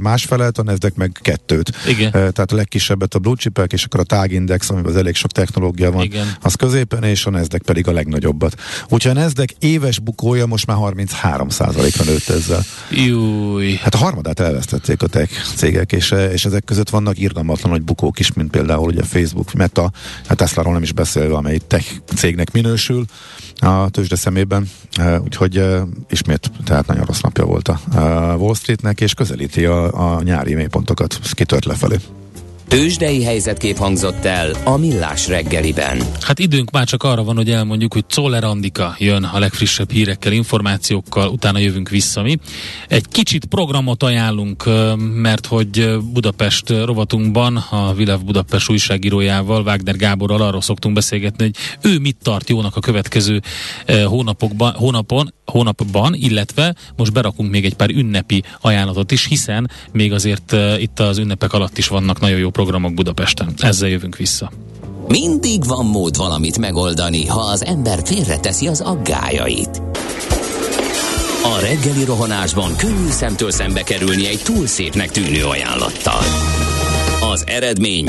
másfelet, 0.00 0.58
a 0.58 0.62
Nasdaq 0.62 0.92
meg 0.96 1.18
kettőt. 1.22 1.72
Igen. 1.88 2.10
Tehát 2.10 2.52
a 2.52 2.54
legkisebbet 2.54 3.14
a 3.14 3.18
blue 3.18 3.36
chipek, 3.36 3.72
és 3.72 3.84
akkor 3.84 4.00
a 4.00 4.02
tágindex, 4.02 4.70
amiben 4.70 4.90
az 4.90 4.96
elég 4.96 5.14
sok 5.14 5.30
technológia 5.30 5.90
van, 5.90 6.02
Igen. 6.02 6.26
az 6.40 6.54
középen, 6.54 7.04
és 7.04 7.26
a 7.26 7.30
Nasdaq 7.30 7.64
pedig 7.64 7.88
a 7.88 7.92
legnagyobbat. 7.92 8.60
Úgyhogy 8.88 9.16
a 9.16 9.20
Nasdaq 9.20 9.54
éves 9.58 9.98
bukója 9.98 10.46
most 10.46 10.66
már 10.66 10.76
33 10.76 11.48
ra 11.58 12.04
nőtt 12.04 12.28
ezzel. 12.28 12.62
Júj. 12.90 13.74
Hát 13.74 13.94
a 13.94 13.98
harmadát 13.98 14.40
elvesztették 14.40 15.02
a 15.02 15.06
tech 15.06 15.32
cégek, 15.54 15.92
és, 15.92 16.14
és 16.32 16.44
ezek 16.44 16.64
között 16.64 16.90
vannak 16.90 17.18
irgalmatlan 17.18 17.70
nagy 17.70 17.82
bukók 17.82 18.18
is, 18.18 18.32
mint 18.32 18.50
például 18.50 18.86
ugye 18.86 19.02
Facebook, 19.02 19.52
Meta, 19.52 19.91
hát 20.26 20.36
Tesla-ról 20.36 20.72
nem 20.72 20.82
is 20.82 20.92
beszélve, 20.92 21.34
amely 21.34 21.58
tech 21.66 21.86
cégnek 22.14 22.52
minősül 22.52 23.04
a 23.56 23.90
tőzsde 23.90 24.16
szemében, 24.16 24.68
úgyhogy 25.24 25.64
ismét 26.10 26.50
tehát 26.64 26.86
nagyon 26.86 27.04
rossz 27.04 27.20
napja 27.20 27.44
volt 27.44 27.68
a 27.68 27.80
a 28.32 28.36
Wall 28.36 28.54
Streetnek, 28.54 29.00
és 29.00 29.14
közelíti 29.14 29.64
a, 29.64 30.14
a 30.16 30.22
nyári 30.22 30.54
mélypontokat, 30.54 31.18
kitört 31.32 31.64
lefelé. 31.64 31.96
Tőzsdei 32.72 33.24
helyzetkép 33.24 33.76
hangzott 33.76 34.24
el 34.24 34.50
a 34.64 34.76
Millás 34.76 35.28
reggeliben. 35.28 36.02
Hát 36.20 36.38
időnk 36.38 36.70
már 36.70 36.86
csak 36.86 37.02
arra 37.02 37.24
van, 37.24 37.36
hogy 37.36 37.50
elmondjuk, 37.50 37.92
hogy 37.92 38.06
Czoller 38.06 38.44
Andika 38.44 38.94
jön 38.98 39.24
a 39.24 39.38
legfrissebb 39.38 39.90
hírekkel, 39.90 40.32
információkkal, 40.32 41.28
utána 41.28 41.58
jövünk 41.58 41.88
vissza 41.88 42.22
mi. 42.22 42.38
Egy 42.88 43.08
kicsit 43.08 43.44
programot 43.44 44.02
ajánlunk, 44.02 44.64
mert 45.14 45.46
hogy 45.46 45.96
Budapest 46.12 46.68
rovatunkban 46.68 47.56
a 47.56 47.94
Vilev 47.94 48.20
Budapest 48.20 48.70
újságírójával, 48.70 49.62
Wagner 49.62 49.96
Gáborral 49.96 50.42
arról 50.42 50.60
szoktunk 50.60 50.94
beszélgetni, 50.94 51.44
hogy 51.44 51.90
ő 51.92 51.98
mit 51.98 52.16
tart 52.22 52.48
jónak 52.48 52.76
a 52.76 52.80
következő 52.80 53.40
hónapokban, 54.04 54.72
hónapon, 54.72 55.34
hónapban, 55.46 56.14
illetve 56.14 56.74
most 56.96 57.12
berakunk 57.12 57.50
még 57.50 57.64
egy 57.64 57.74
pár 57.74 57.90
ünnepi 57.90 58.42
ajánlatot 58.60 59.10
is, 59.10 59.26
hiszen 59.26 59.70
még 59.92 60.12
azért 60.12 60.56
itt 60.78 61.00
az 61.00 61.18
ünnepek 61.18 61.52
alatt 61.52 61.78
is 61.78 61.88
vannak 61.88 62.20
nagyon 62.20 62.38
jó 62.38 62.44
programok 62.44 62.60
Budapesten. 62.94 63.52
Ezzel 63.58 63.88
jövünk 63.88 64.16
vissza. 64.16 64.50
Mindig 65.08 65.64
van 65.64 65.86
mód 65.86 66.16
valamit 66.16 66.58
megoldani, 66.58 67.26
ha 67.26 67.40
az 67.40 67.64
ember 67.64 67.98
félreteszi 68.04 68.66
az 68.66 68.80
aggájait. 68.80 69.82
A 71.42 71.60
reggeli 71.60 72.04
rohanásban 72.04 72.76
könnyű 72.76 73.10
szemtől 73.10 73.50
szembe 73.50 73.82
kerülni 73.82 74.26
egy 74.26 74.40
túl 74.44 74.66
szépnek 74.66 75.10
tűnő 75.10 75.44
ajánlattal. 75.44 76.22
Az 77.32 77.44
eredmény 77.46 78.08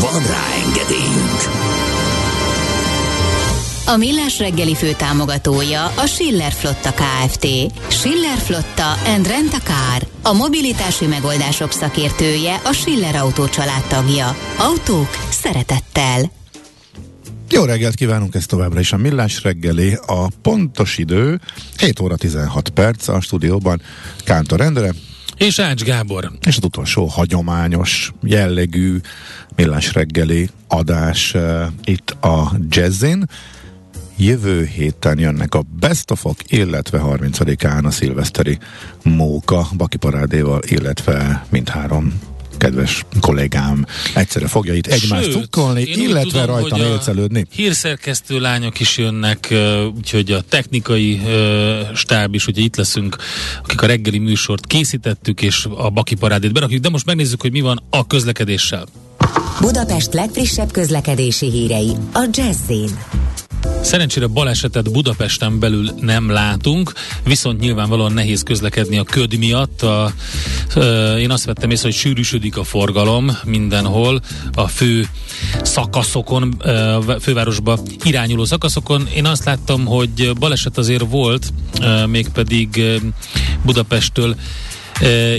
Van 0.00 0.22
rá 0.22 0.44
engedélyünk! 0.66 1.40
A 3.86 3.96
Millás 3.96 4.38
reggeli 4.38 4.74
fő 4.74 4.92
támogatója 4.92 5.84
a 5.86 6.06
Schiller 6.06 6.52
Flotta 6.52 6.92
KFT. 6.92 7.46
Schiller 7.88 8.38
Flotta 8.38 8.92
and 9.14 9.26
Rent 9.26 9.52
a 9.52 9.58
Car. 9.64 10.06
A 10.22 10.32
mobilitási 10.32 11.06
megoldások 11.06 11.72
szakértője 11.72 12.60
a 12.64 12.72
Schiller 12.72 13.14
Autó 13.14 13.48
családtagja. 13.48 14.36
Autók 14.58 15.08
szeretettel. 15.30 16.30
Jó 17.50 17.64
reggelt 17.64 17.94
kívánunk, 17.94 18.34
ez 18.34 18.46
továbbra 18.46 18.80
is 18.80 18.92
a 18.92 18.96
Millás 18.96 19.42
reggeli. 19.42 19.98
A 20.06 20.28
pontos 20.42 20.98
idő 20.98 21.40
7 21.78 22.00
óra 22.00 22.16
16 22.16 22.68
perc 22.68 23.08
a 23.08 23.20
stúdióban 23.20 23.82
Kántor 24.24 24.60
Endre, 24.60 24.94
És 25.40 25.58
Ács 25.58 25.82
Gábor. 25.82 26.30
és 26.46 26.56
az 26.56 26.64
utolsó 26.64 27.06
hagyományos 27.06 28.12
jellegű 28.22 28.96
millás 29.56 29.92
reggeli 29.92 30.48
adás 30.68 31.34
uh, 31.34 31.62
itt 31.84 32.10
a 32.10 32.52
Jazzin. 32.68 33.24
Jövő 34.16 34.64
héten 34.64 35.18
jönnek 35.18 35.54
a 35.54 35.62
Best 35.78 36.10
of 36.10 36.24
illetve 36.46 37.00
30-án 37.04 37.84
a 37.84 37.90
szilveszteri 37.90 38.58
móka 39.02 39.66
Baki 39.76 39.96
Parádéval, 39.96 40.60
illetve 40.66 41.46
mindhárom 41.50 42.20
kedves 42.60 43.04
kollégám 43.20 43.86
egyszerre 44.14 44.46
fogja 44.46 44.74
itt 44.74 44.86
egymást 44.86 45.30
tukkolni, 45.30 45.80
én 45.80 45.98
úgy 45.98 45.98
illetve 45.98 46.40
tudom, 46.40 46.56
rajta 46.56 46.78
élcelődni. 46.78 47.46
Hírszerkesztő 47.50 48.40
lányok 48.40 48.80
is 48.80 48.98
jönnek, 48.98 49.54
úgyhogy 49.96 50.32
a 50.32 50.40
technikai 50.40 51.20
stáb 51.94 52.34
is, 52.34 52.46
ugye 52.46 52.62
itt 52.62 52.76
leszünk, 52.76 53.16
akik 53.62 53.82
a 53.82 53.86
reggeli 53.86 54.18
műsort 54.18 54.66
készítettük, 54.66 55.42
és 55.42 55.66
a 55.76 55.90
Baki 55.90 56.14
Parádét 56.14 56.52
berakjuk, 56.52 56.82
de 56.82 56.88
most 56.88 57.06
megnézzük, 57.06 57.40
hogy 57.40 57.52
mi 57.52 57.60
van 57.60 57.82
a 57.90 58.06
közlekedéssel. 58.06 58.86
Budapest 59.60 60.14
legfrissebb 60.14 60.70
közlekedési 60.70 61.50
hírei 61.50 61.96
a 62.12 62.28
Jazzin. 62.32 62.98
Szerencsére 63.82 64.26
balesetet 64.26 64.92
Budapesten 64.92 65.58
belül 65.58 65.90
nem 66.00 66.30
látunk, 66.30 66.92
viszont 67.24 67.60
nyilvánvalóan 67.60 68.12
nehéz 68.12 68.42
közlekedni 68.42 68.98
a 68.98 69.04
köd 69.04 69.38
miatt. 69.38 69.82
A, 69.82 70.12
ö, 70.74 71.16
én 71.16 71.30
azt 71.30 71.44
vettem 71.44 71.70
észre, 71.70 71.88
hogy 71.88 71.96
sűrűsödik 71.96 72.56
a 72.56 72.64
forgalom 72.64 73.30
mindenhol, 73.44 74.20
a 74.54 74.66
fő 74.68 75.08
szakaszokon, 75.62 76.54
ö, 76.58 76.98
fővárosba 77.20 77.78
irányuló 78.04 78.44
szakaszokon. 78.44 79.08
Én 79.14 79.26
azt 79.26 79.44
láttam, 79.44 79.84
hogy 79.84 80.32
baleset 80.38 80.78
azért 80.78 81.04
volt, 81.08 81.52
ö, 81.80 82.06
mégpedig 82.06 82.76
ö, 82.76 82.96
Budapesttől 83.64 84.36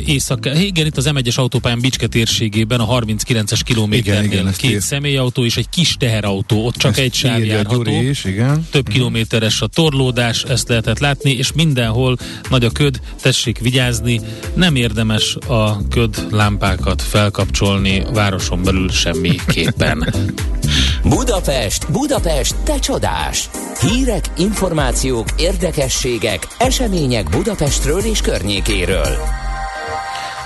észak, 0.05 0.45
igen, 0.45 0.85
itt 0.85 0.97
az 0.97 1.09
M1-es 1.13 1.35
autópályán 1.35 1.79
Bicske 1.79 2.07
térségében 2.07 2.79
a 2.79 2.99
39-es 2.99 3.25
Igen, 3.25 3.45
kilométernél 3.63 4.31
igen, 4.31 4.47
ezt 4.47 4.57
két 4.57 4.71
ír- 4.71 4.81
személyautó 4.81 5.45
és 5.45 5.57
egy 5.57 5.69
kis 5.69 5.95
teherautó, 5.99 6.65
ott 6.65 6.75
csak 6.75 6.91
Ezt 6.91 6.99
egy 6.99 7.13
sáv 7.13 7.45
járható 7.45 7.83
Gyuri 7.83 8.09
is, 8.09 8.23
igen. 8.25 8.67
több 8.71 8.87
kilométeres 8.87 9.61
a 9.61 9.67
torlódás, 9.67 10.43
ezt 10.43 10.67
lehetett 10.67 10.99
látni, 10.99 11.31
és 11.31 11.51
mindenhol 11.51 12.17
nagy 12.49 12.65
a 12.65 12.69
köd, 12.69 12.99
tessék 13.21 13.59
vigyázni, 13.59 14.21
nem 14.53 14.75
érdemes 14.75 15.35
a 15.47 15.87
köd 15.87 16.27
lámpákat 16.31 17.01
felkapcsolni 17.01 18.03
városon 18.13 18.63
belül 18.63 18.89
semmiképpen. 18.89 20.13
Budapest, 21.03 21.91
Budapest, 21.91 22.55
te 22.55 22.79
csodás! 22.79 23.49
Hírek, 23.81 24.25
információk, 24.37 25.27
érdekességek, 25.37 26.47
események 26.57 27.29
Budapestről 27.29 27.99
és 27.99 28.21
környékéről. 28.21 29.17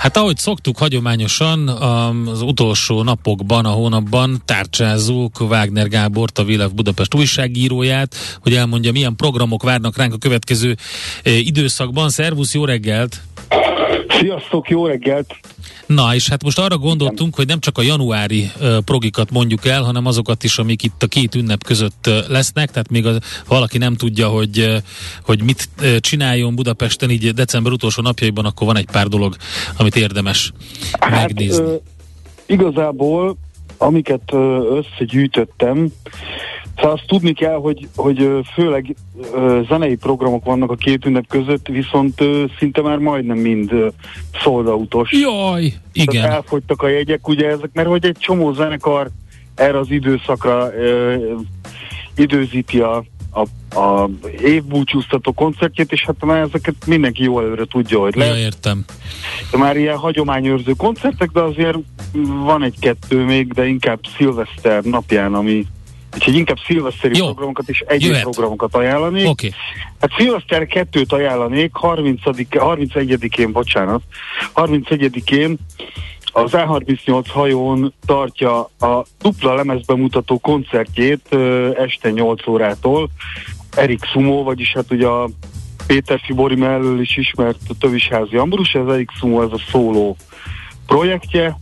Hát 0.06 0.16
ahogy 0.16 0.36
szoktuk 0.36 0.78
hagyományosan 0.78 1.68
az 1.68 2.42
utolsó 2.42 3.02
napokban, 3.02 3.64
a 3.64 3.68
hónapban 3.68 4.42
tárcsázunk 4.44 5.40
Wagner 5.40 5.88
Gábort, 5.88 6.38
a 6.38 6.44
Világ 6.44 6.74
Budapest 6.74 7.14
újságíróját, 7.14 8.14
hogy 8.40 8.54
elmondja, 8.54 8.92
milyen 8.92 9.16
programok 9.16 9.62
várnak 9.62 9.96
ránk 9.96 10.12
a 10.14 10.18
következő 10.18 10.76
időszakban. 11.22 12.08
Szervusz, 12.08 12.54
jó 12.54 12.64
reggelt! 12.64 13.20
Sziasztok, 14.18 14.68
jó 14.68 14.86
reggelt! 14.86 15.34
Na, 15.86 16.14
és 16.14 16.28
hát 16.28 16.42
most 16.42 16.58
arra 16.58 16.78
gondoltunk, 16.78 17.34
hogy 17.34 17.46
nem 17.46 17.60
csak 17.60 17.78
a 17.78 17.82
januári 17.82 18.50
uh, 18.60 18.78
progikat 18.78 19.30
mondjuk 19.30 19.66
el, 19.66 19.82
hanem 19.82 20.06
azokat 20.06 20.44
is, 20.44 20.58
amik 20.58 20.82
itt 20.82 21.02
a 21.02 21.06
két 21.06 21.34
ünnep 21.34 21.64
között 21.64 22.06
uh, 22.06 22.28
lesznek, 22.28 22.70
tehát 22.70 22.90
még 22.90 23.06
az, 23.06 23.18
valaki 23.48 23.78
nem 23.78 23.94
tudja, 23.94 24.28
hogy, 24.28 24.58
uh, 24.58 24.76
hogy 25.24 25.42
mit 25.42 25.68
uh, 25.80 25.96
csináljon 25.96 26.54
Budapesten 26.54 27.10
így 27.10 27.30
december 27.30 27.72
utolsó 27.72 28.02
napjaiban, 28.02 28.44
akkor 28.44 28.66
van 28.66 28.76
egy 28.76 28.88
pár 28.92 29.06
dolog, 29.06 29.36
amit 29.76 29.96
érdemes 29.96 30.52
hát, 31.00 31.10
megnézni. 31.10 31.64
Uh, 31.64 31.80
igazából, 32.46 33.36
amiket 33.78 34.32
uh, 34.32 34.40
összegyűjtöttem, 34.76 35.92
Szóval 36.76 36.92
azt 36.92 37.06
tudni 37.06 37.32
kell, 37.32 37.54
hogy, 37.54 37.88
hogy 37.96 38.28
főleg 38.54 38.96
zenei 39.68 39.96
programok 39.96 40.44
vannak 40.44 40.70
a 40.70 40.74
két 40.74 41.04
ünnep 41.04 41.26
között, 41.28 41.66
viszont 41.66 42.22
szinte 42.58 42.82
már 42.82 42.98
majdnem 42.98 43.38
mind 43.38 43.72
szoldautos. 44.42 45.12
Jaj, 45.12 45.72
igen. 45.92 46.14
Tehát 46.14 46.32
elfogytak 46.32 46.82
a 46.82 46.88
jegyek, 46.88 47.28
ugye 47.28 47.48
ezek, 47.48 47.70
mert 47.72 47.88
hogy 47.88 48.04
egy 48.04 48.16
csomó 48.18 48.52
zenekar 48.52 49.10
erre 49.54 49.78
az 49.78 49.90
időszakra 49.90 50.70
időzíti 52.16 52.80
a, 52.80 53.04
a, 53.30 53.78
a 53.80 54.10
évbúcsúztató 54.42 55.32
koncertjét, 55.32 55.92
és 55.92 56.04
hát 56.04 56.24
már 56.24 56.40
ezeket 56.40 56.74
mindenki 56.86 57.22
jó 57.22 57.40
előre 57.40 57.64
tudja, 57.64 57.98
hogy 57.98 58.14
lesz. 58.14 58.28
Ja, 58.28 58.36
értem. 58.36 58.84
Már 59.52 59.76
ilyen 59.76 59.96
hagyományőrző 59.96 60.72
koncertek, 60.72 61.30
de 61.30 61.40
azért 61.40 61.78
van 62.44 62.62
egy-kettő 62.62 63.24
még, 63.24 63.52
de 63.52 63.66
inkább 63.66 64.00
szilveszter 64.16 64.82
napján, 64.82 65.34
ami 65.34 65.66
Úgyhogy 66.16 66.34
inkább 66.34 66.58
szilveszteri 66.66 67.16
Jó. 67.16 67.24
programokat 67.24 67.68
és 67.68 67.80
egyéb 67.86 68.20
programokat 68.20 68.74
ajánlanék. 68.74 69.28
Okay. 69.28 69.52
Hát 70.00 70.10
szilveszter 70.16 70.66
kettőt 70.66 71.12
ajánlanék, 71.12 71.70
30 71.72 72.20
31-én, 72.24 73.52
bocsánat, 73.52 74.02
31-én 74.54 75.56
az 76.32 76.50
A38 76.54 77.24
hajón 77.28 77.94
tartja 78.06 78.58
a 78.78 79.04
dupla 79.22 79.54
lemezbemutató 79.54 80.38
koncertjét 80.38 81.34
este 81.76 82.10
8 82.10 82.46
órától. 82.46 83.08
Erik 83.76 84.04
Sumo, 84.04 84.42
vagyis 84.42 84.72
hát 84.72 84.90
ugye 84.90 85.06
a 85.06 85.28
Péter 85.86 86.20
Fibori 86.24 86.54
mellől 86.54 87.00
is 87.00 87.16
ismert 87.16 87.58
Tövisházi 87.80 88.36
Ambrus, 88.36 88.74
ez 88.74 88.86
Erik 88.86 89.10
Sumo, 89.18 89.42
ez 89.42 89.52
a 89.52 89.60
szóló 89.70 90.16
projektje, 90.86 91.58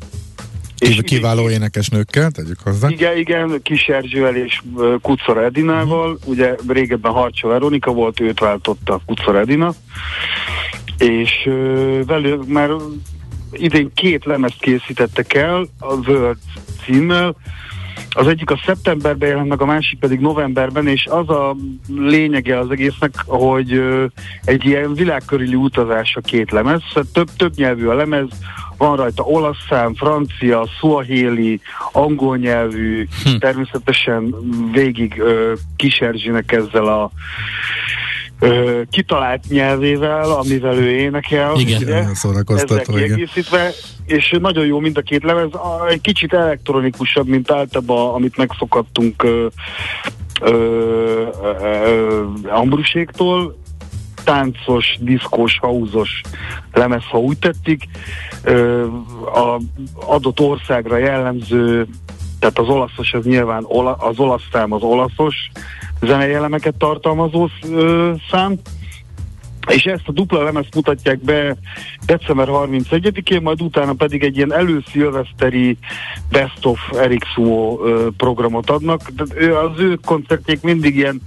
és 0.79 1.01
kiváló 1.03 1.51
énekesnőkkel, 1.51 2.31
tegyük 2.31 2.61
hozzá. 2.61 2.89
Igen, 2.89 3.16
igen, 3.16 3.62
Kis 3.62 3.87
Erzsővel 3.89 4.37
és 4.37 4.61
Kucora 5.01 5.45
Edinával, 5.45 6.12
uh-huh. 6.12 6.29
ugye 6.29 6.55
régebben 6.68 7.12
Harcsa 7.12 7.49
Veronika 7.49 7.93
volt, 7.93 8.20
őt 8.20 8.41
váltotta 8.41 9.01
Kucora 9.07 9.39
Edina, 9.39 9.75
és 10.99 11.31
uh, 11.45 12.05
velük 12.07 12.47
már 12.47 12.70
idén 13.53 13.91
két 13.95 14.25
lemezt 14.25 14.61
készítettek 14.61 15.35
el, 15.35 15.66
a 15.79 15.95
World 15.95 16.39
címmel, 16.85 17.37
az 18.15 18.27
egyik 18.27 18.51
a 18.51 18.61
szeptemberben 18.67 19.29
jelent 19.29 19.49
meg, 19.49 19.61
a 19.61 19.67
másik 19.67 19.99
pedig 19.99 20.21
novemberben, 20.21 20.87
és 20.87 21.07
az 21.07 21.29
a 21.29 21.57
lényege 21.89 22.59
az 22.59 22.71
egésznek, 22.71 23.15
hogy 23.27 23.83
egy 24.45 24.65
ilyen 24.65 24.95
világkörüli 24.95 25.55
utazás 25.55 26.17
a 26.17 26.21
két 26.21 26.51
lemez, 26.51 26.83
több, 27.12 27.29
több 27.37 27.53
nyelvű 27.57 27.87
a 27.87 27.95
lemez, 27.95 28.29
van 28.77 28.97
rajta 28.97 29.23
olasz 29.23 29.67
szám, 29.69 29.95
francia, 29.95 30.67
suahili, 30.79 31.61
angol 31.93 32.37
nyelvű, 32.37 33.07
hm. 33.25 33.37
természetesen 33.39 34.35
végig 34.73 35.19
ö, 35.19 35.53
Kiserzsinek 35.77 36.53
ezzel 36.53 36.87
a 36.87 37.11
ö, 38.39 38.82
kitalált 38.91 39.45
nyelvével, 39.49 40.30
amivel 40.30 40.74
ő 40.74 40.91
énekel. 40.91 41.55
Igen, 41.57 41.82
ugye, 41.82 42.05
ezzel 42.47 42.80
kiegészítve, 42.80 43.70
és 44.07 44.37
nagyon 44.41 44.66
jó 44.66 44.78
mind 44.78 44.97
a 44.97 45.03
két 45.03 45.22
lemez, 45.22 45.49
egy 45.89 46.01
kicsit 46.01 46.32
elektronikusabb, 46.32 47.26
mint 47.26 47.51
általában, 47.51 48.14
amit 48.14 48.37
megszokattunk 48.37 49.22
ö, 49.22 49.47
ö, 50.41 51.26
ö, 51.62 52.24
Ambruséktól, 52.49 53.57
táncos, 54.24 54.97
diszkós, 55.01 55.59
hauzos 55.59 56.20
lemez, 56.72 57.05
ha 57.11 57.18
úgy 57.18 57.39
tettik. 57.39 57.89
A 59.35 59.61
adott 60.07 60.41
országra 60.41 60.97
jellemző, 60.97 61.87
tehát 62.45 62.68
az 62.68 62.76
olaszos 62.76 63.12
az 63.12 63.24
nyilván 63.24 63.64
ola, 63.66 63.92
az 63.92 64.18
olasz 64.18 64.42
szám 64.53 64.72
az 64.72 64.82
olaszos 64.82 65.51
zenei 66.01 66.32
elemeket 66.32 66.74
tartalmazó 66.74 67.49
szám, 68.30 68.55
és 69.68 69.84
ezt 69.84 70.03
a 70.09 70.12
dupla 70.12 70.42
lemezt 70.42 70.74
mutatják 70.74 71.18
be 71.18 71.57
december 72.07 72.49
31-én, 72.51 73.42
majd 73.42 73.62
utána 73.62 73.92
pedig 73.92 74.22
egy 74.22 74.36
ilyen 74.36 74.53
előszilveszteri 74.53 75.78
Best 76.30 76.66
of 76.66 76.78
Eric 76.92 77.26
Sumo 77.26 77.78
programot 78.16 78.70
adnak. 78.70 79.01
Az 79.36 79.78
ő 79.78 79.99
koncertjék 80.05 80.62
mindig 80.62 80.97
ilyen 80.97 81.20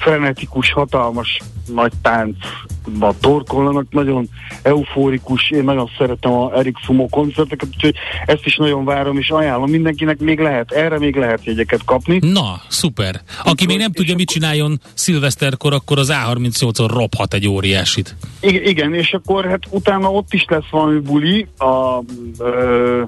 frenetikus, 0.00 0.72
hatalmas 0.72 1.40
nagy 1.74 1.92
táncba 2.02 3.14
torkolnak, 3.20 3.86
nagyon 3.90 4.28
eufórikus, 4.62 5.50
én 5.50 5.64
nagyon 5.64 5.90
szeretem 5.98 6.32
a 6.32 6.58
Erik 6.58 6.76
Sumo 6.84 7.08
koncerteket, 7.08 7.68
úgyhogy 7.74 7.94
ezt 8.26 8.46
is 8.46 8.56
nagyon 8.56 8.84
várom, 8.84 9.18
és 9.18 9.30
ajánlom 9.30 9.70
mindenkinek, 9.70 10.18
még 10.18 10.38
lehet, 10.38 10.70
erre 10.70 10.98
még 10.98 11.16
lehet 11.16 11.44
jegyeket 11.44 11.84
kapni. 11.84 12.18
Na, 12.32 12.60
szuper. 12.68 13.20
Aki 13.44 13.66
még 13.66 13.78
nem 13.78 13.92
tudja, 13.92 14.14
mit 14.14 14.28
csináljon 14.28 14.80
szilveszterkor, 14.94 15.72
akkor 15.72 15.98
az 15.98 16.12
A38-on 16.12 16.90
robhat 16.94 17.34
egy 17.34 17.48
óriásit. 17.48 18.16
I- 18.40 18.68
igen, 18.68 18.94
és 18.94 19.12
akkor 19.12 19.44
hát 19.44 19.62
utána 19.70 20.10
ott 20.10 20.32
is 20.32 20.44
lesz 20.48 20.68
valami 20.70 20.98
buli 20.98 21.46
a 21.58 22.02
ö, 22.38 23.02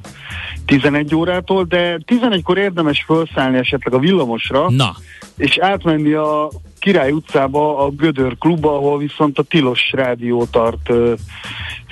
11 0.66 1.14
órától, 1.14 1.64
de 1.64 2.00
11-kor 2.06 2.58
érdemes 2.58 3.04
felszállni 3.06 3.58
esetleg 3.58 3.94
a 3.94 3.98
villamosra, 3.98 4.70
Na. 4.70 4.96
és 5.36 5.58
átmenni 5.58 6.12
a 6.12 6.50
Király 6.78 7.10
utcába 7.10 7.78
a 7.78 7.90
Gödör 7.90 8.38
klubba, 8.38 8.76
ahol 8.76 8.98
viszont 8.98 9.38
a 9.38 9.42
Tilos 9.42 9.90
Rádió 9.92 10.44
tart 10.44 10.88
uh, 10.88 11.12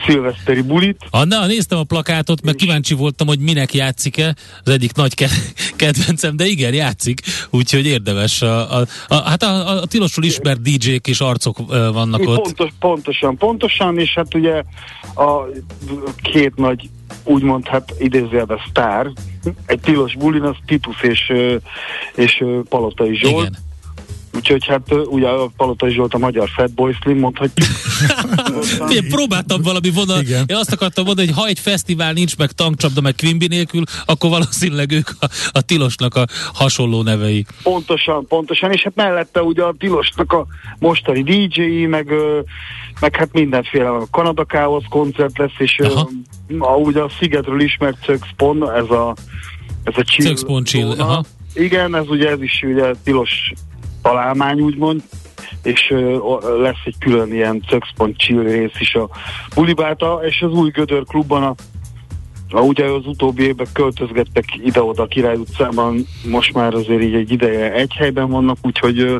szilveszteri 0.06 0.62
bulit. 0.62 0.96
A, 1.10 1.24
na, 1.24 1.46
néztem 1.46 1.78
a 1.78 1.84
plakátot, 1.84 2.42
mert 2.42 2.56
kíváncsi 2.56 2.94
voltam, 2.94 3.26
hogy 3.26 3.38
minek 3.38 3.74
játszik-e, 3.74 4.34
az 4.64 4.72
egyik 4.72 4.94
nagy 4.94 5.14
ke- 5.14 5.52
kedvencem, 5.76 6.36
de 6.36 6.46
igen, 6.46 6.74
játszik, 6.74 7.20
úgyhogy 7.50 7.86
érdemes. 7.86 8.42
A, 8.42 8.80
a, 8.80 8.86
a, 9.08 9.14
hát 9.14 9.42
a, 9.42 9.68
a 9.68 9.86
Tilosról 9.86 10.24
ismert 10.24 10.62
DJ-k 10.62 11.08
és 11.08 11.20
arcok 11.20 11.58
uh, 11.58 11.66
vannak 11.68 12.20
ott. 12.20 12.42
Pontos, 12.42 12.70
pontosan, 12.78 13.36
pontosan, 13.36 13.98
és 13.98 14.14
hát 14.14 14.34
ugye 14.34 14.62
a 15.14 15.44
két 16.22 16.56
nagy 16.56 16.88
úgymond 17.24 17.68
hát 17.68 17.94
idézőjelben 17.98 18.60
sztár, 18.68 19.10
egy 19.66 19.80
tilos 19.80 20.16
bulin, 20.16 20.42
az 20.42 20.56
Titus 20.66 21.02
és, 21.02 21.32
és 22.14 22.44
Palotai 22.68 23.16
Zsolt. 23.16 23.46
Igen 23.46 23.68
Úgyhogy 24.34 24.66
hát 24.66 24.94
ugye 25.04 25.28
a 25.28 25.50
Palota 25.56 25.88
Zsolt 25.88 26.14
a 26.14 26.18
magyar 26.18 26.48
Fatboy 26.48 26.92
Slim, 27.00 27.18
mondhatjuk. 27.18 27.68
Én 28.96 29.08
próbáltam 29.08 29.62
valami 29.62 29.90
vonal. 29.90 30.20
Igen. 30.20 30.44
Én 30.46 30.56
azt 30.56 30.72
akartam 30.72 31.04
mondani, 31.04 31.26
hogy 31.26 31.36
ha 31.36 31.46
egy 31.46 31.58
fesztivál 31.58 32.12
nincs 32.12 32.36
meg 32.36 32.52
tankcsapda, 32.52 33.00
meg 33.00 33.14
Quimby 33.14 33.46
nélkül, 33.46 33.82
akkor 34.06 34.30
valószínűleg 34.30 34.92
ők 34.92 35.08
a, 35.20 35.26
a 35.52 35.60
Tilosnak 35.60 36.14
a 36.14 36.26
hasonló 36.52 37.02
nevei. 37.02 37.44
Pontosan, 37.62 38.26
pontosan, 38.26 38.72
és 38.72 38.82
hát 38.82 38.94
mellette 38.94 39.42
ugye 39.42 39.62
a 39.62 39.74
Tilosnak 39.78 40.32
a 40.32 40.46
mostani 40.78 41.22
DJ-i, 41.22 41.86
meg, 41.86 42.12
meg 43.00 43.16
hát 43.16 43.32
mindenféle 43.32 43.88
a 43.88 44.06
Kanada 44.10 44.44
Chaos 44.44 44.84
koncert 44.88 45.38
lesz, 45.38 45.58
és 45.58 45.78
a, 46.58 46.74
ugye 46.74 47.00
a 47.00 47.10
Szigetről 47.18 47.60
ismert 47.60 48.04
Cöxpon, 48.04 48.72
ez 48.72 48.90
a 48.90 49.14
ez 49.84 49.94
a 49.96 50.02
chill. 50.02 50.26
Cöxpon 50.26 50.64
chill, 50.64 50.90
aha. 50.90 51.24
Igen, 51.54 51.94
ez 51.94 52.08
ugye 52.08 52.30
ez 52.30 52.42
is 52.42 52.62
ugye 52.62 52.94
tilos 53.04 53.52
találmány, 54.02 54.60
úgymond, 54.60 55.02
és 55.62 55.94
lesz 56.58 56.82
egy 56.84 56.98
külön 56.98 57.32
ilyen 57.32 57.64
chill 58.16 58.42
rész 58.42 58.80
is 58.80 58.94
a 58.94 59.08
Bulibáta, 59.54 60.20
és 60.22 60.42
az 60.42 60.52
új 60.52 60.70
Gödör 60.70 61.04
klubban 61.04 61.42
a 61.42 61.54
a, 62.52 62.60
ugye 62.60 62.84
az 62.84 63.06
utóbbi 63.06 63.42
évben 63.42 63.66
költözgettek 63.72 64.44
ide-oda 64.64 65.02
a 65.02 65.06
Király 65.06 65.36
utcában, 65.36 66.06
most 66.24 66.52
már 66.52 66.74
azért 66.74 67.02
így 67.02 67.14
egy 67.14 67.30
ideje 67.30 67.72
egy 67.72 67.92
helyben 67.94 68.30
vannak, 68.30 68.56
úgyhogy 68.62 68.98
ö, 68.98 69.16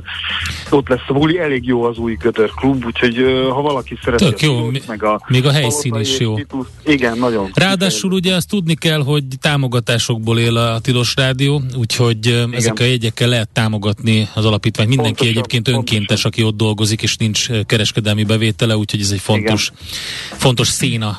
ott 0.70 0.88
lesz 0.88 1.08
a 1.08 1.12
buli, 1.12 1.38
elég 1.38 1.66
jó 1.66 1.82
az 1.82 1.98
új 1.98 2.14
Gödör 2.14 2.50
klub, 2.50 2.84
úgyhogy 2.84 3.18
ö, 3.18 3.48
ha 3.48 3.62
valaki 3.62 3.98
szereti 4.04 4.24
Tök 4.24 4.40
jó, 4.40 4.70
tudsz, 4.70 4.86
meg 4.86 5.04
a 5.04 5.20
még 5.28 5.46
a 5.46 5.52
helyszín 5.52 5.94
is 5.94 6.18
jó. 6.18 6.34
Titus, 6.34 6.66
igen, 6.84 7.18
nagyon. 7.18 7.50
Ráadásul 7.54 8.12
ugye 8.12 8.34
azt 8.34 8.48
tudni 8.48 8.74
kell, 8.74 9.02
hogy 9.02 9.24
támogatásokból 9.40 10.38
él 10.38 10.56
a 10.56 10.80
Tilos 10.80 11.14
Rádió, 11.16 11.62
úgyhogy 11.76 12.26
igen. 12.26 12.54
ezek 12.54 12.80
a 12.80 12.84
jegyekkel 12.84 13.28
lehet 13.28 13.48
támogatni 13.48 14.28
az 14.34 14.44
alapítvány. 14.44 14.88
Mindenki 14.88 15.10
pontosan, 15.12 15.32
egyébként 15.32 15.64
pontosan. 15.64 15.94
önkéntes, 15.94 16.24
aki 16.24 16.42
ott 16.42 16.56
dolgozik, 16.56 17.02
és 17.02 17.16
nincs 17.16 17.50
kereskedelmi 17.66 18.24
bevétele, 18.24 18.76
úgyhogy 18.76 19.00
ez 19.00 19.10
egy 19.10 19.20
fontos, 19.20 19.72
igen. 19.74 20.38
fontos 20.38 20.68
szína. 20.68 21.18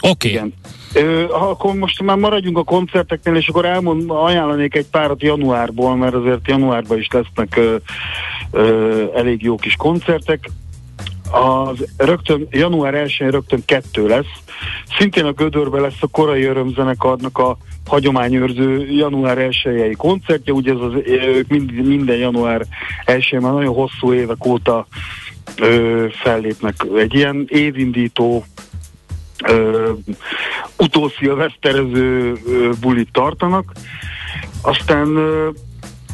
Oké. 0.00 0.36
Okay. 0.36 0.52
Ö, 0.94 1.24
akkor 1.28 1.74
most 1.74 2.02
már 2.02 2.16
maradjunk 2.16 2.58
a 2.58 2.64
koncerteknél, 2.64 3.36
és 3.36 3.48
akkor 3.48 3.64
elmond, 3.64 4.04
ajánlanék 4.08 4.74
egy 4.74 4.86
párat 4.86 5.22
januárból, 5.22 5.96
mert 5.96 6.14
azért 6.14 6.48
januárban 6.48 6.98
is 6.98 7.08
lesznek 7.10 7.56
ö, 7.56 7.76
ö, 8.50 9.04
elég 9.14 9.42
jó 9.42 9.56
kis 9.56 9.76
koncertek. 9.76 10.50
Az 11.30 11.84
rögtön, 11.96 12.46
január 12.50 12.94
1-én 12.94 13.30
rögtön 13.30 13.64
kettő 13.64 14.06
lesz. 14.06 14.42
Szintén 14.98 15.24
a 15.24 15.32
Gödörbe 15.32 15.80
lesz 15.80 16.00
a 16.00 16.06
korai 16.06 16.44
örömzenekarnak 16.44 17.38
a 17.38 17.56
hagyományőrző 17.86 18.86
január 18.90 19.38
1 19.38 19.96
koncertje, 19.96 20.52
ugye 20.52 20.72
ez 20.72 20.80
az, 20.80 20.92
ők 21.06 21.48
mind, 21.48 21.72
minden 21.72 22.16
január 22.16 22.66
1 23.04 23.36
már 23.40 23.52
nagyon 23.52 23.74
hosszú 23.74 24.12
évek 24.12 24.46
óta 24.46 24.86
ö, 25.56 26.06
fellépnek. 26.10 26.74
Egy 26.96 27.14
ilyen 27.14 27.44
évindító 27.48 28.44
ö, 29.44 29.90
utószilveszterező 30.78 32.32
bulit 32.80 33.08
tartanak. 33.12 33.72
Aztán 34.62 35.08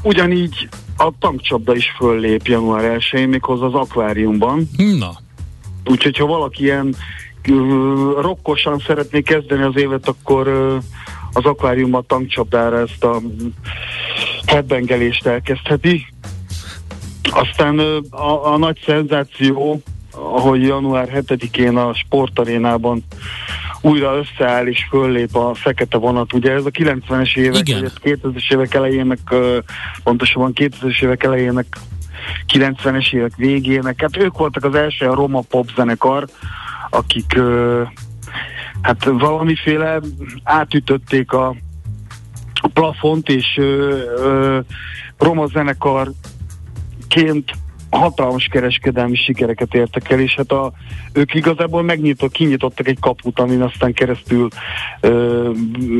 ugyanígy 0.02 0.68
a 0.96 1.10
tankcsapda 1.18 1.74
is 1.74 1.94
föllép 1.96 2.46
január 2.46 2.96
1-én, 2.98 3.28
méghozzá 3.28 3.64
az 3.64 3.74
akváriumban. 3.74 4.68
Na, 4.98 5.10
Úgyhogy 5.84 6.16
ha 6.16 6.26
valaki 6.26 6.62
ilyen 6.62 6.94
rokkosan 8.20 8.82
szeretné 8.86 9.20
kezdeni 9.20 9.62
az 9.62 9.76
évet, 9.76 10.08
akkor 10.08 10.48
az 11.32 11.44
akváriumban 11.44 12.04
tankcsapdára 12.06 12.78
ezt 12.78 13.04
a 13.04 13.20
hebbengelést 14.46 15.26
elkezdheti. 15.26 16.06
Aztán 17.30 17.78
a, 18.10 18.52
a 18.52 18.58
nagy 18.58 18.78
szenzáció, 18.86 19.82
ahogy 20.12 20.62
január 20.62 21.08
7-én 21.26 21.76
a 21.76 21.94
sportarénában 21.94 23.04
újra 23.82 24.16
összeáll 24.16 24.66
és 24.66 24.86
föllép 24.90 25.36
a 25.36 25.54
fekete 25.54 25.96
vonat. 25.96 26.32
Ugye 26.32 26.52
ez 26.52 26.64
a 26.64 26.70
90-es 26.70 27.36
évek, 27.36 27.68
Igen. 27.68 27.80
vagy 27.80 27.92
a 27.94 28.28
2000-es 28.28 28.52
évek 28.52 28.74
elejének, 28.74 29.34
pontosabban 30.02 30.52
2000-es 30.54 31.02
évek 31.02 31.22
elejének 31.22 31.66
90-es 32.52 33.14
évek 33.14 33.36
végének. 33.36 34.00
Hát 34.00 34.16
ők 34.16 34.38
voltak 34.38 34.64
az 34.64 34.74
első 34.74 35.08
a 35.08 35.14
Roma 35.14 35.40
pop 35.40 35.68
zenekar, 35.76 36.26
akik 36.90 37.40
hát 38.82 39.04
valamiféle 39.04 40.00
átütötték 40.42 41.32
a, 41.32 41.48
a 42.54 42.68
plafont, 42.68 43.28
és 43.28 43.46
ö, 43.56 44.00
ö, 44.16 44.60
Roma 45.18 45.46
zenekarként 45.46 47.52
hatalmas 47.96 48.48
kereskedelmi 48.50 49.16
sikereket 49.16 49.74
értek 49.74 50.10
el, 50.10 50.20
és 50.20 50.34
hát 50.34 50.52
a, 50.52 50.72
ők 51.12 51.34
igazából 51.34 51.82
megnyitott, 51.82 52.32
kinyitottak 52.32 52.88
egy 52.88 52.98
kaput, 53.00 53.38
amin 53.38 53.62
aztán 53.62 53.92
keresztül 53.92 54.48
ö, 55.00 55.50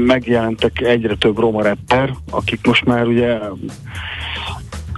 megjelentek 0.06 0.80
egyre 0.80 1.14
több 1.14 1.38
roma 1.38 1.62
rapper, 1.62 2.14
akik 2.30 2.66
most 2.66 2.84
már 2.84 3.06
ugye 3.06 3.38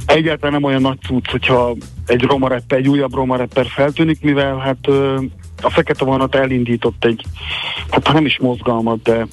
egyáltalán 0.06 0.52
nem 0.52 0.64
olyan 0.64 0.80
nagy 0.80 0.98
cucc, 1.00 1.30
hogyha 1.30 1.76
egy 2.06 2.22
roma 2.22 2.48
rapper, 2.48 2.78
egy 2.78 2.88
újabb 2.88 3.14
roma 3.14 3.36
rapper 3.36 3.66
feltűnik, 3.66 4.22
mivel 4.22 4.56
hát 4.56 4.88
ö, 4.88 5.20
a 5.64 5.70
Fekete 5.70 6.04
Vonat 6.04 6.34
elindított 6.34 7.04
egy, 7.04 7.24
hát 7.90 8.12
nem 8.12 8.26
is 8.26 8.38
mozgalmat, 8.40 9.02
de 9.02 9.26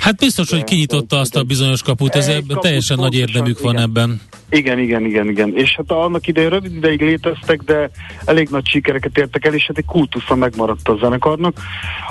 hát 0.00 0.16
biztos, 0.16 0.50
hogy 0.50 0.64
kinyitotta 0.64 1.18
azt 1.18 1.36
a 1.36 1.42
bizonyos 1.42 1.82
kaput, 1.82 2.14
ez 2.14 2.26
kaput 2.26 2.60
teljesen 2.60 2.96
nagy 2.98 3.14
érdemük 3.14 3.60
van 3.60 3.72
igen. 3.72 3.84
ebben. 3.84 4.20
igen, 4.50 4.78
igen, 4.78 5.04
igen, 5.04 5.28
igen. 5.28 5.56
És 5.56 5.74
hát 5.76 5.90
annak 5.90 6.26
idején 6.26 6.50
rövid 6.50 6.74
ideig 6.74 7.00
léteztek, 7.00 7.62
de 7.62 7.90
elég 8.24 8.48
nagy 8.50 8.66
sikereket 8.66 9.18
értek 9.18 9.44
el, 9.44 9.54
és 9.54 9.66
hát 9.66 9.78
egy 9.78 9.84
kultusza 9.84 10.34
megmaradt 10.34 10.88
a 10.88 10.96
zenekarnak, 11.00 11.56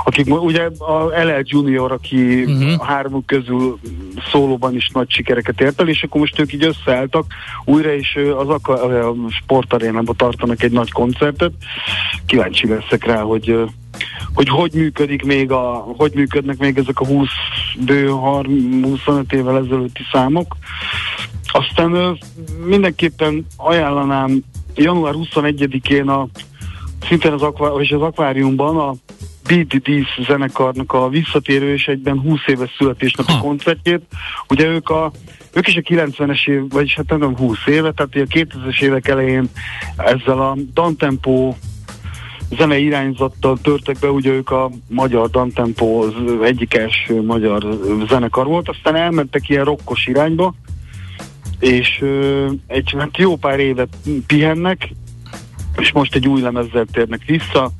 akik 0.03 0.41
ugye 0.41 0.69
a 0.77 1.23
LL 1.23 1.41
Junior, 1.43 1.91
aki 1.91 2.43
uh-huh. 2.43 2.73
a 2.77 2.83
hármuk 2.83 3.25
közül 3.25 3.79
szólóban 4.31 4.75
is 4.75 4.89
nagy 4.93 5.11
sikereket 5.11 5.61
ért 5.61 5.81
el, 5.81 5.87
és 5.87 6.03
akkor 6.03 6.19
most 6.19 6.39
ők 6.39 6.53
így 6.53 6.65
összeálltak 6.65 7.25
újra, 7.65 7.93
és 7.93 8.15
ö, 8.15 8.35
az 8.35 8.49
a 8.49 8.59
sportarénában 9.29 10.15
tartanak 10.15 10.63
egy 10.63 10.71
nagy 10.71 10.91
koncertet. 10.91 11.51
Kíváncsi 12.25 12.67
leszek 12.67 13.05
rá, 13.05 13.21
hogy 13.21 13.52
hogy 14.33 14.49
hogy 14.49 14.73
működik 14.73 15.23
még 15.23 15.51
a, 15.51 15.85
hogy 15.97 16.11
működnek 16.13 16.57
még 16.57 16.77
ezek 16.77 16.99
a 16.99 17.05
20 17.05 17.27
bő 17.85 18.07
30, 18.07 18.87
25 18.87 19.33
évvel 19.33 19.57
ezelőtti 19.57 20.01
számok. 20.11 20.55
Aztán 21.51 22.17
mindenképpen 22.65 23.45
ajánlanám 23.57 24.43
január 24.75 25.13
21-én 25.17 26.07
a 26.07 26.27
szintén 27.07 27.31
az, 27.31 27.41
akvá- 27.41 27.79
és 27.79 27.91
az 27.91 28.01
akváriumban 28.01 28.77
a 28.77 28.93
BDDs 29.47 30.25
zenekarnak 30.27 30.93
a 30.93 31.09
visszatérő 31.09 31.73
és 31.73 31.87
egyben 31.87 32.19
20 32.19 32.39
éves 32.45 32.75
születésnapi 32.77 33.31
Ha. 33.31 33.39
koncertjét. 33.39 34.01
Ugye 34.49 34.67
ők 34.67 34.89
a 34.89 35.11
ők 35.53 35.67
is 35.67 35.75
a 35.75 35.81
90-es 35.81 36.47
év, 36.47 36.69
vagyis 36.69 36.95
hát 36.95 37.17
nem 37.17 37.37
20 37.37 37.57
éve, 37.65 37.91
tehát 37.91 38.15
a 38.15 38.33
2000-es 38.33 38.81
évek 38.81 39.07
elején 39.07 39.49
ezzel 39.97 40.41
a 40.41 40.57
dantempo 40.73 41.53
zene 42.57 42.77
irányzattal 42.77 43.57
törtek 43.61 43.97
be, 43.99 44.11
ugye 44.11 44.31
ők 44.31 44.51
a 44.51 44.71
magyar 44.89 45.29
dantempo 45.29 46.03
az 46.03 46.13
egyik 46.43 46.73
első 46.73 47.21
magyar 47.21 47.79
zenekar 48.09 48.45
volt, 48.45 48.69
aztán 48.69 48.95
elmentek 48.95 49.49
ilyen 49.49 49.63
rokkos 49.65 50.07
irányba, 50.07 50.53
és 51.59 52.03
egy 52.67 52.95
hát 52.97 53.17
jó 53.17 53.35
pár 53.35 53.59
évet 53.59 53.97
pihennek, 54.27 54.89
és 55.77 55.91
most 55.91 56.15
egy 56.15 56.27
új 56.27 56.41
lemezzel 56.41 56.85
térnek 56.91 57.23
vissza, 57.25 57.71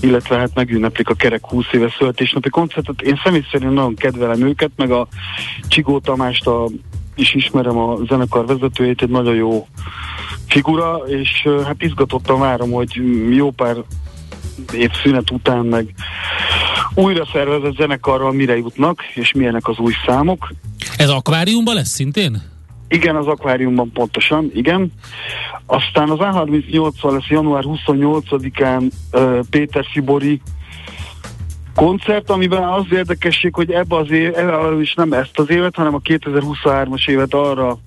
illetve 0.00 0.36
hát 0.36 0.54
megünneplik 0.54 1.08
a 1.08 1.14
kerek 1.14 1.46
20 1.46 1.64
éves 1.72 1.94
születésnapi 1.98 2.48
koncertet. 2.48 3.02
Én 3.02 3.20
személy 3.24 3.44
szerint 3.50 3.74
nagyon 3.74 3.94
kedvelem 3.94 4.42
őket, 4.42 4.70
meg 4.76 4.90
a 4.90 5.08
Csigó 5.68 5.98
Tamást 5.98 6.46
a, 6.46 6.68
is 7.14 7.34
ismerem 7.34 7.78
a 7.78 7.96
zenekar 8.08 8.46
vezetőjét, 8.46 9.02
egy 9.02 9.08
nagyon 9.08 9.34
jó 9.34 9.66
figura, 10.46 10.96
és 11.06 11.48
hát 11.64 11.82
izgatottan 11.82 12.40
várom, 12.40 12.70
hogy 12.70 13.00
jó 13.30 13.50
pár 13.50 13.76
év 14.72 14.90
szünet 15.02 15.30
után 15.30 15.66
meg 15.66 15.94
újra 16.94 17.26
szervezett 17.32 17.76
zenekarral 17.76 18.32
mire 18.32 18.56
jutnak, 18.56 19.02
és 19.14 19.32
milyenek 19.32 19.68
az 19.68 19.78
új 19.78 19.92
számok. 20.06 20.48
Ez 20.96 21.08
akváriumban 21.08 21.74
lesz 21.74 21.88
szintén? 21.88 22.42
Igen, 22.88 23.16
az 23.16 23.26
akváriumban 23.26 23.90
pontosan, 23.92 24.50
igen. 24.54 24.92
Aztán 25.66 26.10
az 26.10 26.18
A38-val 26.20 27.12
lesz 27.12 27.28
január 27.28 27.64
28-án 27.66 28.90
uh, 29.12 29.38
Péter 29.50 29.84
Fibori 29.92 30.40
koncert, 31.74 32.30
amiben 32.30 32.62
az 32.62 32.84
érdekesség, 32.90 33.54
hogy 33.54 33.70
ebbe 33.70 33.96
az 33.96 34.10
év, 34.10 34.32
ebbe 34.36 34.80
is 34.80 34.94
nem 34.94 35.12
ezt 35.12 35.38
az 35.38 35.50
évet, 35.50 35.74
hanem 35.74 35.94
a 35.94 36.00
2023-as 36.00 37.08
évet 37.08 37.34
arra 37.34 37.78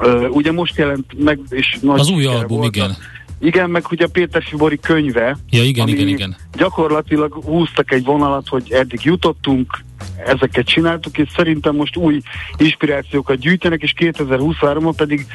uh, 0.00 0.26
ugye 0.30 0.52
most 0.52 0.76
jelent 0.76 1.24
meg, 1.24 1.40
és 1.48 1.78
nagy 1.80 2.00
Az 2.00 2.10
új 2.10 2.26
album, 2.26 2.58
volt 2.58 2.76
igen. 2.76 2.96
Igen, 3.40 3.70
meg 3.70 3.84
ugye 3.90 4.06
Péter 4.06 4.42
Fibori 4.42 4.78
könyve, 4.78 5.36
Ja, 5.50 5.62
igen, 5.62 5.88
igen, 5.88 6.08
igen. 6.08 6.36
gyakorlatilag 6.56 7.32
húztak 7.44 7.92
egy 7.92 8.04
vonalat, 8.04 8.48
hogy 8.48 8.70
eddig 8.72 9.00
jutottunk, 9.02 9.84
ezeket 10.26 10.66
csináltuk, 10.66 11.18
és 11.18 11.28
szerintem 11.36 11.74
most 11.74 11.96
új 11.96 12.20
inspirációkat 12.56 13.38
gyűjtenek, 13.38 13.82
és 13.82 13.94
2023-ban 13.96 14.92
pedig 14.96 15.26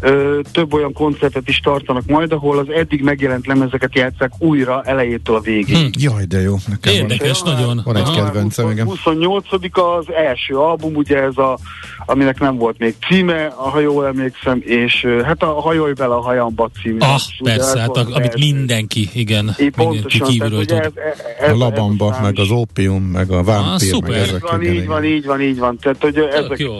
ö, 0.00 0.40
több 0.52 0.72
olyan 0.72 0.92
koncertet 0.92 1.48
is 1.48 1.58
tartanak 1.58 2.06
majd, 2.06 2.32
ahol 2.32 2.58
az 2.58 2.68
eddig 2.68 3.02
megjelent 3.02 3.46
lemezeket 3.46 3.94
játszák 3.94 4.32
újra 4.38 4.82
elejétől 4.84 5.36
a 5.36 5.40
végig. 5.40 5.76
Hm. 5.76 5.86
Jaj, 5.90 6.24
de 6.24 6.40
jó. 6.40 6.54
Nekem 6.68 6.92
van. 6.92 7.02
Érdekes 7.02 7.42
nagyon. 7.42 7.80
Van 7.84 7.96
egy 7.96 8.10
kedvencem, 8.10 8.70
igen. 8.70 8.86
28 8.86 9.46
az 9.72 10.12
első 10.14 10.54
album, 10.54 10.94
ugye 10.94 11.22
ez 11.22 11.36
a, 11.36 11.58
aminek 12.06 12.40
nem 12.40 12.56
volt 12.56 12.78
még 12.78 12.94
címe, 13.08 13.52
ha 13.56 13.80
jól 13.80 14.06
emlékszem, 14.06 14.62
és 14.64 15.06
hát 15.24 15.42
a 15.42 15.60
Hajolj 15.60 15.92
bele 15.92 16.14
a 16.14 16.20
hajamba 16.20 16.70
című. 16.82 16.98
Ah, 16.98 17.20
Ugye 17.40 17.54
persze, 17.54 17.72
ez 17.72 17.78
hát 17.78 17.96
a, 17.96 18.06
amit 18.12 18.38
mindenki, 18.38 19.08
igen, 19.12 19.54
É, 19.58 19.70
mindenki 19.76 20.00
pontosan, 20.00 20.28
kívülről 20.28 20.64
tud. 20.64 20.78
ez, 20.78 20.84
ez, 20.94 21.18
ez, 21.40 21.52
A 21.52 21.56
labamba, 21.56 22.04
ez 22.04 22.10
a 22.10 22.14
szám 22.14 22.22
meg 22.22 22.38
az 22.38 22.50
ópium, 22.50 23.02
meg 23.02 23.30
a 23.30 23.42
vámpír, 23.42 23.88
szuper. 23.88 24.11
Meg 24.12 24.20
Így 24.22 24.28
ezek. 24.28 24.48
van, 24.50 24.62
igen, 24.62 24.74
így 24.74 24.86
van, 24.86 25.04
igen. 25.04 25.16
így 25.16 25.24
van, 25.26 25.40
így 25.40 25.58
van. 25.58 25.76
Tehát, 25.78 26.02
hogy 26.02 26.12
Tök 26.14 26.32
ezek, 26.32 26.58
jó. 26.58 26.78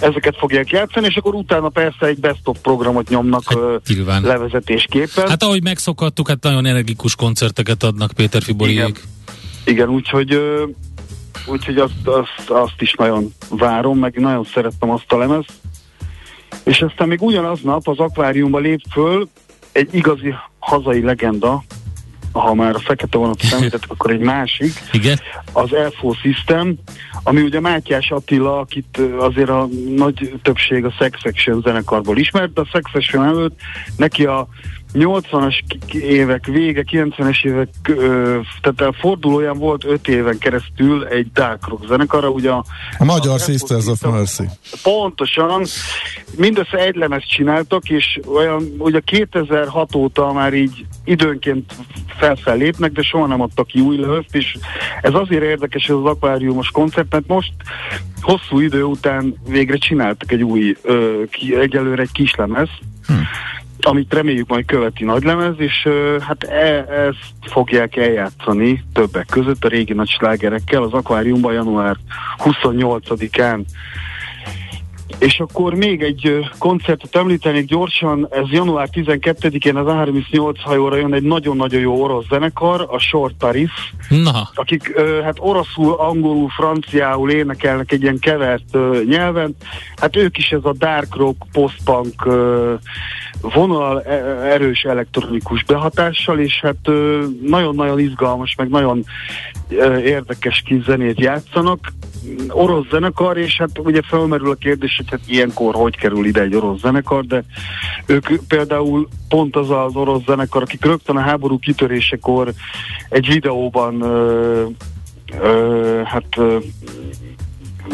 ezeket 0.00 0.36
fogják 0.38 0.70
játszani, 0.70 1.06
és 1.06 1.16
akkor 1.16 1.34
utána 1.34 1.68
persze 1.68 2.06
egy 2.06 2.18
best-of 2.20 2.58
programot 2.62 3.08
nyomnak 3.08 3.42
Hát, 4.06 4.22
levezetésképpen. 4.22 5.28
Hát 5.28 5.42
ahogy 5.42 5.62
megszokhattuk, 5.62 6.28
hát 6.28 6.42
nagyon 6.42 6.66
energikus 6.66 7.14
koncerteket 7.16 7.82
adnak 7.82 8.12
Péter 8.12 8.42
Fiboriék. 8.42 9.00
Igen, 9.64 9.88
úgyhogy, 9.88 10.32
ö, 10.32 10.64
úgyhogy 11.46 11.76
azt, 11.76 12.06
azt, 12.06 12.50
azt 12.50 12.80
is 12.80 12.94
nagyon 12.98 13.34
várom, 13.48 13.98
meg 13.98 14.20
nagyon 14.20 14.46
szerettem 14.54 14.90
azt 14.90 15.12
a 15.12 15.18
lemezt. 15.18 15.52
És 16.64 16.80
aztán 16.80 17.08
még 17.08 17.22
ugyanaznap 17.22 17.88
az 17.88 17.98
akváriumba 17.98 18.58
lép 18.58 18.80
föl 18.92 19.28
egy 19.72 19.88
igazi 19.94 20.34
hazai 20.58 21.02
legenda, 21.02 21.64
ha 22.40 22.54
már 22.54 22.74
a 22.74 22.78
fekete 22.78 23.18
vonatot 23.18 23.52
említettük, 23.52 23.90
akkor 23.90 24.10
egy 24.10 24.20
másik, 24.20 24.72
Igen? 24.92 25.18
az 25.52 25.74
Elfo 25.74 26.12
System, 26.12 26.74
ami 27.22 27.40
ugye 27.42 27.60
Mátyás 27.60 28.10
Attila, 28.10 28.58
akit 28.58 29.00
azért 29.18 29.48
a 29.48 29.68
nagy 29.96 30.34
többség 30.42 30.84
a 30.84 30.94
Sex 30.98 31.18
Action 31.24 31.60
zenekarból 31.60 32.18
ismert, 32.18 32.52
de 32.52 32.60
a 32.60 32.68
Sex 32.72 32.90
Action 32.94 33.24
előtt 33.24 33.60
neki 33.96 34.24
a 34.24 34.48
80-as 34.94 35.60
évek 35.92 36.46
vége, 36.46 36.84
90-es 36.90 37.44
évek, 37.44 37.68
ö, 37.88 38.38
tehát 38.60 38.80
a 38.80 38.96
fordulóján 39.00 39.58
volt 39.58 39.84
5 39.84 40.08
éven 40.08 40.38
keresztül 40.38 41.06
egy 41.06 41.32
dark 41.32 41.68
rock 41.68 41.86
zenekara, 41.86 42.28
ugye 42.28 42.50
a, 42.50 42.64
a 42.98 43.04
Magyar 43.04 43.34
a 43.34 43.38
Sisters 43.38 43.86
of 43.86 44.00
Mercy. 44.00 44.44
Pontosan, 44.82 45.64
mindössze 46.36 46.78
egy 46.78 46.94
lemezt 46.94 47.30
csináltak, 47.30 47.88
és 47.88 48.20
olyan, 48.34 48.74
ugye 48.78 49.00
2006 49.00 49.94
óta 49.94 50.32
már 50.32 50.54
így 50.54 50.86
időnként 51.04 51.74
felfel 52.16 52.56
lépnek, 52.56 52.92
de 52.92 53.02
soha 53.02 53.26
nem 53.26 53.40
adtak 53.40 53.66
ki 53.66 53.80
új 53.80 53.96
lemezt, 53.96 54.34
és 54.34 54.56
ez 55.00 55.14
azért 55.14 55.42
érdekes 55.42 55.84
ez 55.88 55.94
az 55.94 56.04
akváriumos 56.04 56.70
koncert, 56.70 57.12
mert 57.12 57.26
most 57.26 57.52
hosszú 58.20 58.60
idő 58.60 58.82
után 58.82 59.34
végre 59.48 59.76
csináltak 59.76 60.32
egy 60.32 60.42
új, 60.42 60.76
ö, 60.82 61.22
ki, 61.30 61.56
egyelőre 61.56 62.02
egy 62.02 62.12
kislemez, 62.12 62.68
hm 63.06 63.14
amit 63.84 64.14
reméljük 64.14 64.48
majd 64.48 64.64
követi 64.64 65.04
nagylemez, 65.04 65.54
és 65.56 65.88
hát 66.20 66.42
e, 66.42 66.84
ezt 66.88 67.52
fogják 67.52 67.96
eljátszani 67.96 68.84
többek 68.92 69.26
között 69.26 69.64
a 69.64 69.68
régi 69.68 69.92
nagy 69.92 70.08
slágerekkel 70.08 70.82
az 70.82 70.92
akváriumban 70.92 71.52
január 71.52 71.96
28-án. 72.38 73.60
És 75.18 75.40
akkor 75.40 75.74
még 75.74 76.02
egy 76.02 76.48
koncertet 76.58 77.16
említenék 77.16 77.64
gyorsan, 77.66 78.28
ez 78.30 78.50
január 78.50 78.88
12-én 78.92 79.76
az 79.76 79.86
A38 79.88 80.56
hajóra 80.62 80.96
jön 80.96 81.14
egy 81.14 81.22
nagyon-nagyon 81.22 81.80
jó 81.80 82.02
orosz 82.02 82.26
zenekar, 82.28 82.86
a 82.90 82.98
Short 82.98 83.34
Paris, 83.38 83.94
Na. 84.08 84.48
akik 84.54 85.00
hát 85.24 85.36
oroszul, 85.38 85.92
angolul, 85.92 86.48
franciául 86.48 87.30
énekelnek 87.30 87.92
egy 87.92 88.02
ilyen 88.02 88.18
kevert 88.18 88.76
nyelven. 89.06 89.56
Hát 89.96 90.16
ők 90.16 90.38
is 90.38 90.50
ez 90.52 90.64
a 90.64 90.72
dark 90.72 91.16
rock, 91.16 91.46
post-punk 91.52 92.28
vonal 93.40 94.02
e, 94.02 94.12
erős 94.52 94.82
elektronikus 94.82 95.64
behatással, 95.64 96.38
és 96.38 96.60
hát 96.60 96.90
nagyon-nagyon 97.42 97.98
izgalmas, 97.98 98.54
meg 98.56 98.68
nagyon 98.68 99.04
érdekes 100.04 100.62
kis 100.66 100.84
zenét 100.84 101.20
játszanak. 101.20 101.92
Orosz 102.48 102.86
zenekar, 102.90 103.36
és 103.36 103.56
hát 103.56 103.78
ugye 103.78 104.00
felmerül 104.02 104.50
a 104.50 104.54
kérdés, 104.54 104.96
hogy 104.96 105.10
hát 105.10 105.20
ilyenkor 105.26 105.74
hogy 105.74 105.96
kerül 105.96 106.26
ide 106.26 106.40
egy 106.40 106.54
orosz 106.54 106.80
zenekar, 106.80 107.24
de 107.24 107.44
ők 108.06 108.28
például 108.48 109.08
pont 109.28 109.56
az 109.56 109.70
az 109.70 109.96
orosz 109.96 110.22
zenekar, 110.26 110.62
akik 110.62 110.84
rögtön 110.84 111.16
a 111.16 111.20
háború 111.20 111.58
kitörésekor 111.58 112.52
egy 113.08 113.26
videóban 113.26 114.00
ö, 114.00 114.64
ö, 115.40 116.00
hát 116.04 116.36
ö, 116.36 116.58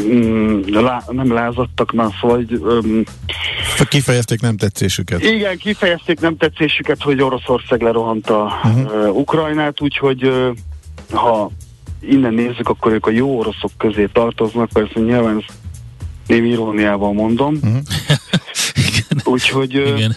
mm, 0.01 0.61
lá, 0.73 1.03
nem 1.09 1.33
lázadtak, 1.33 1.93
már 1.93 2.11
szóval 2.21 2.45
um, 2.51 3.03
Kifejezték 3.89 4.41
nem 4.41 4.57
tetszésüket. 4.57 5.23
Igen, 5.23 5.57
kifejezték 5.57 6.21
nem 6.21 6.37
tetszésüket, 6.37 7.03
hogy 7.03 7.23
Oroszország 7.23 7.83
lerohanta 7.83 8.61
uh-huh. 8.65 9.09
uh, 9.09 9.17
Ukrajnát, 9.17 9.81
úgyhogy 9.81 10.25
uh, 10.25 10.57
ha 11.13 11.51
innen 12.01 12.35
nézzük, 12.35 12.69
akkor 12.69 12.93
ők 12.93 13.07
a 13.07 13.11
jó 13.11 13.39
oroszok 13.39 13.71
közé 13.77 14.07
tartoznak, 14.13 14.69
persze 14.69 15.01
nyilván 15.01 15.37
ezt 15.37 15.53
némi 16.27 16.49
iróniával 16.49 17.13
mondom. 17.13 17.55
Uh-huh. 17.55 17.79
Úgyhogy 19.25 19.75
Igen. 19.75 20.17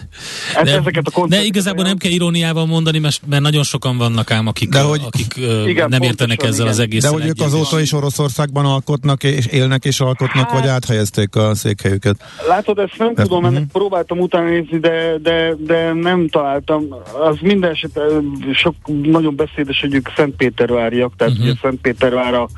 Ez, 0.54 0.64
de, 0.64 0.76
ezeket 0.76 1.06
a 1.06 1.26
De 1.26 1.42
igazából 1.42 1.84
nem 1.84 1.96
kell 1.96 2.10
iróniával 2.10 2.66
mondani, 2.66 2.98
mert, 2.98 3.20
mert 3.26 3.42
nagyon 3.42 3.62
sokan 3.62 3.96
vannak 3.96 4.30
ám, 4.30 4.46
akik, 4.46 4.68
de 4.68 4.80
hogy, 4.80 5.00
akik 5.06 5.34
igen, 5.66 5.88
nem 5.88 6.02
értenek 6.02 6.42
ezzel 6.42 6.54
igen. 6.54 6.66
az 6.66 6.78
egész. 6.78 7.02
De 7.02 7.08
hogy 7.08 7.26
ők 7.26 7.40
azóta 7.40 7.80
is 7.80 7.92
Oroszországban 7.92 8.64
alkotnak, 8.64 9.22
és 9.22 9.46
élnek 9.46 9.84
és 9.84 10.00
alkotnak, 10.00 10.48
hát, 10.48 10.60
vagy 10.60 10.68
áthelyezték 10.68 11.36
a 11.36 11.54
székhelyüket? 11.54 12.16
Látod, 12.48 12.78
ezt 12.78 12.94
nem 12.98 13.14
tudom, 13.14 13.38
uh-huh. 13.38 13.56
ennek 13.56 13.68
próbáltam 13.72 14.18
utána 14.18 14.48
nézni, 14.48 14.78
de, 14.78 15.18
de, 15.22 15.54
de 15.58 15.92
nem 15.92 16.28
találtam. 16.28 16.84
Az 17.28 17.36
minden 17.40 17.70
esetben 17.70 18.38
sok 18.54 18.74
nagyon 19.02 19.36
beszédes, 19.36 19.80
hogy 19.80 19.94
ők 19.94 20.08
Szentpéterváriak, 20.16 21.12
tehát 21.16 21.32
uh-huh. 21.32 21.48
ugye 21.48 21.58
Szentpétervár 21.62 22.34
a, 22.34 22.48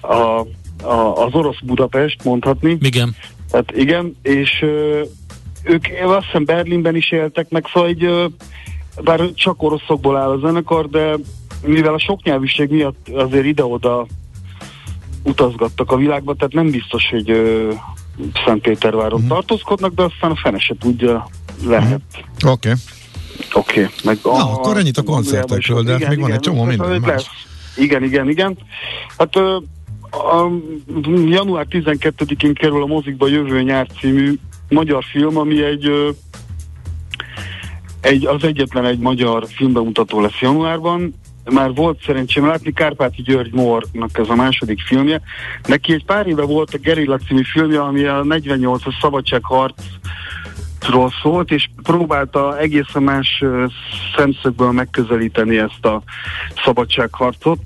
a, 0.00 0.46
a, 0.82 1.24
az 1.24 1.32
orosz 1.32 1.60
Budapest, 1.62 2.24
mondhatni. 2.24 2.78
Igen. 2.80 3.16
Tehát 3.50 3.72
igen, 3.76 4.16
és 4.22 4.64
ők 5.62 5.84
azt 6.04 6.24
hiszem 6.24 6.44
Berlinben 6.44 6.96
is 6.96 7.10
éltek, 7.10 7.48
meg 7.48 7.66
szóval 7.72 7.88
egy, 7.88 8.32
bár 9.02 9.30
csak 9.34 9.62
oroszokból 9.62 10.16
áll 10.16 10.30
a 10.30 10.38
zenekar, 10.38 10.88
de 10.88 11.16
mivel 11.64 11.94
a 11.94 11.98
soknyelvűség 11.98 12.70
miatt 12.70 13.08
azért 13.08 13.44
ide-oda 13.44 14.06
utazgattak 15.22 15.90
a 15.90 15.96
világba, 15.96 16.34
tehát 16.34 16.52
nem 16.52 16.70
biztos, 16.70 17.08
hogy 17.10 17.30
uh, 17.30 17.74
Szentpéterváron 18.44 19.12
uh-huh. 19.12 19.28
tartózkodnak, 19.28 19.94
de 19.94 20.02
aztán 20.02 20.30
a 20.30 20.36
fene 20.36 20.58
se 20.58 20.74
tudja, 20.78 21.28
lehet. 21.66 22.00
Uh-huh. 22.38 22.52
Oké. 22.52 22.68
Okay. 22.68 22.80
Oké. 23.52 23.88
Okay. 24.02 24.16
Na, 24.22 24.30
a, 24.30 24.52
akkor 24.52 24.76
ennyit 24.76 24.96
a 24.96 25.02
koncertekről, 25.02 25.82
de 25.82 25.94
igen, 25.94 26.08
még 26.08 26.18
igen, 26.18 26.28
van 26.28 26.32
egy 26.32 26.40
csomó 26.40 26.64
minden 26.64 27.00
más. 27.00 27.30
Igen, 27.76 28.02
igen, 28.02 28.28
igen. 28.28 28.58
Hát 29.18 29.36
uh, 29.36 29.62
a, 30.10 30.50
január 31.26 31.66
12-én 31.70 32.54
kerül 32.54 32.82
a 32.82 32.86
mozikba 32.86 33.28
Jövő 33.28 33.62
nyár 33.62 33.86
című 34.00 34.38
magyar 34.70 35.04
film, 35.04 35.36
ami 35.36 35.62
egy, 35.62 35.90
egy 38.00 38.26
az 38.26 38.44
egyetlen 38.44 38.84
egy 38.84 38.98
magyar 38.98 39.46
filmbemutató 39.48 40.20
lesz 40.20 40.40
januárban. 40.40 41.14
Már 41.50 41.74
volt 41.74 42.02
szerencsém 42.02 42.46
látni 42.46 42.72
Kárpáti 42.72 43.22
György 43.22 43.52
Mornak 43.52 44.18
ez 44.18 44.28
a 44.28 44.34
második 44.34 44.80
filmje. 44.80 45.20
Neki 45.66 45.92
egy 45.92 46.04
pár 46.04 46.26
éve 46.26 46.42
volt 46.42 46.74
a 46.74 46.78
Gerilla 46.78 47.18
című 47.18 47.42
filmje, 47.42 47.80
ami 47.80 48.04
a 48.04 48.22
48-as 48.22 49.00
szabadságharc 49.00 49.82
ról 50.88 51.12
szólt, 51.22 51.50
és 51.50 51.70
próbálta 51.82 52.58
egészen 52.58 53.02
más 53.02 53.44
szemszögből 54.16 54.72
megközelíteni 54.72 55.58
ezt 55.58 55.84
a 55.84 56.02
szabadságharcot, 56.64 57.58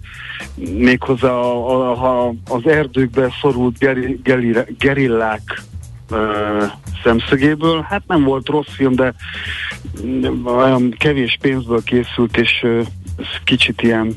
méghozzá 0.54 1.30
a, 1.30 1.90
a, 1.90 2.26
a, 2.26 2.34
az 2.48 2.66
erdőkbe 2.66 3.28
szorult 3.40 3.78
geri, 3.78 4.20
geri, 4.22 4.56
gerillák 4.78 5.62
szemszögéből. 7.02 7.86
Hát 7.88 8.02
nem 8.06 8.22
volt 8.22 8.48
rossz 8.48 8.74
film, 8.74 8.94
de 8.94 9.14
olyan 10.44 10.90
kevés 10.98 11.38
pénzből 11.40 11.82
készült, 11.82 12.36
és 12.36 12.66
kicsit 13.44 13.82
ilyen 13.82 14.14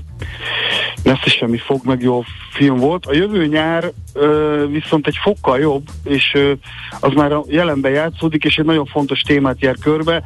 lesz 1.04 1.30
semmi 1.30 1.58
fog 1.58 1.86
meg 1.86 2.02
jó 2.02 2.24
film 2.52 2.78
volt. 2.78 3.06
A 3.06 3.14
jövő 3.14 3.46
nyár 3.46 3.92
ö, 4.14 4.66
viszont 4.70 5.08
egy 5.08 5.18
fokkal 5.22 5.60
jobb, 5.60 5.84
és 6.04 6.32
ö, 6.34 6.54
az 7.00 7.14
már 7.14 7.32
a 7.32 7.44
jelenben 7.48 7.92
játszódik, 7.92 8.44
és 8.44 8.56
egy 8.56 8.66
nagyon 8.66 8.86
fontos 8.86 9.22
témát 9.22 9.62
jár 9.62 9.76
körbe. 9.82 10.24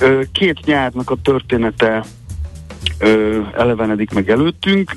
Ö, 0.00 0.20
két 0.32 0.64
nyárnak 0.64 1.10
a 1.10 1.16
története 1.22 2.04
ö, 2.98 3.40
elevenedik 3.56 4.10
meg 4.10 4.30
előttünk. 4.30 4.96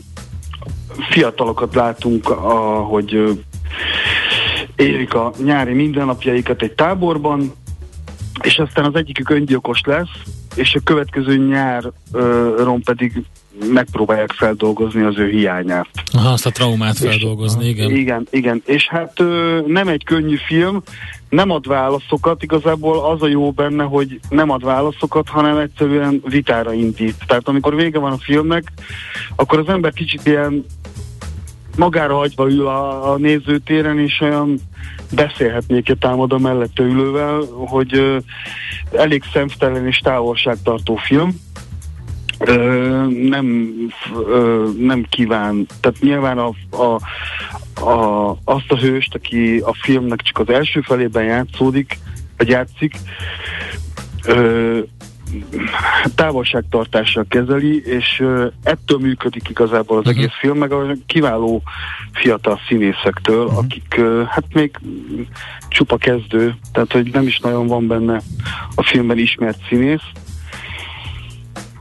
Fiatalokat 1.10 1.76
látunk, 1.76 2.30
ahogy 2.30 3.42
élik 4.82 5.14
a 5.14 5.32
nyári 5.44 5.74
mindennapjaikat 5.74 6.62
egy 6.62 6.74
táborban, 6.74 7.52
és 8.42 8.58
aztán 8.58 8.86
az 8.86 8.96
egyikük 8.96 9.30
öngyilkos 9.30 9.82
lesz, 9.86 10.22
és 10.56 10.76
a 10.76 10.80
következő 10.84 11.38
nyáron 11.38 12.82
pedig 12.84 13.24
megpróbálják 13.74 14.32
feldolgozni 14.32 15.02
az 15.02 15.18
ő 15.18 15.30
hiányát. 15.30 15.88
Aha, 16.12 16.30
azt 16.30 16.46
a 16.46 16.50
traumát 16.50 16.98
feldolgozni, 16.98 17.66
és, 17.66 17.72
igen. 17.72 17.90
Igen, 17.90 18.28
igen. 18.30 18.62
És 18.66 18.88
hát 18.88 19.20
ö, 19.20 19.62
nem 19.68 19.88
egy 19.88 20.04
könnyű 20.04 20.36
film, 20.48 20.82
nem 21.30 21.50
ad 21.50 21.68
válaszokat, 21.68 22.44
igazából 22.44 23.12
az 23.12 23.22
a 23.22 23.28
jó 23.28 23.52
benne, 23.52 23.84
hogy 23.84 24.20
nem 24.30 24.50
ad 24.50 24.64
válaszokat, 24.64 25.30
hanem 25.30 25.58
egyszerűen 25.58 26.22
vitára 26.26 26.74
indít. 26.74 27.16
Tehát 27.28 27.48
amikor 27.48 27.76
vége 27.76 28.00
van 28.00 28.12
a 28.12 28.18
filmnek, 28.18 28.64
akkor 29.36 29.60
az 29.60 29.68
ember 29.68 29.94
kicsit 29.94 30.26
ilyen 30.26 30.66
magára 31.78 32.16
hagyva 32.16 32.50
ül 32.50 32.68
a, 32.68 33.12
a 33.12 33.18
nézőtéren, 33.18 34.00
és 34.00 34.20
olyan 34.22 34.60
beszélhetnék 35.16 35.90
egy 35.90 35.98
támad 35.98 36.34
a 36.34 36.38
mellette 36.38 36.84
ülővel, 36.84 37.42
hogy 37.68 37.96
ö, 37.96 38.18
elég 38.92 39.24
szemtelen 39.34 39.88
és 39.88 39.98
távolságtartó 39.98 40.96
film. 40.96 41.40
Ö, 42.40 42.56
nem, 43.08 43.74
ö, 44.28 44.70
nem 44.78 45.06
kíván, 45.10 45.66
tehát 45.80 46.00
nyilván 46.00 46.38
a, 46.38 46.52
a, 46.70 47.00
a, 47.90 48.30
azt 48.44 48.72
a 48.72 48.78
hőst, 48.78 49.16
aki 49.16 49.62
a 49.66 49.74
filmnek 49.82 50.22
csak 50.22 50.40
az 50.40 50.50
első 50.50 50.82
felében 50.82 51.24
játszódik, 51.24 52.00
vagy 52.38 52.48
játszik, 52.48 52.96
ö, 54.26 54.80
távolságtartással 56.16 57.26
kezeli, 57.30 57.82
és 57.86 58.24
ettől 58.64 59.00
működik 59.00 59.50
igazából 59.50 59.98
az 59.98 60.06
uh-huh. 60.06 60.24
egész 60.24 60.36
film, 60.40 60.58
meg 60.58 60.72
a 60.72 60.96
kiváló 61.06 61.62
fiatal 62.14 62.60
színészektől, 62.68 63.46
uh-huh. 63.46 63.58
akik 63.58 64.02
hát 64.30 64.46
még 64.54 64.80
csupa 65.68 65.98
kezdő, 65.98 66.56
tehát 66.72 66.92
hogy 66.92 67.12
nem 67.12 67.28
is 67.28 67.40
nagyon 67.40 67.68
van 67.68 67.88
benne 67.88 68.22
a 68.76 68.84
filmben 68.84 69.18
ismert 69.18 69.60
színész, 69.70 70.10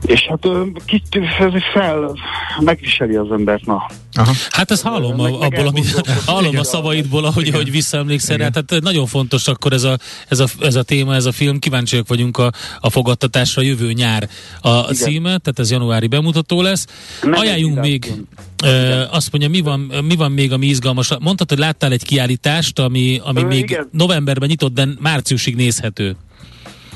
és 0.05 0.27
hát 0.27 0.47
kicsit 0.85 1.25
fel 1.73 2.15
megviseli 2.59 3.15
az 3.15 3.31
embert, 3.31 3.65
na, 3.65 3.85
Aha. 4.13 4.33
Hát 4.49 4.71
ezt 4.71 4.81
hallom 4.83 5.15
Meg- 5.15 5.33
a, 5.33 5.39
abból, 5.41 5.67
ami, 5.67 5.81
hallom 6.25 6.45
a 6.45 6.49
Igen. 6.49 6.63
szavaidból, 6.63 7.25
ahogy, 7.25 7.41
Igen. 7.43 7.53
ahogy 7.53 7.71
visszaemlékszel 7.71 8.37
rá. 8.37 8.47
Igen. 8.47 8.65
Tehát 8.65 8.83
nagyon 8.83 9.05
fontos 9.05 9.47
akkor 9.47 9.73
ez 9.73 9.83
a, 9.83 9.97
ez 10.27 10.39
a, 10.39 10.47
ez 10.59 10.75
a 10.75 10.83
téma, 10.83 11.15
ez 11.15 11.25
a 11.25 11.31
film. 11.31 11.59
Kíváncsiak 11.59 12.07
vagyunk 12.07 12.37
a, 12.37 12.51
a 12.79 12.89
fogadtatásra 12.89 13.61
jövő 13.61 13.91
nyár 13.91 14.29
a, 14.61 14.69
Igen. 14.77 14.93
címe, 14.93 15.21
tehát 15.37 15.59
ez 15.59 15.71
januári 15.71 16.07
bemutató 16.07 16.61
lesz. 16.61 16.85
Nem 17.21 17.33
Ajánljunk 17.33 17.77
egy 17.77 17.81
még, 17.81 18.01
dátum. 18.01 18.27
ö, 18.63 19.03
azt 19.11 19.31
mondja, 19.31 19.49
mi 19.49 19.59
van, 19.61 19.79
mi 19.79 20.15
van 20.15 20.31
még, 20.31 20.51
ami 20.51 20.65
izgalmas? 20.65 21.09
Mondtad, 21.19 21.49
hogy 21.49 21.59
láttál 21.59 21.91
egy 21.91 22.03
kiállítást, 22.03 22.79
ami, 22.79 23.21
ami 23.23 23.41
Ö, 23.41 23.45
még 23.45 23.59
igen. 23.59 23.87
novemberben 23.91 24.49
nyitott, 24.49 24.73
de 24.73 24.87
márciusig 24.99 25.55
nézhető. 25.55 26.15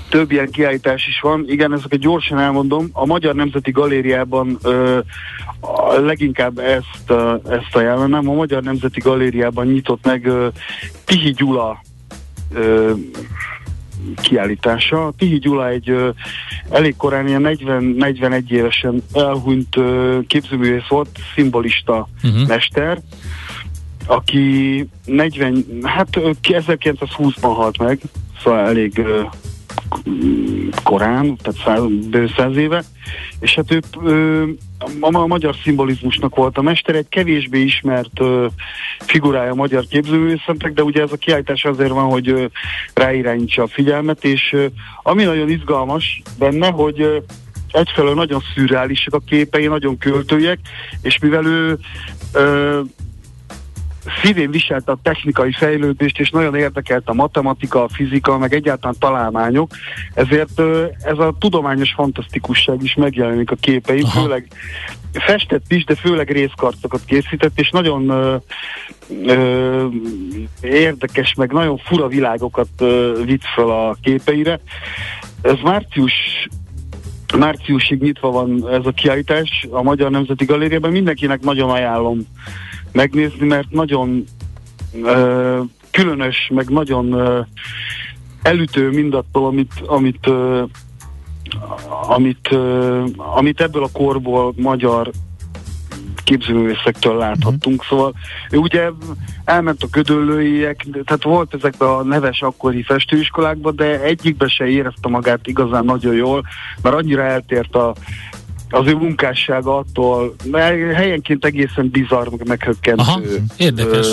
Több 0.09 0.31
ilyen 0.31 0.49
kiállítás 0.51 1.07
is 1.07 1.19
van. 1.19 1.45
Igen, 1.47 1.73
ezeket 1.73 1.99
gyorsan 1.99 2.39
elmondom. 2.39 2.89
A 2.91 3.05
Magyar 3.05 3.35
Nemzeti 3.35 3.71
Galériában 3.71 4.57
ö, 4.63 4.99
a, 5.59 5.99
leginkább 5.99 6.57
ezt, 6.57 7.03
ö, 7.07 7.35
ezt 7.49 7.75
ajánlanám. 7.75 8.29
A 8.29 8.33
Magyar 8.33 8.63
Nemzeti 8.63 8.99
Galériában 8.99 9.67
nyitott 9.67 10.05
meg 10.05 10.25
ö, 10.25 10.47
Tihi 11.05 11.31
Gyula 11.31 11.81
ö, 12.53 12.91
kiállítása. 14.21 15.13
Tihi 15.17 15.37
Gyula 15.37 15.69
egy 15.69 15.89
ö, 15.89 16.09
elég 16.69 16.95
korán, 16.95 17.27
ilyen 17.27 17.43
40-41 17.45 18.49
évesen 18.49 19.03
elhunyt 19.13 19.77
ö, 19.77 20.19
képzőművész 20.27 20.87
volt, 20.87 21.09
szimbolista 21.35 22.07
Uh-huh. 22.23 22.47
mester, 22.47 23.01
aki 24.05 24.87
40, 25.05 25.65
hát 25.83 26.15
ö, 26.15 26.29
ki 26.41 26.55
1920-ban 26.57 27.53
halt 27.55 27.77
meg, 27.77 27.99
szóval 28.43 28.59
elég 28.59 28.97
ö, 28.97 29.21
korán, 30.83 31.37
tehát 31.37 31.81
száz, 32.35 32.55
éve, 32.57 32.83
és 33.39 33.55
hát 33.55 33.71
ő 33.71 33.79
ö, 34.03 34.43
a, 34.99 35.17
a 35.17 35.25
magyar 35.27 35.55
szimbolizmusnak 35.63 36.35
volt 36.35 36.57
a 36.57 36.61
mester, 36.61 36.95
egy 36.95 37.09
kevésbé 37.09 37.61
ismert 37.61 38.19
ö, 38.19 38.47
figurája 38.99 39.51
a 39.51 39.55
magyar 39.55 39.85
képzőművészetnek, 39.89 40.73
de 40.73 40.83
ugye 40.83 41.01
ez 41.01 41.11
a 41.11 41.17
kiállítás 41.17 41.65
azért 41.65 41.91
van, 41.91 42.09
hogy 42.09 42.29
ö, 42.29 42.45
ráirányítsa 42.93 43.63
a 43.63 43.67
figyelmet, 43.67 44.23
és 44.23 44.53
ö, 44.53 44.65
ami 45.03 45.23
nagyon 45.23 45.49
izgalmas 45.49 46.21
benne, 46.39 46.69
hogy 46.69 47.01
ö, 47.01 47.17
egyfelől 47.71 48.13
nagyon 48.13 48.41
szürreálisak 48.53 49.13
a 49.13 49.19
képei, 49.19 49.67
nagyon 49.67 49.97
költőjek, 49.97 50.59
és 51.01 51.19
mivel 51.19 51.45
ő 51.45 51.77
ö, 52.33 52.81
szívén 54.23 54.51
viselte 54.51 54.91
a 54.91 54.99
technikai 55.01 55.51
fejlődést, 55.51 56.19
és 56.19 56.29
nagyon 56.29 56.55
érdekelt 56.55 57.09
a 57.09 57.13
matematika, 57.13 57.83
a 57.83 57.89
fizika, 57.89 58.37
meg 58.37 58.53
egyáltalán 58.53 58.95
találmányok, 58.99 59.71
ezért 60.13 60.59
ez 61.03 61.17
a 61.17 61.35
tudományos 61.39 61.93
fantasztikusság 61.93 62.83
is 62.83 62.93
megjelenik 62.95 63.51
a 63.51 63.55
képein, 63.55 64.03
Aha. 64.03 64.21
főleg 64.21 64.47
festett 65.13 65.71
is, 65.71 65.83
de 65.83 65.95
főleg 65.95 66.31
részkarcokat 66.31 67.05
készített, 67.05 67.59
és 67.59 67.69
nagyon 67.69 68.09
ö, 68.09 68.35
ö, 69.25 69.87
érdekes, 70.61 71.33
meg 71.33 71.51
nagyon 71.51 71.77
fura 71.77 72.07
világokat 72.07 72.69
ö, 72.77 73.21
vitt 73.25 73.43
fel 73.55 73.69
a 73.69 73.95
képeire. 74.01 74.59
Ez 75.41 75.57
március 75.63 76.13
márciusig 77.37 78.01
nyitva 78.01 78.31
van 78.31 78.69
ez 78.71 78.85
a 78.85 78.91
kiállítás 78.91 79.67
a 79.69 79.81
Magyar 79.81 80.11
Nemzeti 80.11 80.45
Galériában. 80.45 80.91
Mindenkinek 80.91 81.41
nagyon 81.41 81.69
ajánlom 81.69 82.19
megnézni, 82.95 83.47
mert 83.47 83.69
nagyon 83.69 84.23
ö, 85.03 85.61
különös, 85.91 86.49
meg 86.53 86.69
nagyon 86.69 87.11
ö, 87.11 87.41
elütő 88.41 88.89
mindattól, 88.89 89.45
amit, 89.45 89.73
amit, 89.85 90.27
ö, 90.27 90.63
amit, 92.07 92.47
ö, 92.51 93.03
amit 93.15 93.61
ebből 93.61 93.83
a 93.83 93.89
korból 93.93 94.53
magyar 94.57 95.11
képzőművészektől 96.23 97.17
láthattunk. 97.17 97.83
Szóval 97.83 98.13
ő 98.49 98.57
ugye 98.57 98.89
elment 99.45 99.83
a 99.83 99.87
ködöllőiek, 99.91 100.85
tehát 101.05 101.23
volt 101.23 101.53
ezekben 101.53 101.89
a 101.89 102.03
neves 102.03 102.41
akkori 102.41 102.83
festőiskolákban, 102.83 103.75
de 103.75 104.01
egyikbe 104.01 104.47
se 104.47 104.65
érezte 104.65 105.09
magát 105.09 105.47
igazán 105.47 105.85
nagyon 105.85 106.15
jól, 106.15 106.45
mert 106.81 106.95
annyira 106.95 107.21
eltért 107.21 107.75
a, 107.75 107.93
az 108.75 108.87
ő 108.87 108.93
munkássága 108.95 109.77
attól, 109.77 110.35
helyenként 110.93 111.45
egészen 111.45 111.89
bizarr, 111.91 112.27
meg 112.29 112.47
meghökkentő 112.47 113.01
Aha, 113.01 113.21
érdekes. 113.57 114.07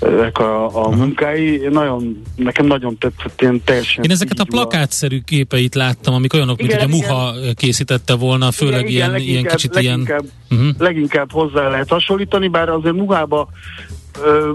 ö, 0.00 0.14
ezek 0.16 0.38
a, 0.38 0.84
a 0.84 0.88
munkái. 0.88 1.68
Nagyon, 1.70 2.22
nekem 2.36 2.66
nagyon 2.66 2.98
tetszett, 2.98 3.42
én 3.42 3.62
teljesen 3.64 4.04
Én 4.04 4.10
ezeket 4.10 4.38
a 4.38 4.44
plakátszerű 4.44 5.20
képeit 5.20 5.74
láttam, 5.74 6.14
amik 6.14 6.34
olyanok, 6.34 6.58
mint 6.58 6.72
hogy 6.72 6.82
Igen, 6.82 6.92
a 6.92 6.96
Muha 6.96 7.34
készítette 7.54 8.14
volna, 8.14 8.50
főleg 8.50 8.80
Igen, 8.80 8.90
ilyen, 8.90 9.10
igen, 9.16 9.28
ilyen 9.28 9.44
kicsit 9.44 9.76
ilyen... 9.78 9.98
leginkább, 9.98 10.24
Uh-huh. 10.50 10.68
leginkább 10.78 11.32
hozzá 11.32 11.68
lehet 11.68 11.88
hasonlítani, 11.88 12.48
bár 12.48 12.68
azért 12.68 12.94
Muhába 12.94 13.48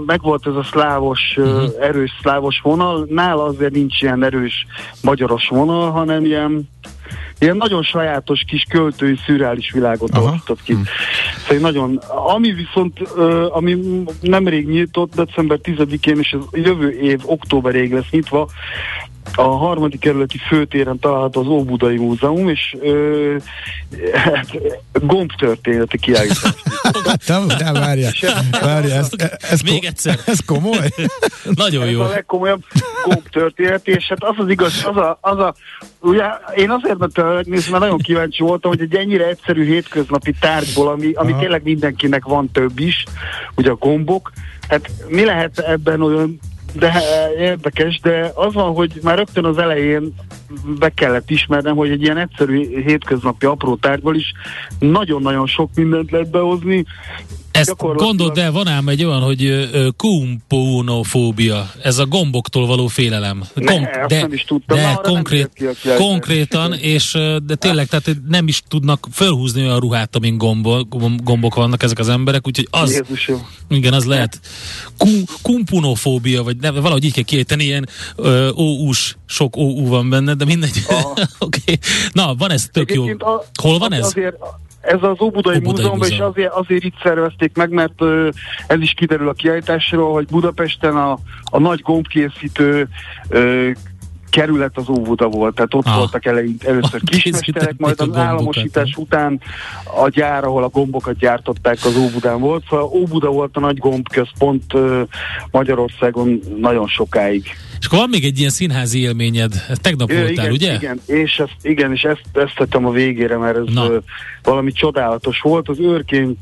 megvolt 0.06 0.46
ez 0.46 0.54
a 0.54 0.62
szlávos, 0.70 1.20
Mhm. 1.36 1.64
erős 1.80 2.10
szlávos 2.20 2.60
vonal, 2.62 3.06
nála 3.10 3.44
azért 3.44 3.72
nincs 3.72 4.02
ilyen 4.02 4.24
erős 4.24 4.66
magyaros 5.02 5.48
vonal, 5.48 5.90
hanem 5.90 6.24
ilyen 6.24 6.68
ilyen 7.38 7.56
nagyon 7.56 7.82
sajátos 7.82 8.44
kis 8.46 8.66
költői, 8.68 9.18
szürreális 9.26 9.72
világot 9.72 10.10
Aha. 10.10 10.22
alakított 10.22 10.62
ki. 10.62 10.76
Szóval 11.46 11.70
nagyon, 11.70 11.96
ami 12.34 12.52
viszont, 12.52 13.00
ami 13.48 14.02
nemrég 14.20 14.68
nyitott, 14.68 15.14
december 15.14 15.58
10-én, 15.62 16.18
és 16.18 16.30
ez 16.30 16.62
jövő 16.62 16.90
év 16.90 17.20
októberig 17.24 17.92
lesz 17.92 18.10
nyitva, 18.10 18.48
a 19.34 19.42
harmadik 19.42 20.00
kerületi 20.00 20.38
főtéren 20.38 20.98
található 20.98 21.40
az 21.40 21.46
Óbudai 21.46 21.96
Múzeum, 21.96 22.48
és 22.48 22.76
ö, 22.80 23.36
hát, 24.12 24.46
gombtörténeti 24.92 25.98
kiállítás. 25.98 26.54
De, 27.02 27.54
de 27.58 27.72
várjál, 27.72 28.12
várjál, 28.60 28.98
ez, 28.98 29.08
ez, 29.50 29.60
Még 29.60 29.74
ko- 29.74 29.84
egyszer. 29.84 30.18
ez 30.26 30.38
komoly? 30.46 30.88
Nagyon 31.54 31.82
Ez 31.82 31.90
jó. 31.90 32.00
a 32.00 32.08
legkomolyabb 32.08 32.62
gombtörténet, 33.04 33.88
és 33.88 34.06
hát 34.08 34.22
az 34.24 34.34
az 34.38 34.48
igaz, 34.48 34.84
az 34.84 34.96
a, 34.96 35.18
az 35.20 35.38
a 35.38 35.54
ugye 36.00 36.24
én 36.54 36.70
azért 36.70 36.98
megnézni, 36.98 37.70
mert 37.70 37.82
nagyon 37.82 37.98
kíváncsi 37.98 38.42
voltam, 38.42 38.70
hogy 38.70 38.80
egy 38.80 38.94
ennyire 38.94 39.26
egyszerű 39.26 39.64
hétköznapi 39.64 40.32
tárgyból, 40.40 40.88
ami, 40.88 41.12
ami 41.12 41.30
Aha. 41.30 41.40
tényleg 41.40 41.62
mindenkinek 41.62 42.24
van 42.24 42.50
több 42.52 42.78
is, 42.78 43.04
ugye 43.54 43.70
a 43.70 43.74
gombok, 43.74 44.32
hát 44.68 44.90
mi 45.08 45.24
lehet 45.24 45.58
ebben 45.58 46.02
olyan 46.02 46.40
de 46.74 46.92
érdekes, 47.38 48.00
de 48.00 48.32
az 48.34 48.52
van, 48.52 48.74
hogy 48.74 48.98
már 49.02 49.16
rögtön 49.16 49.44
az 49.44 49.58
elején 49.58 50.14
be 50.78 50.88
kellett 50.88 51.30
ismernem, 51.30 51.76
hogy 51.76 51.90
egy 51.90 52.02
ilyen 52.02 52.18
egyszerű 52.18 52.82
hétköznapi 52.82 53.46
apró 53.46 53.74
tárgyból 53.74 54.16
is 54.16 54.32
nagyon-nagyon 54.78 55.46
sok 55.46 55.70
mindent 55.74 56.10
lehet 56.10 56.30
behozni. 56.30 56.84
Ezt 57.54 57.68
gyakorlatilag- 57.68 58.16
gondold 58.16 58.38
el, 58.38 58.52
van 58.52 58.68
ám 58.68 58.88
egy 58.88 59.04
olyan, 59.04 59.20
hogy 59.20 59.68
kumponofóbia, 59.96 61.70
ez 61.82 61.98
a 61.98 62.06
gomboktól 62.06 62.66
való 62.66 62.86
félelem. 62.86 63.44
Ne, 63.54 63.74
azt 63.74 64.10
nem 64.20 64.32
is 64.32 64.44
tudtam, 64.44 64.76
de 64.76 64.82
nem 64.82 64.94
konkrét, 65.02 65.50
jött 65.58 65.80
ki 65.80 65.88
konkrétan, 65.96 66.72
és 66.72 67.18
de 67.44 67.54
tényleg, 67.54 67.86
tehát 67.86 68.16
nem 68.28 68.48
is 68.48 68.62
tudnak 68.68 69.06
fölhúzni 69.12 69.62
olyan 69.62 69.78
ruhát, 69.80 70.16
amin 70.16 70.38
gombok, 70.38 70.88
gombok 71.24 71.54
vannak 71.54 71.82
ezek 71.82 71.98
az 71.98 72.08
emberek, 72.08 72.46
úgyhogy 72.46 72.68
az, 72.70 72.92
Jézusom. 72.92 73.46
igen, 73.68 73.92
az 73.92 74.04
lehet 74.04 74.40
kum, 74.96 75.12
kumpunofóbia, 75.42 76.42
vagy 76.42 76.56
nem, 76.56 76.74
valahogy 76.74 77.04
így 77.04 77.12
kell 77.12 77.22
kiejteni, 77.24 77.64
ilyen 77.64 77.88
óús, 78.56 79.16
sok 79.26 79.56
óú 79.56 79.86
van 79.88 80.10
benne, 80.10 80.34
de 80.34 80.44
mindegy. 80.44 80.82
Oké. 80.88 81.26
okay. 81.38 81.78
Na, 82.12 82.34
van 82.34 82.50
ez 82.50 82.68
tök 82.72 82.90
jó. 82.94 83.02
Egyébként 83.02 83.22
a- 83.22 83.44
Hol 83.62 83.78
van 83.78 83.92
ez? 83.92 84.04
Azért, 84.04 84.36
ez 84.86 85.02
az 85.02 85.20
Óbudai 85.20 85.60
Múzeumban, 85.60 86.08
és 86.08 86.10
Múzeum. 86.10 86.30
azért, 86.30 86.52
azért 86.52 86.84
itt 86.84 86.94
szervezték 87.02 87.56
meg, 87.56 87.70
mert 87.70 87.92
ö, 87.96 88.28
ez 88.66 88.80
is 88.80 88.92
kiderül 88.92 89.28
a 89.28 89.32
kiállításról, 89.32 90.12
hogy 90.12 90.26
Budapesten 90.26 90.96
a, 90.96 91.18
a 91.44 91.58
nagy 91.58 91.80
gombkészítő 91.80 92.88
ö, 93.28 93.70
kerület 94.34 94.70
az 94.74 94.88
Óbuda 94.88 95.28
volt, 95.28 95.54
tehát 95.54 95.74
ott 95.74 95.86
Ah. 95.86 95.96
voltak 95.96 96.24
eleint, 96.26 96.64
először 96.64 96.94
Ott 97.04 97.08
kismesterek, 97.08 97.74
majd 97.78 98.00
az 98.00 98.16
államosítás 98.16 98.94
után 98.96 99.40
a 100.04 100.08
gyár, 100.08 100.44
ahol 100.44 100.62
a 100.62 100.68
gombokat 100.68 101.16
gyártották, 101.18 101.78
az 101.84 101.96
Óbudán 101.96 102.40
volt, 102.40 102.64
szóval 102.68 102.84
Óbuda 102.84 103.28
volt 103.30 103.56
a 103.56 103.60
nagy 103.60 103.78
gombközpont 103.78 104.64
Magyarországon 105.50 106.40
nagyon 106.60 106.86
sokáig. 106.86 107.44
És 107.80 107.86
akkor 107.86 107.98
van 107.98 108.08
még 108.08 108.24
egy 108.24 108.38
ilyen 108.38 108.50
színházi 108.50 109.00
élményed. 109.00 109.52
Tegnap 109.82 110.10
Ö, 110.10 110.14
voltál, 110.14 110.32
igen, 110.32 110.50
ugye? 110.50 110.74
Igen, 110.74 111.00
és 111.06 111.38
ezt, 111.38 111.56
igen, 111.62 111.92
és 111.92 112.02
ezt, 112.02 112.22
ezt 112.32 112.54
tettem 112.56 112.86
a 112.86 112.90
végére, 112.90 113.36
mert 113.36 113.56
ez 113.56 113.74
Na. 113.74 113.88
valami 114.42 114.72
csodálatos 114.72 115.40
volt. 115.40 115.68
Az 115.68 115.78
őrkény 115.80 116.36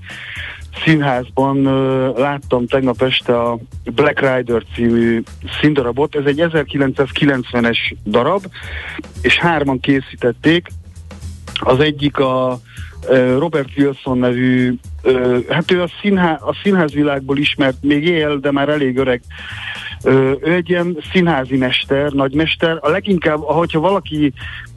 színházban 0.84 1.66
ö, 1.66 2.10
láttam 2.16 2.66
tegnap 2.66 3.02
este 3.02 3.40
a 3.40 3.58
Black 3.84 4.20
Rider 4.20 4.62
című 4.74 5.22
színdarabot. 5.60 6.14
Ez 6.14 6.24
egy 6.24 6.44
1990-es 6.52 7.78
darab, 8.04 8.42
és 9.22 9.38
hárman 9.38 9.80
készítették. 9.80 10.66
Az 11.60 11.80
egyik 11.80 12.18
a 12.18 12.58
ö, 13.08 13.38
Robert 13.38 13.68
Wilson 13.76 14.18
nevű, 14.18 14.74
ö, 15.02 15.38
hát 15.48 15.70
ő 15.70 15.82
a, 15.82 15.88
színhá, 16.00 16.32
a 16.32 16.54
színházvilágból 16.62 17.38
ismert, 17.38 17.76
még 17.80 18.04
él, 18.04 18.38
de 18.38 18.50
már 18.50 18.68
elég 18.68 18.98
öreg 18.98 19.22
ő 20.04 20.52
egy 20.52 20.70
ilyen 20.70 20.98
színházi 21.12 21.56
mester, 21.56 22.12
nagymester. 22.12 22.78
A 22.80 22.88
leginkább, 22.88 23.42
ahogyha 23.42 23.80
valaki 23.80 24.32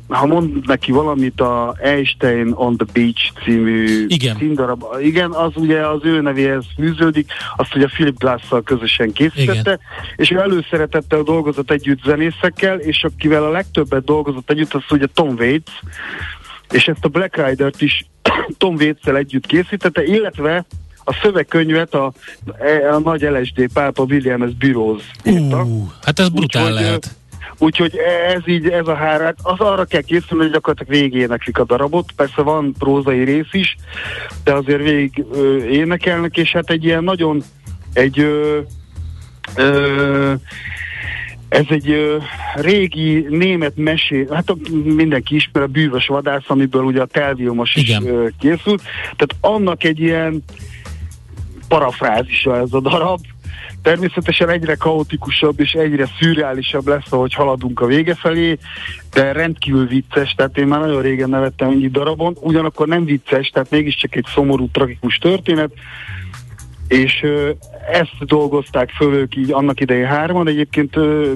ha 0.07 0.25
mond 0.25 0.67
neki 0.67 0.91
valamit, 0.91 1.41
a 1.41 1.75
Einstein 1.81 2.51
on 2.53 2.77
the 2.77 2.85
Beach 2.93 3.31
című 3.43 4.05
Igen. 4.07 4.35
színdarab, 4.37 4.83
igen, 5.01 5.31
az 5.31 5.51
ugye 5.55 5.87
az 5.87 5.99
ő 6.03 6.21
nevéhez 6.21 6.65
fűződik, 6.75 7.31
azt 7.55 7.75
ugye 7.75 7.85
Philip 7.85 8.17
Glass-szal 8.17 8.63
közösen 8.63 9.11
készítette, 9.11 9.59
Igen. 9.59 9.79
és 10.15 10.31
ő 10.31 10.39
előszeretettel 10.39 11.21
dolgozott 11.21 11.71
együtt 11.71 12.03
zenészekkel, 12.03 12.79
és 12.79 13.03
akivel 13.03 13.43
a 13.43 13.49
legtöbbet 13.49 14.03
dolgozott 14.03 14.49
együtt, 14.49 14.73
az 14.73 14.83
ugye 14.89 15.07
Tom 15.13 15.35
Waits, 15.35 15.71
és 16.71 16.87
ezt 16.87 17.05
a 17.05 17.07
Black 17.07 17.47
Rider-t 17.47 17.81
is 17.81 18.05
Tom 18.57 18.75
Waits-el 18.75 19.17
együtt 19.17 19.45
készítette, 19.45 20.03
illetve 20.03 20.65
a 21.07 21.13
szövegkönyvet 21.21 21.93
a, 21.93 22.13
a 22.91 22.99
nagy 22.99 23.21
LSD 23.21 23.69
pápa 23.73 24.03
William 24.03 24.49
S. 24.49 24.53
Burroughs 24.53 25.03
írta. 25.23 25.65
Hát 26.01 26.19
ez 26.19 26.29
brutál 26.29 26.63
Úgyhogy, 26.63 26.81
lehet. 26.81 27.15
Úgyhogy 27.57 27.95
ez 28.27 28.41
így, 28.45 28.67
ez 28.69 28.87
a 28.87 28.95
hárát, 28.95 29.37
az 29.43 29.59
arra 29.59 29.85
kell 29.85 30.01
készülni, 30.01 30.43
hogy 30.43 30.53
gyakorlatilag 30.53 31.01
végéneklik 31.01 31.57
a 31.59 31.63
darabot. 31.63 32.11
Persze 32.15 32.41
van 32.41 32.73
prózai 32.79 33.23
rész 33.23 33.47
is, 33.53 33.75
de 34.43 34.53
azért 34.53 34.81
végig 34.81 35.25
ö, 35.33 35.63
énekelnek, 35.63 36.37
és 36.37 36.51
hát 36.51 36.69
egy 36.69 36.83
ilyen 36.83 37.03
nagyon, 37.03 37.41
egy 37.93 38.19
ö, 38.19 38.59
ö, 39.55 40.33
ez 41.49 41.65
egy 41.69 41.89
ö, 41.89 42.17
régi 42.55 43.25
német 43.29 43.73
mesé, 43.75 44.27
hát 44.31 44.49
a- 44.49 44.57
mindenki 44.83 45.35
ismer 45.35 45.63
a 45.63 45.67
bűvös 45.67 46.07
vadász, 46.07 46.43
amiből 46.47 46.83
ugye 46.83 47.01
a 47.01 47.05
telviumos 47.05 47.75
is 47.75 47.97
ö, 48.05 48.27
készült. 48.39 48.81
Tehát 49.01 49.35
annak 49.39 49.83
egy 49.83 49.99
ilyen 49.99 50.43
parafrázisa 51.67 52.57
ez 52.57 52.73
a 52.73 52.79
darab. 52.79 53.19
Természetesen 53.85 54.49
egyre 54.49 54.75
kaotikusabb 54.75 55.59
és 55.59 55.71
egyre 55.71 56.07
szürreálisabb 56.19 56.87
lesz, 56.87 57.11
ahogy 57.11 57.33
haladunk 57.33 57.79
a 57.79 57.85
vége 57.85 58.15
felé, 58.15 58.57
de 59.13 59.31
rendkívül 59.31 59.87
vicces, 59.87 60.33
tehát 60.33 60.57
én 60.57 60.67
már 60.67 60.79
nagyon 60.79 61.01
régen 61.01 61.29
nevettem 61.29 61.69
ennyi 61.69 61.87
darabon, 61.87 62.37
ugyanakkor 62.39 62.87
nem 62.87 63.05
vicces, 63.05 63.47
tehát 63.47 63.69
mégiscsak 63.69 64.15
egy 64.15 64.25
szomorú, 64.33 64.69
tragikus 64.71 65.17
történet, 65.17 65.71
és 66.87 67.19
ö, 67.23 67.49
ezt 67.91 68.25
dolgozták 68.25 68.89
föl 68.89 69.13
ők 69.13 69.35
így 69.35 69.51
annak 69.51 69.79
idején 69.79 70.05
hárman. 70.05 70.47
Egyébként, 70.47 70.95
ö, 70.95 71.31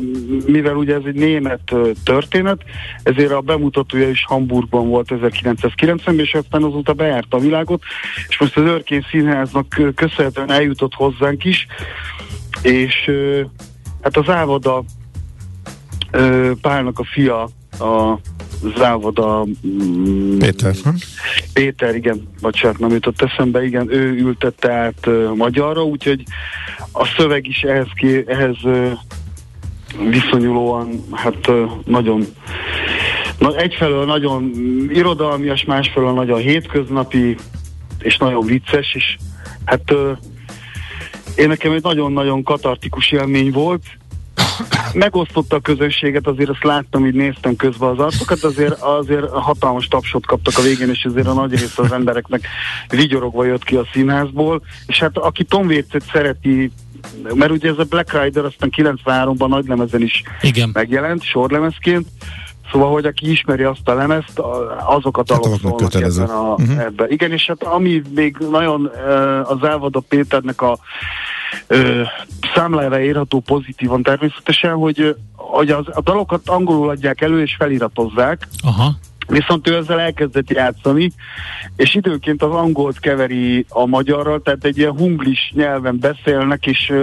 mivel 0.46 0.76
ugye 0.76 0.96
ez 0.96 1.04
egy 1.06 1.16
német 1.16 1.72
ö, 1.72 1.92
történet, 2.04 2.62
ezért 3.04 3.32
a 3.32 3.42
bemutatója 3.42 4.10
is 4.10 4.26
Hamburgban 4.28 4.88
volt 4.88 5.08
1990-ben, 5.10 6.20
és 6.20 6.34
aztán 6.34 6.64
azóta 6.64 6.94
bejárta 6.94 7.38
a 7.38 7.40
világot, 7.40 7.82
és 8.28 8.40
most 8.40 8.58
az 8.58 8.64
Örkény 8.64 9.06
Színháznak 9.10 9.94
köszönhetően 9.96 10.52
eljutott 10.52 10.94
hozzánk 10.94 11.44
is, 11.44 11.68
és 12.62 13.12
hát 14.02 14.18
az 14.18 14.30
Ávada 14.30 14.84
ö, 16.12 16.52
Pálnak 16.62 17.00
a 17.00 17.04
fia, 17.04 17.50
a 17.80 18.20
Závoda 18.78 19.46
mm, 19.68 20.38
Péter. 20.38 20.74
Hm? 20.84 20.90
Péter, 21.54 21.96
igen, 21.96 22.28
bocsánat, 22.42 22.80
nem 22.80 22.90
jutott 22.90 23.22
eszembe, 23.22 23.64
igen, 23.64 23.94
ő 23.94 24.16
ültette 24.18 24.72
át 24.72 25.06
uh, 25.06 25.36
magyarra, 25.36 25.84
úgyhogy 25.84 26.24
a 26.92 27.06
szöveg 27.18 27.48
is 27.48 27.62
ehhez, 27.62 27.88
ké, 27.96 28.24
ehhez 28.28 28.56
uh, 28.64 28.92
viszonyulóan, 30.10 31.04
hát 31.12 31.48
uh, 31.48 31.72
nagyon 31.86 32.26
na, 33.38 33.56
egyfelől 33.56 34.06
nagyon 34.06 34.52
irodalmias, 34.90 35.66
másfelől 35.66 36.14
nagyon 36.14 36.40
hétköznapi, 36.40 37.36
és 38.00 38.18
nagyon 38.18 38.46
vicces, 38.46 38.94
és 38.94 39.18
hát 39.66 39.92
uh, 39.92 40.18
én 41.36 41.48
nekem 41.48 41.72
egy 41.72 41.84
nagyon-nagyon 41.84 42.44
katartikus 42.44 43.12
élmény 43.12 43.52
volt, 43.52 43.84
megosztotta 44.94 45.56
a 45.56 45.60
közönséget, 45.60 46.28
azért 46.28 46.50
azt 46.50 46.64
láttam, 46.64 47.06
így 47.06 47.14
néztem 47.14 47.56
közben 47.56 47.90
az 47.90 48.00
arcokat, 48.00 48.44
azért, 48.44 48.82
azért 48.82 49.30
hatalmas 49.30 49.88
tapsot 49.88 50.26
kaptak 50.26 50.58
a 50.58 50.62
végén, 50.62 50.90
és 50.90 51.06
azért 51.06 51.28
a 51.28 51.34
nagy 51.34 51.52
része 51.52 51.82
az 51.82 51.92
embereknek 51.92 52.48
vigyorogva 52.90 53.46
jött 53.46 53.64
ki 53.64 53.76
a 53.76 53.88
színházból, 53.94 54.62
és 54.86 55.00
hát 55.00 55.18
aki 55.18 55.44
Tom 55.44 55.66
Waits-et 55.66 56.04
szereti, 56.12 56.72
mert 57.34 57.52
ugye 57.52 57.70
ez 57.70 57.78
a 57.78 57.84
Black 57.84 58.22
Rider 58.22 58.46
aztán 58.46 58.72
93-ban 58.76 59.48
nagy 59.48 59.68
lemezen 59.68 60.02
is 60.02 60.24
Igen. 60.42 60.70
megjelent, 60.74 61.24
sorlemezként, 61.24 62.08
Szóval, 62.72 62.92
hogy 62.92 63.06
aki 63.06 63.32
ismeri 63.32 63.64
azt 63.64 63.88
a 63.88 63.94
lemezt, 63.94 64.40
azok 64.88 65.18
a 65.18 65.24
dalok 65.24 65.46
azoknak 65.46 65.60
szólnak 65.60 65.78
kötelező. 65.78 66.22
ebben, 66.22 66.36
a, 66.36 66.56
Mhm. 66.58 66.80
ebben. 66.80 67.10
Igen, 67.12 67.32
és 67.32 67.46
hát 67.46 67.64
ami 67.64 68.02
még 68.16 68.38
nagyon 68.52 68.82
uh, 68.86 69.52
az 69.52 69.64
Elvada 69.64 70.00
Péternek 70.00 70.62
a 70.62 70.78
uh, 71.70 72.02
számlájára 72.56 73.02
írható 73.02 73.40
pozitívan 73.40 74.04
természetesen, 74.04 74.74
hogy, 74.74 75.00
ö, 75.02 75.10
hogy 75.36 75.70
az, 75.70 75.86
a 75.94 76.02
dalokat 76.02 76.50
angolul 76.50 76.90
adják 76.90 77.22
elő 77.22 77.42
és 77.42 77.56
feliratozzák, 77.60 78.48
Aha. 78.64 78.92
Viszont 79.30 79.70
ő 79.70 79.76
ezzel 79.76 80.00
elkezdett 80.00 80.50
játszani, 80.50 81.12
és 81.76 81.96
időnként 81.96 82.44
az 82.44 82.52
angolt 82.52 83.00
keveri 83.00 83.66
a 83.70 83.86
magyarral, 83.86 84.42
tehát 84.42 84.66
egy 84.66 84.78
ilyen 84.78 84.98
hunglis 84.98 85.52
nyelven 85.56 86.00
beszélnek, 86.00 86.66
és 86.66 86.94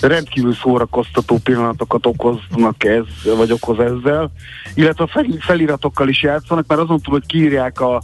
rendkívül 0.00 0.54
szórakoztató 0.54 1.38
pillanatokat 1.44 2.06
okoznak 2.06 2.84
ez, 2.84 3.04
vagy 3.36 3.52
okoz 3.52 3.78
ezzel. 3.78 4.30
Illetve 4.74 5.04
a 5.04 5.06
fel, 5.06 5.26
feliratokkal 5.38 6.08
is 6.08 6.22
játszanak, 6.22 6.66
mert 6.66 6.80
azon 6.80 7.00
túl, 7.00 7.14
hogy 7.14 7.26
kiírják 7.26 7.80
a, 7.80 8.02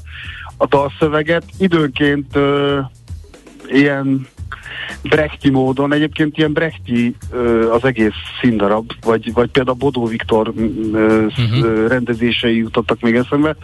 a 0.57 0.67
dalszöveget, 0.67 1.45
időnként 1.59 2.37
ö, 2.37 2.81
ilyen 3.69 4.27
Brechti 5.03 5.51
módon, 5.51 5.93
egyébként 5.93 6.39
ilyen 6.39 6.53
Brechti 6.53 7.17
az 7.73 7.85
egész 7.85 8.13
színdarab, 8.41 8.93
vagy, 9.01 9.33
vagy 9.33 9.51
például 9.51 9.77
Bodó 9.77 10.07
Viktor 10.07 10.53
ö, 10.93 11.27
rendezései 11.89 12.57
jutottak 12.57 13.01
még 13.01 13.15
eszembe. 13.15 13.57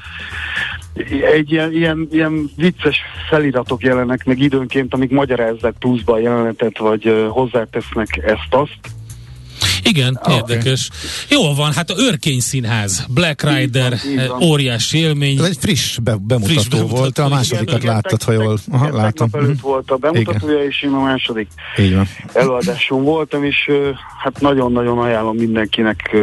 Egy 1.35 1.53
ilyen, 1.53 1.73
ilyen, 1.73 2.09
ilyen 2.11 2.51
vicces 2.57 3.01
feliratok 3.29 3.83
jelennek 3.83 4.25
meg 4.25 4.39
időnként, 4.39 4.95
amik 4.95 5.11
magyarázzák 5.11 5.75
pluszba 5.79 6.13
a 6.13 6.19
jelenetet, 6.19 6.79
vagy 6.79 7.27
hozzátesznek 7.29 8.17
ezt-azt. 8.17 8.79
Igen, 9.85 10.19
Ah, 10.23 10.35
érdekes. 10.35 10.91
Jó 11.29 11.55
van, 11.55 11.73
hát 11.73 11.91
a 11.91 11.95
Örkény 11.99 12.41
Színház, 12.41 13.07
Black 13.09 13.43
Rider, 13.43 13.93
Így 13.93 14.15
van, 14.17 14.23
így 14.25 14.29
van. 14.29 14.43
óriási 14.43 14.99
élmény. 14.99 15.39
Ez 15.39 15.45
egy 15.45 15.57
friss 15.61 15.99
be, 16.03 16.17
bemutató 16.21 16.53
Friss 16.53 16.69
bemutató, 16.69 16.97
volt, 16.97 17.19
a 17.19 17.23
igen, 17.25 17.37
másodikat 17.37 17.83
Igen, 17.83 17.95
láttad, 17.95 18.23
ha 18.23 18.33
jól 18.33 18.59
Aha, 18.73 18.87
igen, 18.87 18.97
látom. 18.97 19.29
Előtt 19.33 19.61
volt 19.61 19.91
a 19.91 19.97
bemutatója, 19.97 20.65
és 20.65 20.83
én 20.83 20.91
a 20.93 21.01
második 21.01 21.49
Így 21.79 21.95
van. 21.95 22.09
előadáson 22.33 23.03
voltam, 23.03 23.45
és 23.45 23.71
hát 24.23 24.41
nagyon-nagyon 24.41 24.99
ajánlom 24.99 25.37
mindenkinek 25.37 26.17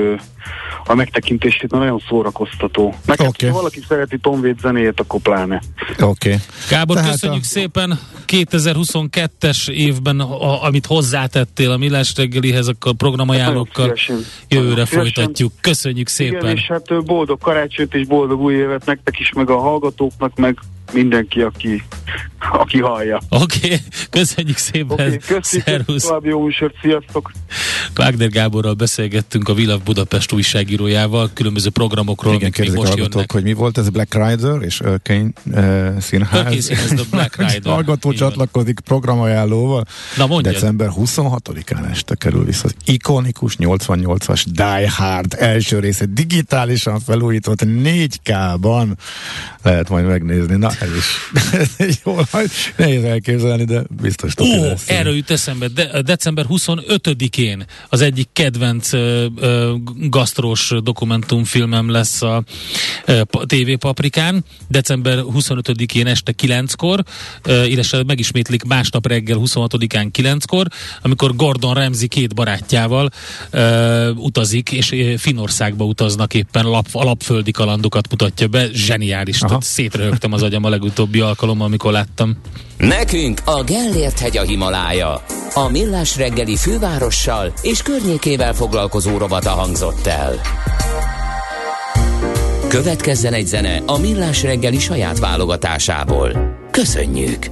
a 0.85 0.93
megtekintését, 0.93 1.71
mert 1.71 1.83
nagyon 1.83 2.03
szórakoztató. 2.09 2.95
Hát, 3.07 3.19
Oké. 3.21 3.47
ha 3.47 3.53
valaki 3.53 3.79
szereti 3.87 4.17
Tom 4.17 4.39
Waits 4.39 4.59
zenéjét, 4.61 4.99
akkor 4.99 5.19
pláne. 5.21 5.61
Oké. 5.91 6.03
Okay. 6.03 6.37
Gábor, 6.69 6.95
Tehát 6.95 7.11
köszönjük 7.11 7.41
a- 7.43 7.45
szépen 7.45 7.99
2022-es 8.27 9.69
évben, 9.69 10.19
a, 10.19 10.63
amit 10.63 10.85
hozzátettél 10.85 11.71
a 11.71 11.77
Millás 11.77 12.13
reggelihez, 12.15 12.67
akkor 12.67 12.93
programajánlókkal 12.93 13.50
Szívesen. 13.73 14.17
jövőre 14.47 14.85
folytatjuk. 14.85 15.51
Köszönjük 15.61 16.07
szépen. 16.07 16.41
Igen, 16.41 16.55
és 16.55 16.67
hát 16.67 17.05
boldog 17.05 17.39
karácsonyt 17.39 17.93
és 17.93 18.07
boldog 18.07 18.41
új 18.41 18.53
évet 18.53 18.85
nektek 18.85 19.19
is, 19.19 19.31
meg 19.33 19.49
a 19.49 19.57
hallgatóknak, 19.57 20.35
meg 20.35 20.57
mindenki, 20.93 21.41
aki, 21.41 21.83
aki 22.51 22.79
hallja. 22.79 23.19
Oké, 23.29 23.57
okay, 23.65 23.77
köszönjük 24.09 24.57
szépen. 24.57 24.91
Oké, 24.91 25.03
okay, 25.03 25.17
köszönjük, 25.17 25.67
Szervusz. 25.67 26.03
további 26.03 26.27
jó 26.27 26.43
műsort, 26.43 26.75
sziasztok! 26.81 27.31
Wagner 27.97 28.29
Gáborral 28.29 28.73
beszélgettünk 28.73 29.49
a 29.49 29.53
Vilav 29.53 29.81
Budapest 29.81 30.31
újságírójával, 30.31 31.29
különböző 31.33 31.69
programokról, 31.69 32.33
Igen, 32.33 32.51
amik 32.57 32.69
még 32.69 32.77
a 32.77 32.81
most 32.81 32.97
jönnek. 32.97 33.31
hogy 33.31 33.43
mi 33.43 33.53
volt 33.53 33.77
ez 33.77 33.89
Black 33.89 34.13
Rider 34.13 34.61
és 34.61 34.81
Örkény 34.81 35.33
uh, 35.45 35.97
színház. 35.99 36.39
Örkény 36.39 36.61
Színház, 36.61 36.87
The 36.87 37.03
Black 37.11 37.35
Rider. 37.47 37.73
Hallgató 37.73 38.13
csatlakozik 38.13 38.79
programajánlóval. 38.79 39.83
Na 40.17 40.27
mondjad. 40.27 40.53
December 40.53 40.89
26-án 40.95 41.89
este 41.89 42.15
kerül 42.15 42.45
vissza 42.45 42.65
az 42.65 42.75
ikonikus 42.85 43.55
88-as 43.59 44.43
Die 44.45 44.91
Hard 44.91 45.35
első 45.39 45.79
része 45.79 46.05
digitálisan 46.05 46.99
felújított 46.99 47.61
4K-ban 47.65 48.87
lehet 49.63 49.89
majd 49.89 50.05
megnézni. 50.05 50.55
Na 50.55 50.71
ez 50.81 50.89
is. 50.95 51.99
Jól, 52.03 52.27
nehéz 52.75 53.03
elképzelni, 53.03 53.63
de 53.63 53.83
biztos 54.01 54.33
Ó, 54.39 54.63
lesz. 54.63 54.89
erről 54.89 55.15
jut 55.15 55.31
eszembe, 55.31 55.67
de, 55.67 56.01
december 56.01 56.45
25-én 56.49 57.65
az 57.89 58.01
egyik 58.01 58.29
kedvenc 58.33 58.93
ö, 58.93 59.25
ö, 59.35 59.73
gasztrós 59.95 60.73
dokumentumfilmem 60.83 61.89
lesz 61.89 62.21
a 62.21 62.43
ö, 63.05 63.21
TV 63.45 63.71
Paprikán, 63.79 64.45
december 64.67 65.23
25-én 65.23 66.07
este 66.07 66.33
9-kor, 66.41 67.03
ö, 67.43 67.63
illetve 67.63 68.03
megismétlik 68.03 68.63
másnap 68.63 69.07
reggel 69.07 69.37
26-án 69.41 70.09
9-kor, 70.17 70.67
amikor 71.01 71.35
Gordon 71.35 71.73
Ramsay 71.73 72.07
két 72.07 72.35
barátjával 72.35 73.09
ö, 73.49 74.09
utazik, 74.09 74.71
és 74.71 74.95
Finországba 75.17 75.85
utaznak 75.85 76.33
éppen, 76.33 76.65
lap, 76.65 76.87
alapföldi 76.91 77.51
kalandokat 77.51 78.09
mutatja 78.09 78.47
be, 78.47 78.67
zseniális, 78.73 79.39
Aha. 79.39 79.47
tehát 79.47 79.63
szétröhögtem 79.63 80.33
az 80.33 80.43
agyam 80.43 80.65
legutóbbi 80.71 81.19
alkalommal, 81.19 81.67
amikor 81.67 81.91
láttam. 81.91 82.37
Nekünk 82.77 83.41
a 83.45 83.63
Gellért 83.63 84.19
hegy 84.19 84.37
a 84.37 84.41
Himalája. 84.41 85.23
A 85.53 85.69
Millás 85.69 86.17
reggeli 86.17 86.55
fővárossal 86.55 87.53
és 87.61 87.81
környékével 87.81 88.53
foglalkozó 88.53 89.17
rovata 89.17 89.49
hangzott 89.49 90.07
el. 90.07 90.41
Következzen 92.67 93.33
egy 93.33 93.47
zene 93.47 93.83
a 93.85 93.97
Millás 93.97 94.43
reggeli 94.43 94.79
saját 94.79 95.19
válogatásából. 95.19 96.57
Köszönjük! 96.71 97.49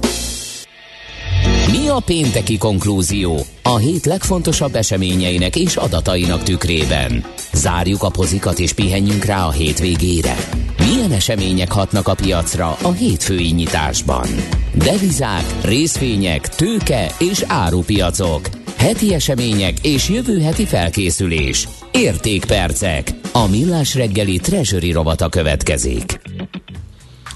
Mi 1.70 1.88
a 1.88 2.00
pénteki 2.04 2.58
konklúzió 2.58 3.40
a 3.62 3.76
hét 3.76 4.06
legfontosabb 4.06 4.74
eseményeinek 4.74 5.56
és 5.56 5.76
adatainak 5.76 6.42
tükrében? 6.42 7.24
Zárjuk 7.52 8.02
a 8.02 8.08
pozikat 8.08 8.58
és 8.58 8.72
pihenjünk 8.72 9.24
rá 9.24 9.44
a 9.44 9.50
hétvégére. 9.50 10.36
Milyen 10.78 11.12
események 11.12 11.72
hatnak 11.72 12.08
a 12.08 12.14
piacra 12.14 12.76
a 12.82 12.92
hétfői 12.92 13.50
nyitásban? 13.50 14.26
Devizák, 14.74 15.44
részvények, 15.62 16.48
tőke 16.48 17.10
és 17.18 17.44
árupiacok. 17.46 18.48
Heti 18.76 19.14
események 19.14 19.74
és 19.82 20.08
jövő 20.08 20.40
heti 20.40 20.64
felkészülés. 20.64 21.68
Értékpercek. 21.92 23.10
A 23.32 23.46
Millás 23.46 23.94
reggeli 23.94 24.38
Treasury 24.38 24.92
rovata 24.92 25.28
következik. 25.28 26.20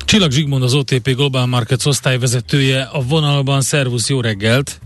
Csillag 0.05 0.31
Zsigmond 0.31 0.63
az 0.63 0.75
OTP 0.75 1.15
Global 1.15 1.47
Markets 1.47 1.87
osztályvezetője 1.87 2.83
a 2.83 3.03
vonalban. 3.03 3.61
Szervusz, 3.61 4.09
jó 4.09 4.21
reggelt! 4.21 4.81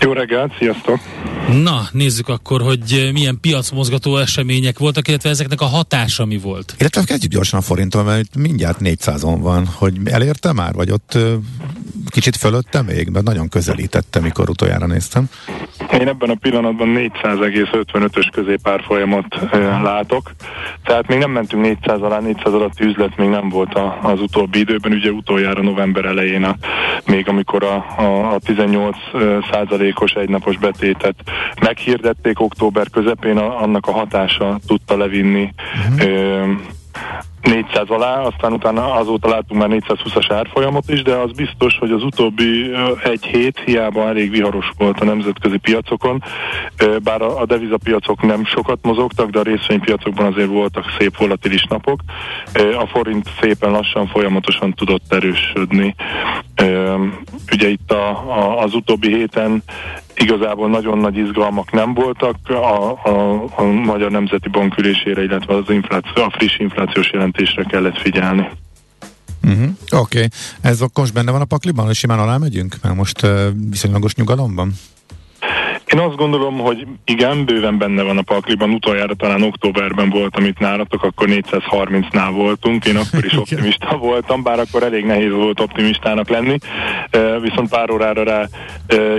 Jó 0.00 0.12
reggelt, 0.12 0.52
sziasztok! 0.58 0.98
Na, 1.62 1.88
nézzük 1.92 2.28
akkor, 2.28 2.62
hogy 2.62 3.10
milyen 3.12 3.38
piacmozgató 3.40 4.16
események 4.16 4.78
voltak, 4.78 5.08
illetve 5.08 5.28
ezeknek 5.28 5.60
a 5.60 5.64
hatása 5.64 6.24
mi 6.24 6.38
volt. 6.38 6.74
Illetve 6.78 7.04
kezdjük 7.04 7.32
gyorsan 7.32 7.58
a 7.58 7.62
forinton, 7.62 8.04
mert 8.04 8.36
mindjárt 8.36 8.78
400-on 8.82 9.36
van, 9.40 9.66
hogy 9.66 9.94
elérte 10.04 10.52
már, 10.52 10.74
vagy 10.74 10.90
ott 10.90 11.18
kicsit 12.10 12.36
fölötte 12.36 12.82
még, 12.82 13.08
mert 13.08 13.24
nagyon 13.24 13.48
közelítette, 13.48 14.20
mikor 14.20 14.48
utoljára 14.48 14.86
néztem. 14.86 15.28
Én 15.92 16.08
ebben 16.08 16.30
a 16.30 16.34
pillanatban 16.34 16.88
400,55-ös 17.22 18.28
középárfolyamot 18.32 19.34
e, 19.50 19.58
látok, 19.58 20.30
tehát 20.84 21.06
még 21.06 21.18
nem 21.18 21.30
mentünk 21.30 21.62
400 21.62 22.00
alá, 22.00 22.18
400 22.18 22.52
alatti 22.52 22.84
üzlet 22.84 23.16
még 23.16 23.28
nem 23.28 23.48
volt 23.48 23.74
a, 23.74 23.98
az 24.02 24.20
utóbbi 24.20 24.58
időben, 24.58 24.92
ugye 24.92 25.10
utoljára 25.10 25.62
november 25.62 26.04
elején, 26.04 26.44
a, 26.44 26.56
még 27.06 27.28
amikor 27.28 27.64
a, 27.64 27.84
a, 27.98 28.34
a 28.34 28.38
18 28.38 28.96
százalékos 29.50 30.12
egynapos 30.12 30.56
betétet 30.56 31.16
meghirdették 31.60 32.40
október 32.40 32.90
közepén, 32.90 33.36
a, 33.36 33.62
annak 33.62 33.86
a 33.86 33.92
hatása 33.92 34.58
tudta 34.66 34.96
levinni 34.96 35.54
uh-huh. 35.88 36.02
e, 36.02 36.46
400 37.42 37.90
alá, 37.90 38.20
aztán 38.20 38.52
utána 38.52 38.94
azóta 38.94 39.28
látunk 39.28 39.60
már 39.60 39.68
420-as 39.70 40.26
árfolyamot 40.28 40.88
is, 40.88 41.02
de 41.02 41.14
az 41.14 41.32
biztos, 41.32 41.78
hogy 41.78 41.90
az 41.90 42.02
utóbbi 42.02 42.70
egy 43.02 43.24
hét 43.24 43.62
hiába 43.64 44.08
elég 44.08 44.30
viharos 44.30 44.70
volt 44.78 45.00
a 45.00 45.04
nemzetközi 45.04 45.56
piacokon, 45.56 46.22
bár 47.02 47.22
a 47.22 47.46
devizapiacok 47.46 48.22
nem 48.22 48.44
sokat 48.44 48.78
mozogtak, 48.82 49.30
de 49.30 49.38
a 49.38 49.42
részvénypiacokban 49.42 50.26
azért 50.26 50.48
voltak 50.48 50.84
szép 50.98 51.16
volatilis 51.16 51.64
napok. 51.68 52.00
A 52.54 52.86
forint 52.86 53.30
szépen 53.40 53.70
lassan, 53.70 54.06
folyamatosan 54.06 54.74
tudott 54.74 55.12
erősödni. 55.12 55.94
Ugye 57.52 57.68
itt 57.68 57.92
a, 57.92 58.08
a, 58.08 58.62
az 58.62 58.74
utóbbi 58.74 59.14
héten 59.14 59.62
igazából 60.18 60.68
nagyon 60.68 60.98
nagy 60.98 61.16
izgalmak 61.16 61.72
nem 61.72 61.94
voltak 61.94 62.36
a, 62.48 62.92
a, 63.08 63.44
a 63.56 63.62
Magyar 63.62 64.10
Nemzeti 64.10 64.48
Bank 64.48 64.78
ülésére, 64.78 65.22
illetve 65.22 65.54
az 65.54 65.64
infláció, 65.68 66.22
a 66.22 66.30
friss 66.30 66.58
inflációs 66.58 67.10
jelentésre 67.12 67.64
kellett 67.64 67.98
figyelni. 67.98 68.48
Uh-huh. 69.44 69.68
Oké, 69.90 70.16
okay. 70.16 70.28
ez 70.60 70.80
akkor 70.80 71.02
most 71.02 71.12
benne 71.12 71.30
van 71.30 71.40
a 71.40 71.44
pakliban, 71.44 71.86
hogy 71.86 71.94
simán 71.94 72.18
alá 72.18 72.36
megyünk? 72.36 72.76
Mert 72.82 72.94
most 72.94 73.22
uh, 73.22 73.46
viszonylagos 73.70 74.14
nyugalomban? 74.14 74.72
Én 75.92 75.98
azt 75.98 76.16
gondolom, 76.16 76.58
hogy 76.58 76.86
igen, 77.04 77.44
bőven 77.44 77.78
benne 77.78 78.02
van 78.02 78.18
a 78.18 78.22
pakliban. 78.22 78.70
Utoljára 78.70 79.14
talán 79.14 79.42
októberben 79.42 80.10
voltam 80.10 80.44
itt 80.44 80.58
nálatok, 80.58 81.02
akkor 81.02 81.28
430-nál 81.30 82.30
voltunk. 82.32 82.84
Én 82.84 82.96
akkor 82.96 83.24
is 83.24 83.36
optimista 83.42 83.96
voltam, 83.96 84.42
bár 84.42 84.58
akkor 84.58 84.82
elég 84.82 85.04
nehéz 85.04 85.32
volt 85.32 85.60
optimistának 85.60 86.28
lenni. 86.28 86.58
Viszont 87.40 87.68
pár 87.68 87.90
órára 87.90 88.22
rá 88.22 88.46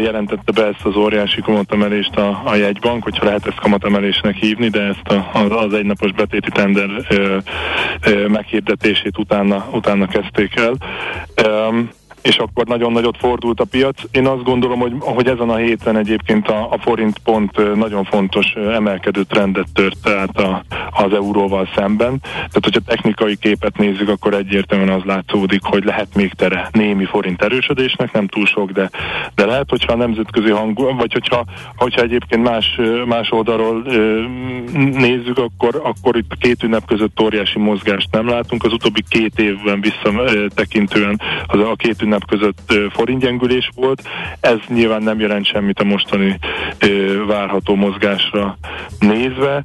jelentette 0.01 0.51
be 0.51 0.65
ezt 0.65 0.85
az 0.85 0.95
óriási 0.95 1.41
kamatamelést 1.41 2.15
a, 2.15 2.41
a 2.45 2.55
jegybank, 2.55 3.03
hogyha 3.03 3.25
lehet 3.25 3.47
ezt 3.47 3.59
kamatemelésnek 3.59 4.35
hívni, 4.35 4.67
de 4.67 4.81
ezt 4.81 5.07
a, 5.07 5.29
az, 5.33 5.51
az 5.65 5.73
egynapos 5.73 6.11
betéti 6.11 6.49
tender 6.51 6.89
meghirdetését 8.27 9.17
utána, 9.17 9.65
utána 9.71 10.07
kezdték 10.07 10.55
el 10.55 10.73
és 12.21 12.37
akkor 12.37 12.65
nagyon 12.65 12.91
nagyot 12.91 13.17
fordult 13.17 13.59
a 13.59 13.65
piac. 13.65 14.01
Én 14.11 14.27
azt 14.27 14.43
gondolom, 14.43 14.79
hogy, 14.79 14.93
hogy 14.99 15.27
ezen 15.27 15.49
a 15.49 15.55
héten 15.55 15.97
egyébként 15.97 16.47
a, 16.47 16.71
a 16.71 16.77
forint 16.77 17.17
pont 17.17 17.75
nagyon 17.75 18.03
fontos 18.03 18.45
emelkedő 18.53 19.23
trendet 19.23 19.67
tört 19.73 20.09
át 20.09 20.37
a, 20.37 20.63
az 20.91 21.13
euróval 21.13 21.69
szemben. 21.75 22.19
Tehát, 22.21 22.63
hogyha 22.63 22.79
technikai 22.85 23.35
képet 23.35 23.77
nézzük, 23.77 24.09
akkor 24.09 24.33
egyértelműen 24.33 24.89
az 24.89 25.03
látszódik, 25.05 25.63
hogy 25.63 25.83
lehet 25.83 26.15
még 26.15 26.33
tere 26.33 26.69
némi 26.71 27.05
forint 27.05 27.41
erősödésnek, 27.41 28.11
nem 28.11 28.27
túl 28.27 28.45
sok, 28.45 28.71
de, 28.71 28.89
de 29.35 29.45
lehet, 29.45 29.69
hogyha 29.69 29.93
a 29.93 29.97
nemzetközi 29.97 30.49
hang, 30.49 30.95
vagy 30.97 31.13
hogyha, 31.13 31.45
hogyha 31.75 32.01
egyébként 32.01 32.43
más, 32.43 32.79
más 33.05 33.31
oldalról 33.31 33.83
nézzük, 34.91 35.37
akkor, 35.37 35.81
akkor 35.83 36.17
itt 36.17 36.37
két 36.39 36.63
ünnep 36.63 36.85
között 36.85 37.21
óriási 37.21 37.59
mozgást 37.59 38.07
nem 38.11 38.27
látunk. 38.27 38.63
Az 38.63 38.73
utóbbi 38.73 39.03
két 39.09 39.39
évben 39.39 39.81
visszatekintően 39.81 41.21
az 41.47 41.59
a 41.59 41.75
két 41.75 42.01
ünnep 42.09 42.25
között 42.27 42.73
forintgyengülés 42.91 43.69
volt. 43.75 44.01
Ez 44.39 44.57
nyilván 44.67 45.03
nem 45.03 45.19
jelent 45.19 45.45
semmit 45.45 45.79
a 45.79 45.83
mostani 45.83 46.39
várható 47.27 47.75
mozgásra 47.75 48.57
nézve. 48.99 49.63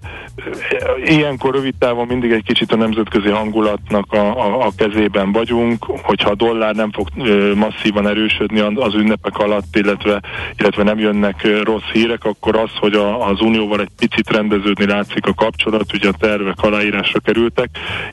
Ilyenkor 1.05 1.55
rövid 1.55 1.75
távon 1.79 2.07
mindig 2.07 2.33
egy 2.33 2.45
kicsit 2.45 2.73
a 2.73 2.77
nemzetközi 2.77 3.29
hangulatnak 3.29 4.13
a, 4.13 4.19
a, 4.19 4.67
a 4.67 4.73
kezében 4.77 5.33
vagyunk, 5.33 5.85
hogyha 5.85 6.31
a 6.31 6.35
dollár 6.35 6.75
nem 6.75 6.93
fog 6.93 7.09
masszívan 7.55 8.09
erősödni 8.09 8.61
az 8.61 8.95
ünnepek 8.95 9.39
alatt, 9.39 9.77
illetve, 9.77 10.21
illetve 10.59 10.83
nem 10.83 10.99
jönnek 10.99 11.63
rossz 11.63 11.91
hírek, 11.93 12.25
akkor 12.25 12.57
az, 12.57 12.71
hogy 12.81 12.95
a, 12.95 13.29
az 13.29 13.41
unióval 13.41 13.81
egy 13.81 13.91
picit 13.99 14.31
rendeződni 14.31 14.87
látszik 14.87 15.27
a 15.27 15.35
kapcsolat, 15.35 15.95
ugye 15.95 16.09
a 16.09 16.13
tervek 16.19 16.63
aláírásra 16.63 17.21
kerültek, 17.21 17.69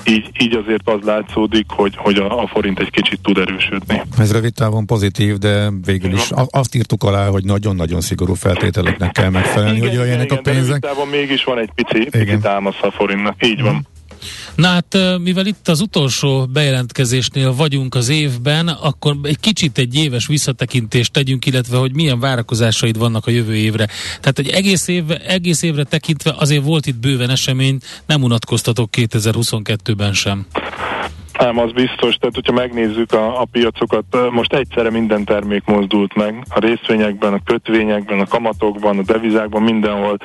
így, 0.06 0.30
így 0.40 0.56
azért 0.56 0.90
az 0.90 1.06
látszódik, 1.06 1.66
hogy, 1.68 1.96
hogy 1.98 2.18
a, 2.18 2.42
a 2.42 2.48
forint 2.48 2.80
egy 2.80 2.90
kicsit 2.90 3.22
tud 3.22 3.38
erősödni. 3.38 4.02
Ez 4.22 4.32
rövid 4.32 4.54
távon 4.54 4.86
pozitív, 4.86 5.38
de 5.38 5.70
végül 5.86 6.14
is 6.14 6.30
azt 6.50 6.76
írtuk 6.76 7.04
alá, 7.04 7.28
hogy 7.28 7.44
nagyon-nagyon 7.44 8.02
szigorú 8.02 8.34
feltételeknek 8.34 9.12
kell 9.12 9.30
megfelelni, 9.30 9.78
igen, 9.78 9.90
hogy 9.90 9.98
jöjjenek 9.98 10.26
igen, 10.26 10.38
a 10.38 10.42
pénzek. 10.42 10.64
De 10.64 10.68
rövid 10.68 10.82
távon 10.82 11.08
mégis 11.08 11.44
van 11.44 11.60
egy 11.60 11.72
pici, 11.76 12.10
pici 12.10 12.38
támasz 12.38 12.82
a 12.82 12.92
forintnak, 12.92 13.46
így 13.46 13.62
van. 13.62 13.88
Na 14.56 14.68
hát, 14.68 14.98
mivel 15.20 15.46
itt 15.46 15.68
az 15.68 15.82
utolsó 15.82 16.46
bejelentkezésnél 16.46 17.54
vagyunk 17.54 17.96
az 17.96 18.10
évben, 18.10 18.68
akkor 18.68 19.16
egy 19.24 19.40
kicsit 19.40 19.78
egy 19.78 19.96
éves 19.96 20.28
visszatekintést 20.28 21.12
tegyünk, 21.12 21.46
illetve 21.46 21.78
hogy 21.78 21.96
milyen 21.96 22.20
várakozásaid 22.20 22.98
vannak 22.98 23.28
a 23.28 23.32
jövő 23.32 23.56
évre. 23.56 23.88
Tehát 24.20 24.40
egy 24.40 24.50
egész, 24.50 24.88
év, 24.88 25.04
egész 25.28 25.62
évre 25.62 25.84
tekintve 25.84 26.34
azért 26.38 26.64
volt 26.64 26.86
itt 26.86 27.00
bőven 27.00 27.30
esemény, 27.30 27.78
nem 28.06 28.24
unatkoztatok 28.24 28.90
2022-ben 28.98 30.14
sem. 30.14 30.46
Nem, 31.42 31.60
az 31.60 31.72
biztos. 31.72 32.16
Tehát, 32.16 32.36
hogyha 32.36 32.54
megnézzük 32.54 33.14
a, 33.14 33.42
a 33.42 33.46
piacokat, 33.52 34.32
most 34.32 34.54
egyszerre 34.54 34.90
minden 34.90 35.24
termék 35.24 35.66
mozdult 35.66 36.16
meg. 36.16 36.44
A 36.50 36.60
részvényekben, 36.60 37.34
a 37.34 37.40
kötvényekben, 37.46 38.20
a 38.20 38.26
kamatokban, 38.26 38.98
a 38.98 39.02
devizákban, 39.02 39.62
mindenhol 39.62 40.18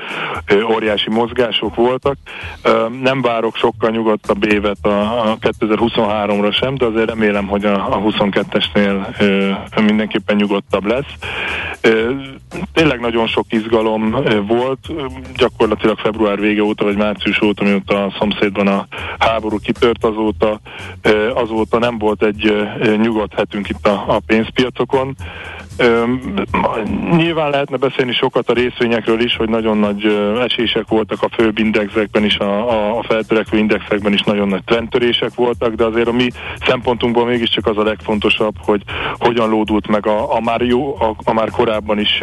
ö, 0.47 0.63
óriási 0.63 1.11
mozgások 1.11 1.75
voltak. 1.75 2.17
Ö, 2.63 2.87
nem 3.03 3.23
várok 3.23 3.57
sokkal 3.57 3.91
nyugodtabb 3.91 4.45
évet 4.45 4.87
a, 4.87 5.31
a 5.31 5.37
2023-ra 5.41 6.53
sem, 6.53 6.75
de 6.75 6.85
azért 6.85 7.09
remélem, 7.09 7.47
hogy 7.47 7.65
a, 7.65 7.95
a 7.95 8.01
22-esnél 8.01 9.19
ö, 9.19 9.51
mindenképpen 9.83 10.37
nyugodtabb 10.37 10.85
lesz. 10.85 11.13
Ö, 11.81 12.11
tényleg 12.73 13.01
nagyon 13.01 13.27
sok 13.27 13.47
izgalom 13.49 14.17
volt, 14.47 14.89
gyakorlatilag 15.37 15.99
február 15.99 16.41
vége 16.41 16.63
óta, 16.63 16.85
vagy 16.85 16.97
március 16.97 17.43
óta, 17.43 17.65
mióta 17.65 18.05
a 18.05 18.15
szomszédban 18.19 18.67
a 18.67 18.87
háború 19.19 19.59
kitört 19.59 20.05
azóta, 20.05 20.61
azóta 21.35 21.79
nem 21.79 21.99
volt 21.99 22.23
egy 22.23 22.53
nyugodt 22.97 23.35
hetünk 23.35 23.69
itt 23.69 23.87
a, 23.87 24.05
a 24.07 24.21
pénzpiacokon. 24.27 25.17
Nyilván 27.17 27.51
lehetne 27.51 27.77
beszélni 27.77 28.13
sokat 28.13 28.51
a 28.51 28.53
részvényekről 28.53 29.21
is, 29.21 29.37
hogy 29.37 29.49
nagyon 29.49 29.79
nagy 29.79 30.05
esések 30.41 30.89
voltak 30.89 31.23
a 31.23 31.29
főbb 31.33 31.59
indexekben 31.59 32.25
is, 32.25 32.37
a, 32.37 32.99
a 32.99 33.03
feltörekvő 33.03 33.59
indexekben 33.59 34.13
is 34.13 34.23
nagyon 34.23 34.49
nagy 34.49 34.65
trendtörések 34.65 35.35
voltak, 35.35 35.75
de 35.75 35.85
azért 35.85 36.09
a 36.09 36.13
mi 36.13 36.31
szempontunkból 36.67 37.25
mégiscsak 37.25 37.67
az 37.67 37.79
a 37.79 37.83
legfontosabb, 37.83 38.55
hogy 38.65 38.83
hogyan 39.19 39.49
lódult 39.49 39.87
meg 39.87 40.07
a, 40.07 40.35
a 40.35 40.41
már 40.41 40.61
jó, 40.61 41.01
a, 41.01 41.15
a 41.25 41.33
már 41.33 41.51
korábban 41.51 41.99
is 41.99 42.23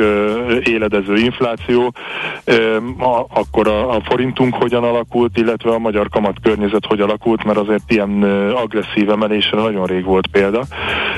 éledező 0.63 1.15
infláció, 1.15 1.93
a, 2.99 3.25
akkor 3.29 3.67
a, 3.67 3.95
a 3.95 4.01
forintunk 4.01 4.55
hogyan 4.55 4.83
alakult, 4.83 5.37
illetve 5.37 5.71
a 5.71 5.79
magyar 5.79 6.09
kamat 6.09 6.37
környezet 6.41 6.85
hogy 6.85 6.99
alakult, 6.99 7.43
mert 7.43 7.57
azért 7.57 7.91
ilyen 7.91 8.23
agresszív 8.53 9.09
emelésre 9.09 9.61
nagyon 9.61 9.85
rég 9.85 10.03
volt 10.03 10.27
példa. 10.27 10.63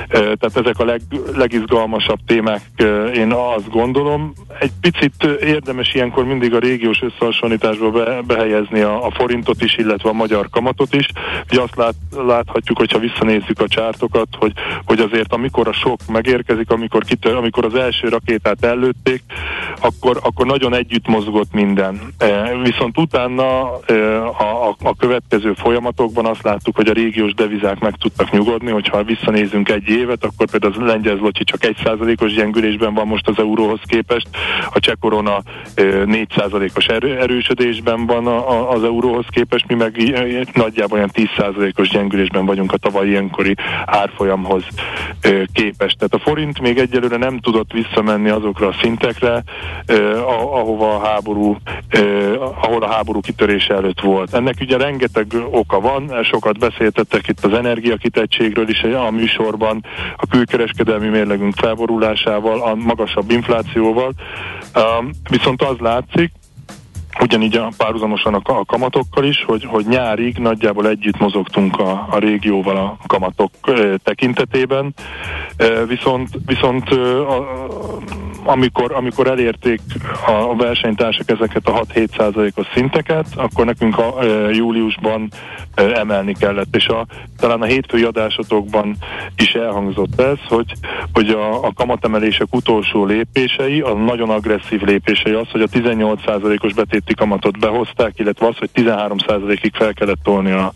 Tehát 0.09 0.57
ezek 0.57 0.79
a 0.79 0.85
leg, 0.85 1.01
legizgalmasabb 1.35 2.19
témák, 2.25 2.61
én 3.15 3.31
azt 3.31 3.69
gondolom. 3.69 4.33
Egy 4.59 4.71
picit 4.81 5.23
érdemes 5.41 5.93
ilyenkor 5.93 6.25
mindig 6.25 6.53
a 6.53 6.59
régiós 6.59 7.01
összehasonlításba 7.01 7.91
be, 7.91 8.21
behelyezni 8.21 8.79
a, 8.79 9.05
a 9.05 9.11
forintot 9.11 9.61
is, 9.61 9.77
illetve 9.77 10.09
a 10.09 10.13
magyar 10.13 10.49
kamatot 10.49 10.93
is. 10.93 11.07
Ugye 11.51 11.61
azt 11.61 11.75
lát, 11.75 11.93
láthatjuk, 12.11 12.77
hogyha 12.77 12.99
visszanézzük 12.99 13.59
a 13.59 13.67
csártokat, 13.67 14.27
hogy, 14.39 14.53
hogy 14.85 14.99
azért 14.99 15.33
amikor 15.33 15.67
a 15.67 15.73
sok 15.73 15.99
megérkezik, 16.07 16.69
amikor, 16.69 17.03
kitör, 17.03 17.35
amikor 17.35 17.65
az 17.65 17.75
első 17.75 18.07
rakétát 18.07 18.65
előtték, 18.65 19.21
akkor, 19.79 20.19
akkor 20.21 20.45
nagyon 20.45 20.75
együtt 20.75 21.07
mozgott 21.07 21.53
minden. 21.53 21.99
Viszont 22.63 22.97
utána 22.97 23.73
a, 23.73 24.67
a, 24.67 24.75
a 24.83 24.95
következő 24.95 25.53
folyamatokban 25.53 26.25
azt 26.25 26.43
láttuk, 26.43 26.75
hogy 26.75 26.87
a 26.87 26.93
régiós 26.93 27.33
devizák 27.33 27.79
meg 27.79 27.95
tudtak 27.95 28.31
nyugodni, 28.31 28.71
hogyha 28.71 29.03
visszanézünk 29.03 29.69
egy 29.69 29.87
évet, 29.87 30.23
akkor 30.23 30.49
például 30.49 30.73
az 30.73 30.87
lengyel 30.87 31.17
csak 31.43 31.65
egy 31.65 31.75
százalékos 32.15 32.33
gyengülésben 32.33 32.93
van 32.93 33.07
most 33.07 33.27
az 33.27 33.39
euróhoz 33.39 33.79
képest, 33.85 34.27
a 34.69 34.79
cseh 34.79 34.93
korona 34.99 35.41
4 36.05 36.27
százalékos 36.35 36.85
erő, 36.85 37.19
erősödésben 37.19 38.05
van 38.05 38.27
az 38.67 38.83
euróhoz 38.83 39.25
képest, 39.29 39.67
mi 39.67 39.75
meg 39.75 39.97
nagyjából 40.53 40.97
olyan 40.97 41.09
10 41.09 41.27
százalékos 41.37 41.89
gyengülésben 41.89 42.45
vagyunk 42.45 42.71
a 42.71 42.77
tavalyi 42.77 43.09
ilyenkori 43.09 43.55
árfolyamhoz 43.85 44.63
képest. 45.53 45.97
Tehát 45.97 46.13
a 46.13 46.19
forint 46.19 46.59
még 46.59 46.77
egyelőre 46.77 47.17
nem 47.17 47.39
tudott 47.39 47.71
visszamenni 47.71 48.29
azokra 48.29 48.67
a 48.67 48.75
szintekre, 48.81 49.43
ahova 50.25 50.95
a 50.95 51.05
háború, 51.05 51.57
ahol 52.61 52.83
a 52.83 52.91
háború 52.91 53.19
kitörése 53.19 53.73
előtt 53.73 53.99
volt. 53.99 54.33
Ennek 54.33 54.55
ugye 54.61 54.77
rengeteg 54.77 55.27
oka 55.51 55.79
van, 55.79 56.23
sokat 56.23 56.59
beszéltettek 56.59 57.27
itt 57.27 57.45
az 57.45 57.53
energiakitettségről 57.53 58.69
is 58.69 58.81
a 58.83 59.11
műsorban, 59.11 59.85
a 60.17 60.27
külkereskedelmi 60.27 61.07
mérlegünk 61.07 61.55
felborulásával, 62.05 62.61
a 62.61 62.75
magasabb 62.75 63.31
inflációval, 63.31 64.13
viszont 65.29 65.61
az 65.61 65.77
látszik, 65.79 66.31
ugyanígy 67.19 67.55
a 67.55 67.71
párhuzamosan 67.77 68.33
a, 68.33 68.65
kamatokkal 68.65 69.23
is, 69.23 69.43
hogy, 69.43 69.65
hogy 69.65 69.85
nyárig 69.87 70.37
nagyjából 70.37 70.87
együtt 70.87 71.17
mozogtunk 71.17 71.79
a, 71.79 72.07
a 72.09 72.17
régióval 72.17 72.77
a 72.77 72.97
kamatok 73.07 73.51
tekintetében, 74.03 74.93
viszont, 75.87 76.29
viszont 76.45 76.89
a, 76.89 77.47
amikor, 78.45 78.91
amikor 78.91 79.27
elérték 79.27 79.81
a 80.25 80.55
versenytársak 80.55 81.29
ezeket 81.29 81.67
a 81.67 81.81
6-7 81.93 82.17
százalékos 82.17 82.67
szinteket, 82.73 83.25
akkor 83.35 83.65
nekünk 83.65 83.97
a 83.97 84.23
e, 84.23 84.25
júliusban 84.51 85.29
emelni 85.75 86.33
kellett, 86.33 86.75
és 86.75 86.87
a, 86.87 87.05
talán 87.37 87.61
a 87.61 87.65
hétfői 87.65 88.03
adásotokban 88.03 88.97
is 89.37 89.53
elhangzott 89.53 90.21
ez, 90.21 90.37
hogy, 90.47 90.73
hogy 91.13 91.29
a, 91.29 91.63
a 91.63 91.71
kamatemelések 91.75 92.47
utolsó 92.51 93.05
lépései, 93.05 93.81
a 93.81 93.93
nagyon 93.93 94.29
agresszív 94.29 94.81
lépései 94.81 95.33
az, 95.33 95.49
hogy 95.51 95.61
a 95.61 95.67
18 95.67 96.21
százalékos 96.25 96.73
betéti 97.05 97.13
kamatot 97.13 97.59
behozták, 97.59 98.19
illetve 98.19 98.47
az, 98.47 98.57
hogy 98.57 98.69
13 98.69 99.17
százalékig 99.17 99.75
fel 99.75 99.93
kellett 99.93 100.23
tolni 100.23 100.51
a, 100.51 100.73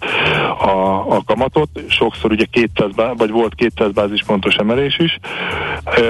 a, 0.59 1.05
a 1.15 1.23
kamatot, 1.25 1.69
sokszor 1.87 2.31
ugye 2.31 2.45
200, 2.45 2.91
vagy 3.17 3.29
volt 3.29 3.55
200 3.55 3.91
bázispontos 3.91 4.55
emelés 4.55 4.97
is. 4.99 5.19
E, 5.83 6.01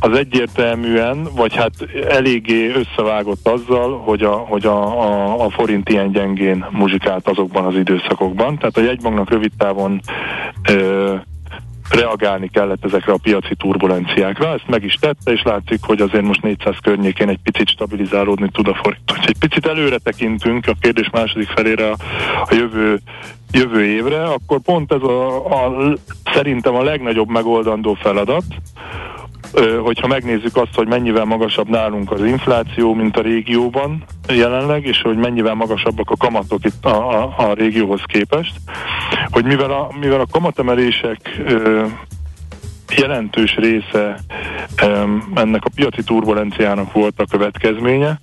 az 0.00 0.16
egyértelműen, 0.16 1.28
vagy 1.36 1.54
hát 1.54 1.72
eléggé 2.08 2.72
összevágott 2.72 3.48
azzal, 3.48 3.98
hogy 3.98 4.22
a, 4.22 4.32
hogy 4.32 4.66
a, 4.66 5.02
a, 5.02 5.44
a 5.44 5.50
forint 5.50 5.88
ilyen 5.88 6.12
gyengén 6.12 6.66
muzsikált 6.70 7.28
azokban 7.28 7.64
az 7.64 7.74
időszakokban. 7.74 8.58
Tehát 8.58 8.76
a 8.76 8.82
jegybanknak 8.82 9.30
rövid 9.30 9.52
távon 9.58 10.00
ö, 10.68 11.14
reagálni 11.90 12.48
kellett 12.48 12.84
ezekre 12.84 13.12
a 13.12 13.18
piaci 13.22 13.54
turbulenciákra. 13.54 14.52
Ezt 14.52 14.68
meg 14.68 14.84
is 14.84 14.94
tette, 14.94 15.32
és 15.32 15.42
látszik, 15.42 15.78
hogy 15.82 16.00
azért 16.00 16.24
most 16.24 16.42
400 16.42 16.76
környékén 16.82 17.28
egy 17.28 17.38
picit 17.42 17.68
stabilizálódni 17.68 18.48
tud 18.52 18.68
a 18.68 18.74
forint. 18.82 19.10
Ha 19.10 19.16
egy 19.26 19.38
picit 19.38 19.66
előre 19.66 19.98
tekintünk 19.98 20.66
a 20.66 20.74
kérdés 20.80 21.10
második 21.10 21.48
felére 21.48 21.90
a, 21.90 21.96
a 22.48 22.54
jövő 22.54 23.00
jövő 23.54 23.84
évre, 23.84 24.24
akkor 24.24 24.60
pont 24.60 24.92
ez 24.92 25.02
a, 25.02 25.46
a 25.66 25.94
szerintem 26.34 26.74
a 26.74 26.82
legnagyobb 26.82 27.28
megoldandó 27.28 27.94
feladat, 27.94 28.44
hogyha 29.82 30.06
megnézzük 30.06 30.56
azt, 30.56 30.74
hogy 30.74 30.86
mennyivel 30.86 31.24
magasabb 31.24 31.68
nálunk 31.68 32.10
az 32.10 32.24
infláció, 32.24 32.94
mint 32.94 33.16
a 33.16 33.20
régióban 33.22 34.04
jelenleg, 34.28 34.84
és 34.84 35.00
hogy 35.02 35.16
mennyivel 35.16 35.54
magasabbak 35.54 36.10
a 36.10 36.16
kamatok 36.16 36.64
itt 36.64 36.84
a, 36.84 37.22
a, 37.22 37.34
a 37.36 37.52
régióhoz 37.52 38.02
képest, 38.06 38.54
hogy 39.30 39.44
mivel 39.44 39.70
a, 39.70 39.88
mivel 40.00 40.20
a 40.20 40.26
kamatemelések 40.30 41.42
jelentős 42.96 43.54
része 43.54 44.18
ennek 45.34 45.64
a 45.64 45.70
piaci 45.74 46.02
turbulenciának 46.02 46.92
volt 46.92 47.20
a 47.20 47.26
következménye. 47.30 48.20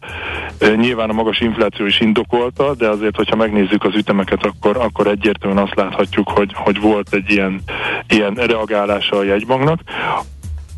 Nyilván 0.76 1.10
a 1.10 1.14
magas 1.14 1.40
infláció 1.40 1.86
is 1.86 2.00
indokolta, 2.00 2.76
de 2.76 2.88
azért, 2.88 3.16
hogyha 3.16 3.36
megnézzük 3.36 3.84
az 3.84 3.96
ütemeket, 3.96 4.46
akkor, 4.46 4.78
akkor 4.78 5.08
egyértelműen 5.08 5.64
azt 5.64 5.76
láthatjuk, 5.76 6.30
hogy, 6.30 6.52
hogy 6.54 6.80
volt 6.80 7.14
egy 7.14 7.30
ilyen, 7.30 7.62
ilyen 8.08 8.34
reagálása 8.34 9.18
a 9.18 9.24
jegybanknak. 9.24 9.80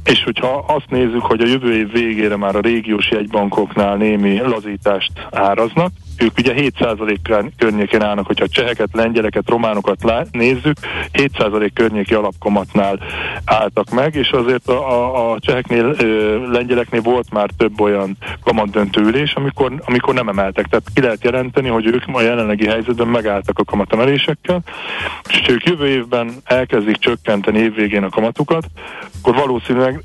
És 0.04 0.24
hogyha 0.24 0.64
azt 0.68 0.90
nézzük, 0.90 1.22
hogy 1.22 1.42
a 1.42 1.48
jövő 1.48 1.74
év 1.74 1.92
végére 1.92 2.36
már 2.36 2.56
a 2.56 2.60
régiós 2.60 3.12
jegybankoknál 3.12 3.96
némi 3.96 4.40
lazítást 4.40 5.12
áraznak, 5.32 5.92
ők 6.18 6.38
ugye 6.38 6.54
7% 6.56 7.50
környékén 7.58 8.02
állnak, 8.02 8.26
hogyha 8.26 8.48
cseheket, 8.48 8.90
lengyeleket, 8.92 9.50
románokat 9.50 10.04
lá- 10.04 10.32
nézzük, 10.32 10.78
7% 11.12 11.72
környéki 11.74 12.14
alapkomatnál 12.14 13.00
álltak 13.46 13.90
meg, 13.90 14.16
és 14.16 14.30
azért 14.30 14.68
a, 14.68 14.92
a, 14.92 15.32
a 15.32 15.40
cseheknél, 15.40 15.96
ö, 15.98 16.52
lengyeleknél 16.52 17.02
volt 17.02 17.32
már 17.32 17.50
több 17.58 17.82
olyan 17.82 18.18
kamatdöntő 18.44 19.02
ülés, 19.02 19.34
amikor, 19.34 19.82
amikor 19.86 20.14
nem 20.14 20.30
emeltek. 20.30 20.66
Tehát 20.66 20.86
ki 20.94 21.02
lehet 21.02 21.24
jelenteni, 21.24 21.68
hogy 21.68 21.86
ők 21.86 22.04
a 22.12 22.22
jelenlegi 22.22 22.68
helyzetben 22.68 23.08
megálltak 23.08 23.60
a 23.60 23.64
kamatemelésekkel, 23.64 24.62
és 25.30 25.42
ők 25.50 25.64
jövő 25.64 25.88
évben 25.88 26.32
elkezdik 26.44 26.98
csökkenteni 26.98 27.60
évvégén 27.60 28.04
a 28.04 28.10
kamatukat, 28.10 28.66
akkor 29.22 29.36
valószínűleg 29.36 30.04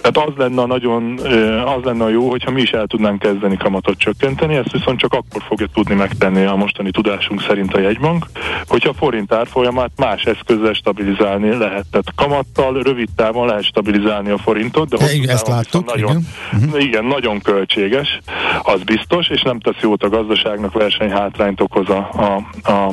tehát 0.00 0.28
az 0.28 0.34
lenne 0.36 0.62
a 0.62 0.66
nagyon, 0.66 1.18
az 1.64 1.82
lenne 1.84 2.04
a 2.04 2.08
jó, 2.08 2.30
hogyha 2.30 2.50
mi 2.50 2.60
is 2.60 2.70
el 2.70 2.86
tudnánk 2.86 3.18
kezdeni 3.18 3.56
kamatot 3.56 3.98
csökkenteni, 3.98 4.54
ezt 4.54 4.72
viszont 4.72 4.98
csak 4.98 5.12
akkor 5.12 5.42
fogja 5.42 5.66
tudni 5.74 5.94
megtenni 5.94 6.44
a 6.44 6.56
mostani 6.56 6.90
tudásunk 6.90 7.42
szerint 7.42 7.74
a 7.74 7.80
jegybank, 7.80 8.26
hogyha 8.66 8.88
a 8.88 8.94
forint 8.94 9.32
árfolyamát 9.32 9.90
más 9.96 10.22
eszközzel 10.22 10.72
stabilizálni 10.72 11.48
lehet. 11.48 11.86
Tehát 11.90 12.12
kamattal 12.14 12.82
rövid 12.82 13.08
távon 13.16 13.46
lehet 13.46 13.64
stabilizálni 13.64 14.30
a 14.30 14.38
forintot, 14.38 14.88
de 14.88 14.96
hosszú 15.00 15.28
ezt 15.28 15.48
láttuk, 15.48 15.84
nagyon, 15.94 16.10
igen. 16.10 16.26
Uh-huh. 16.52 16.82
igen, 16.82 17.04
nagyon 17.04 17.40
költséges, 17.40 18.20
az 18.62 18.82
biztos, 18.82 19.28
és 19.28 19.42
nem 19.42 19.60
tesz 19.60 19.80
jót 19.82 20.02
a 20.02 20.08
gazdaságnak, 20.08 20.72
versenyhátrányt 20.72 21.60
okoz 21.60 21.88
a, 21.88 22.10
a, 22.12 22.70
a 22.70 22.92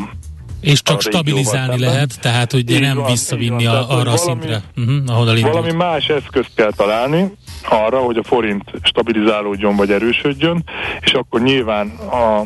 és 0.71 0.81
csak 0.81 1.01
stabilizálni 1.01 1.79
lehet, 1.79 2.19
tehát 2.19 2.51
hogy 2.51 2.71
így 2.71 2.81
nem 2.81 2.97
van, 2.97 3.11
visszavinni 3.11 3.65
van, 3.65 3.75
a, 3.75 3.99
arra 3.99 4.11
a 4.11 4.17
szintre, 4.17 4.61
uh-huh, 4.77 4.95
ahol 5.07 5.29
elindult. 5.29 5.53
Valami 5.53 5.71
más 5.71 6.07
eszközt 6.07 6.51
kell 6.55 6.71
találni 6.75 7.31
arra, 7.69 7.99
hogy 7.99 8.17
a 8.17 8.23
forint 8.23 8.63
stabilizálódjon 8.83 9.75
vagy 9.75 9.91
erősödjön, 9.91 10.63
és 10.99 11.13
akkor 11.13 11.41
nyilván 11.41 11.87
a 11.87 12.41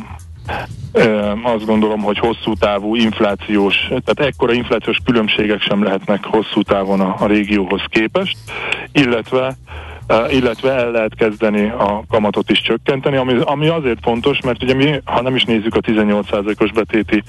azt 1.42 1.64
gondolom, 1.64 2.00
hogy 2.00 2.18
hosszú 2.18 2.52
távú 2.54 2.94
inflációs, 2.94 3.76
tehát 3.88 4.20
ekkora 4.20 4.52
inflációs 4.52 4.98
különbségek 5.04 5.60
sem 5.60 5.82
lehetnek 5.82 6.24
hosszú 6.24 6.62
távon 6.62 7.00
a, 7.00 7.16
a 7.18 7.26
régióhoz 7.26 7.82
képest, 7.88 8.36
illetve 8.92 9.56
illetve 10.28 10.70
el 10.70 10.90
lehet 10.90 11.14
kezdeni 11.14 11.68
a 11.68 12.04
kamatot 12.08 12.50
is 12.50 12.60
csökkenteni, 12.60 13.16
ami, 13.16 13.38
ami 13.44 13.68
azért 13.68 13.98
fontos, 14.02 14.40
mert 14.40 14.62
ugye 14.62 14.74
mi, 14.74 15.00
ha 15.04 15.22
nem 15.22 15.34
is 15.34 15.44
nézzük 15.44 15.74
a 15.74 15.80
18%-os 15.80 16.72
betéti 16.72 17.22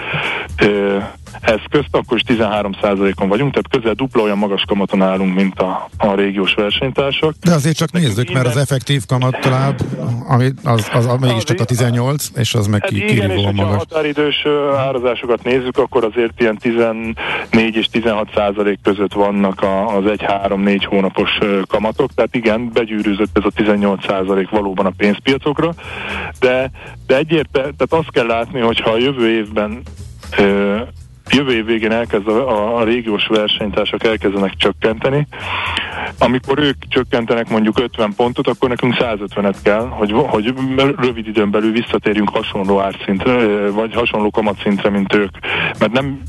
eszközt, 1.41 1.87
akkor 1.91 2.17
is 2.17 2.23
13%-on 2.27 3.27
vagyunk, 3.27 3.51
tehát 3.51 3.69
közel 3.69 3.93
dupla 3.93 4.21
olyan 4.21 4.37
magas 4.37 4.63
kamaton 4.67 5.01
állunk, 5.01 5.35
mint 5.35 5.59
a, 5.59 5.89
a 5.97 6.15
régiós 6.15 6.53
versenytársak. 6.53 7.33
De 7.41 7.53
azért 7.53 7.75
csak 7.75 7.91
Nekünk 7.91 8.15
nézzük, 8.15 8.33
mert 8.33 8.47
az 8.47 8.57
effektív 8.57 9.05
kamatláb, 9.05 9.81
ami, 10.27 10.51
az, 10.63 10.89
az, 10.93 11.05
az 11.05 11.19
mégiscsak 11.19 11.59
a 11.59 11.65
18, 11.65 12.29
és 12.35 12.53
az 12.53 12.67
meg 12.67 12.81
hát 12.81 12.91
igen, 12.91 13.31
és 13.31 13.43
magas. 13.43 13.57
ha 13.57 13.77
határidős 13.77 14.45
árazásokat 14.75 15.43
nézzük, 15.43 15.77
akkor 15.77 16.03
azért 16.03 16.41
ilyen 16.41 16.57
14 16.57 17.15
és 17.55 17.87
16 17.87 18.29
százalék 18.35 18.79
között 18.83 19.13
vannak 19.13 19.61
az 19.97 20.03
1-3-4 20.05 20.83
hónapos 20.85 21.29
kamatok, 21.67 22.13
tehát 22.13 22.35
igen, 22.35 22.69
begyűrűzött 22.73 23.37
ez 23.37 23.43
a 23.45 23.51
18 23.55 24.05
százalék 24.05 24.49
valóban 24.49 24.85
a 24.85 24.93
pénzpiacokra, 24.97 25.73
de, 26.39 26.71
de 27.07 27.17
egyértelmű, 27.17 27.69
tehát 27.77 28.05
azt 28.05 28.11
kell 28.11 28.27
látni, 28.27 28.59
hogyha 28.59 28.91
a 28.91 28.97
jövő 28.97 29.29
évben 29.29 29.81
jövő 31.29 31.51
év 31.51 31.65
végén 31.65 31.91
elkezd 31.91 32.27
a, 32.27 32.77
a 32.77 32.83
régiós 32.83 33.27
versenytársak 33.27 34.03
elkezdenek 34.03 34.53
csökkenteni. 34.55 35.27
Amikor 36.17 36.59
ők 36.59 36.87
csökkentenek 36.87 37.49
mondjuk 37.49 37.79
50 37.79 38.13
pontot, 38.15 38.47
akkor 38.47 38.69
nekünk 38.69 38.95
150-et 38.99 39.55
kell, 39.63 39.87
hogy, 39.87 40.11
hogy 40.11 40.53
rövid 40.97 41.27
időn 41.27 41.51
belül 41.51 41.71
visszatérjünk 41.71 42.29
hasonló 42.29 42.79
árszintre, 42.79 43.69
vagy 43.69 43.93
hasonló 43.93 44.29
kamatszintre, 44.29 44.89
mint 44.89 45.13
ők. 45.13 45.37
Mert 45.79 45.91
nem 45.91 46.21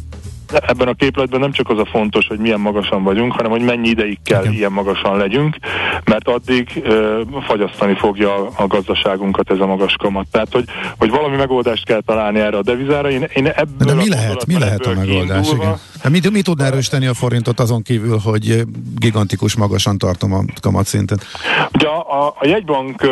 ebben 0.54 0.88
a 0.88 0.94
képletben 0.94 1.40
nem 1.40 1.52
csak 1.52 1.68
az 1.68 1.78
a 1.78 1.84
fontos, 1.84 2.26
hogy 2.26 2.38
milyen 2.38 2.60
magasan 2.60 3.02
vagyunk, 3.02 3.32
hanem 3.32 3.50
hogy 3.50 3.62
mennyi 3.62 3.88
ideig 3.88 4.18
kell 4.24 4.42
Igen. 4.42 4.52
ilyen 4.52 4.72
magasan 4.72 5.16
legyünk, 5.16 5.56
mert 6.04 6.28
addig 6.28 6.82
ö, 6.84 7.20
fagyasztani 7.46 7.94
fogja 7.94 8.48
a, 8.56 8.66
gazdaságunkat 8.66 9.50
ez 9.50 9.58
a 9.60 9.66
magas 9.66 9.94
kamat. 9.98 10.26
Tehát, 10.30 10.52
hogy, 10.52 10.64
hogy 10.98 11.10
valami 11.10 11.36
megoldást 11.36 11.84
kell 11.84 12.00
találni 12.06 12.38
erre 12.38 12.56
a 12.56 12.62
devizára. 12.62 13.10
Én, 13.10 13.28
én 13.34 13.46
ebből 13.46 13.86
De 13.86 13.94
mi 13.94 14.08
lehet, 14.08 14.46
mi 14.46 14.58
lehet 14.58 14.86
a 14.86 14.94
megoldás? 14.94 15.52
Igen. 15.52 15.76
De 16.02 16.08
mi, 16.08 16.20
mi 16.32 16.42
tudná 16.42 16.66
erősíteni 16.66 17.06
a 17.06 17.14
forintot 17.14 17.60
azon 17.60 17.82
kívül, 17.82 18.18
hogy 18.18 18.62
gigantikus 18.96 19.56
magasan 19.56 19.98
tartom 19.98 20.32
a 20.32 20.44
kamatszintet? 20.60 21.26
Ugye 21.72 21.86
a, 21.86 22.24
a, 22.24 22.34
a 22.38 22.46
jegybank 22.46 23.06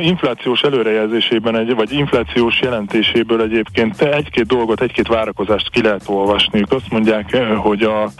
inflációs 0.00 0.60
előrejelzésében, 0.60 1.56
egy, 1.56 1.74
vagy 1.74 1.92
inflációs 1.92 2.60
jelentéséből 2.60 3.42
egyébként 3.42 4.00
egy-két 4.00 4.46
dolgot, 4.46 4.80
egy-két 4.80 5.08
várakozást 5.08 5.70
ki 5.70 5.82
lehet 5.82 6.02
olvasni. 6.06 6.58
Ők 6.58 6.72
azt 6.72 6.90
mondják, 6.90 7.36
hogy 7.56 7.82
a, 7.82 8.10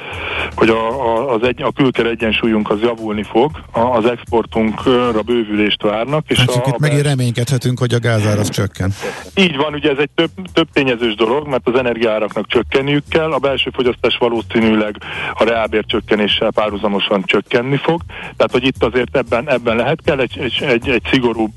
hogy 0.55 0.69
a, 0.69 0.89
a, 0.89 1.35
az 1.35 1.43
egy, 1.43 1.63
a 1.63 1.73
külker 1.73 2.07
egyensúlyunk 2.07 2.71
az 2.71 2.81
javulni 2.81 3.23
fog, 3.23 3.51
az 3.73 4.07
exportunkra 4.07 5.23
bővülést 5.23 5.83
várnak. 5.83 6.25
És 6.29 6.39
hát 6.39 6.49
a, 6.49 6.65
itt 6.67 6.79
megint 6.79 7.03
reménykedhetünk, 7.03 7.79
hogy 7.79 7.95
a 7.95 7.99
gázár 7.99 8.39
az 8.39 8.49
csökken. 8.49 8.93
Így 9.35 9.57
van, 9.57 9.75
ugye 9.75 9.91
ez 9.91 9.99
egy 9.99 10.11
több, 10.15 10.31
több 10.53 10.69
tényezős 10.73 11.15
dolog, 11.15 11.49
mert 11.49 11.69
az 11.69 11.79
energiáraknak 11.79 12.47
csökkenniük 12.47 13.05
kell, 13.09 13.33
a 13.33 13.39
belső 13.39 13.71
fogyasztás 13.75 14.17
valószínűleg 14.17 14.97
a 15.35 15.45
reálbér 15.45 15.85
csökkenéssel 15.87 16.51
párhuzamosan 16.51 17.23
csökkenni 17.25 17.77
fog. 17.77 18.01
Tehát, 18.37 18.53
hogy 18.53 18.65
itt 18.65 18.85
azért 18.85 19.17
ebben, 19.17 19.51
ebben 19.51 19.77
lehet 19.77 20.01
kell 20.05 20.19
egy, 20.19 20.39
egy, 20.39 20.63
egy, 20.63 20.89
egy 20.89 21.03
szigorú 21.11 21.44
szigorúbb 21.45 21.53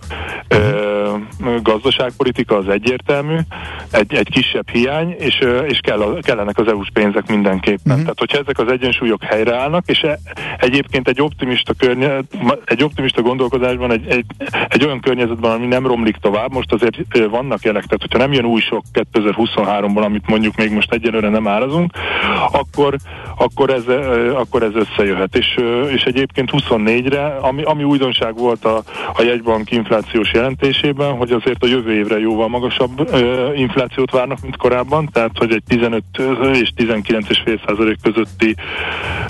ö, 0.47 1.61
gazdaságpolitika 1.61 2.57
az 2.57 2.68
egyértelmű, 2.68 3.38
egy, 3.91 4.14
egy 4.14 4.30
kisebb 4.30 4.69
hiány, 4.69 5.15
és, 5.19 5.39
és 5.68 5.80
kell 5.80 6.01
a, 6.01 6.19
kellenek 6.22 6.57
az 6.57 6.68
EU-s 6.68 6.89
pénzek 6.93 7.27
mindenképpen. 7.27 7.81
Uh-huh. 7.85 8.01
Tehát, 8.01 8.19
hogyha 8.19 8.38
ezek 8.38 8.59
az 8.59 8.72
egyensúlyok 8.72 9.23
helyreállnak, 9.23 9.84
és 9.88 10.01
e, 10.01 10.19
egyébként 10.57 11.07
egy 11.07 11.22
optimista, 11.22 11.73
környe, 11.73 12.19
egy 12.65 12.84
optimista 12.84 13.22
gondolkodásban, 13.22 13.91
egy, 13.91 14.07
egy, 14.07 14.26
egy 14.68 14.85
olyan 14.85 14.99
környezetben, 14.99 15.51
ami 15.51 15.65
nem 15.65 15.88
romlik 15.88 16.15
tovább, 16.15 16.53
most 16.53 16.73
azért 16.73 16.97
vannak 17.30 17.64
jelek, 17.64 17.84
tehát 17.84 18.01
hogyha 18.01 18.18
nem 18.18 18.34
jön 18.34 18.45
új 18.45 18.61
sok 18.61 18.84
2023-ban, 18.93 20.03
amit 20.03 20.27
mondjuk 20.27 20.55
még 20.55 20.72
most 20.72 20.93
egyelőre 20.93 21.30
nem 21.30 21.47
árazunk, 21.47 21.91
akkor, 22.51 22.95
akkor, 23.38 23.69
ez, 23.69 23.84
akkor 24.34 24.64
ez 24.64 24.72
összejöhet. 24.73 25.35
És, 25.35 25.55
és 25.93 26.03
egyébként 26.03 26.49
24-re, 26.51 27.26
ami, 27.26 27.64
ami 27.64 27.84
újdonság 27.84 28.35
volt 28.38 28.65
a, 28.65 28.84
a 29.14 29.22
jegybank 29.22 29.72
inflációs 29.77 30.31
jelentésében, 30.33 31.15
hogy 31.17 31.31
azért 31.31 31.63
a 31.63 31.67
jövő 31.67 31.93
évre 31.93 32.19
jóval 32.19 32.47
magasabb 32.47 33.09
ö, 33.11 33.53
inflációt 33.53 34.11
várnak, 34.11 34.41
mint 34.41 34.57
korábban, 34.57 35.09
tehát 35.11 35.37
hogy 35.37 35.51
egy 35.53 35.63
15 35.67 36.03
és 36.53 36.71
19,5 36.77 37.65
százalék 37.67 37.97
közötti 38.01 38.55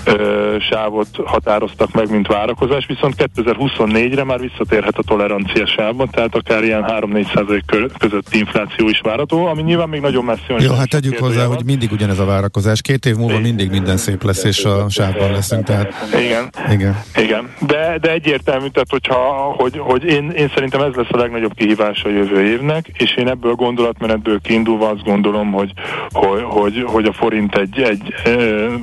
ö, 0.05 0.55
sávot 0.59 1.07
határoztak 1.25 1.91
meg, 1.91 2.11
mint 2.11 2.27
várakozás, 2.27 2.85
viszont 2.85 3.15
2024-re 3.35 4.23
már 4.23 4.39
visszatérhet 4.39 4.97
a 4.97 5.03
tolerancia 5.03 5.65
sávban, 5.65 6.09
tehát 6.09 6.35
akár 6.35 6.63
ilyen 6.63 6.85
3-4 6.87 7.33
százalék 7.33 7.63
közötti 7.97 8.37
infláció 8.37 8.89
is 8.89 8.99
várható, 9.03 9.45
ami 9.45 9.61
nyilván 9.61 9.89
még 9.89 10.01
nagyon 10.01 10.25
messzi 10.25 10.47
van. 10.47 10.61
Jó, 10.61 10.73
hát 10.73 10.89
tegyük 10.89 11.17
hozzá, 11.17 11.45
hogy 11.45 11.65
mindig 11.65 11.91
ugyanez 11.91 12.19
a 12.19 12.25
várakozás. 12.25 12.81
Két 12.81 13.05
év 13.05 13.15
múlva 13.15 13.39
mindig 13.39 13.69
minden 13.69 13.97
szép 13.97 14.23
lesz, 14.23 14.43
és 14.43 14.63
a 14.63 14.89
sávban 14.89 15.31
leszünk. 15.31 15.63
Tehát... 15.63 15.93
Igen. 16.19 16.49
Igen. 16.71 17.03
Igen. 17.15 17.49
De, 17.59 17.97
de 18.01 18.11
egyértelmű, 18.11 18.67
tehát 18.67 18.89
hogyha, 18.89 19.15
hogy, 19.57 19.77
hogy 19.77 20.03
én, 20.03 20.31
én 20.38 20.51
szerintem 20.53 20.81
ez 20.81 20.93
lesz 20.93 21.11
a 21.11 21.18
legnagyobb 21.18 21.53
kihívás 21.53 22.03
a 22.03 22.09
jövő 22.09 22.45
évnek, 22.45 22.88
és 22.93 23.15
én 23.15 23.27
ebből 23.27 23.53
gondolatmenetből 23.53 24.39
kiindulva 24.41 24.89
azt 24.89 25.03
gondolom, 25.03 25.51
hogy, 25.51 25.72
hogy, 26.11 26.41
hogy, 26.43 26.84
hogy 26.88 27.05
a 27.05 27.14
forint 27.14 27.55
egy, 27.55 27.80
egy 27.81 28.14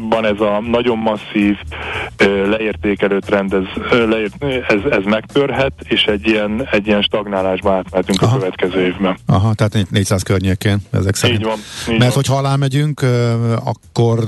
van 0.08 0.24
ez 0.24 0.40
a 0.40 0.60
nagyon 0.70 0.98
masszív 0.98 1.56
leértékelő 2.48 3.18
trend, 3.18 3.52
ez, 3.52 3.82
leért, 3.90 4.44
ez, 4.68 4.90
ez 4.90 5.04
megtörhet, 5.04 5.72
és 5.82 6.02
egy 6.02 6.26
ilyen, 6.26 6.68
egy 6.70 6.86
ilyen 6.86 7.02
stagnálásba 7.02 7.72
átmehetünk 7.72 8.22
Aha. 8.22 8.36
a 8.36 8.38
következő 8.38 8.80
évben. 8.80 9.16
Aha, 9.26 9.54
tehát 9.54 9.90
400 9.90 10.22
környékén 10.22 10.78
ezek 10.90 11.14
szerint. 11.14 11.40
Így 11.40 11.46
van. 11.46 11.58
Így 11.82 11.98
Mert 11.98 12.00
van. 12.00 12.10
hogyha 12.10 12.36
alá 12.36 12.56
megyünk, 12.56 13.02
akkor 13.64 14.18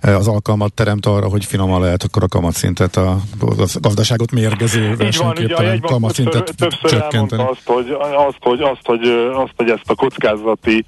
az 0.00 0.28
alkalmat 0.28 0.72
teremt 0.72 1.06
arra, 1.06 1.28
hogy 1.28 1.44
finoman 1.44 1.80
lehet 1.80 2.02
akkor 2.02 2.22
a 2.22 2.28
kamatszintet, 2.28 2.96
a, 2.96 3.10
a 3.40 3.66
gazdaságot 3.80 4.30
mérgező 4.32 4.96
versenyképtelen 4.96 5.80
kamatszintet 5.80 6.54
többször 6.60 6.90
csökkenteni. 6.90 7.42
elmondta 7.42 7.48
azt, 7.48 7.66
hogy, 7.66 7.90
azt, 8.26 8.38
hogy, 8.40 8.60
azt, 8.60 8.86
hogy, 8.86 9.08
azt, 9.34 9.52
hogy 9.56 9.70
ezt 9.70 9.90
a 9.90 9.94
kockázati, 9.94 10.84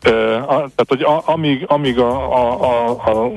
tehát 0.00 0.84
hogy 0.86 1.06
amíg, 1.24 1.64
amíg 1.66 1.98
a, 1.98 2.10
a, 2.34 2.60
a, 2.62 2.90
a 2.90 3.32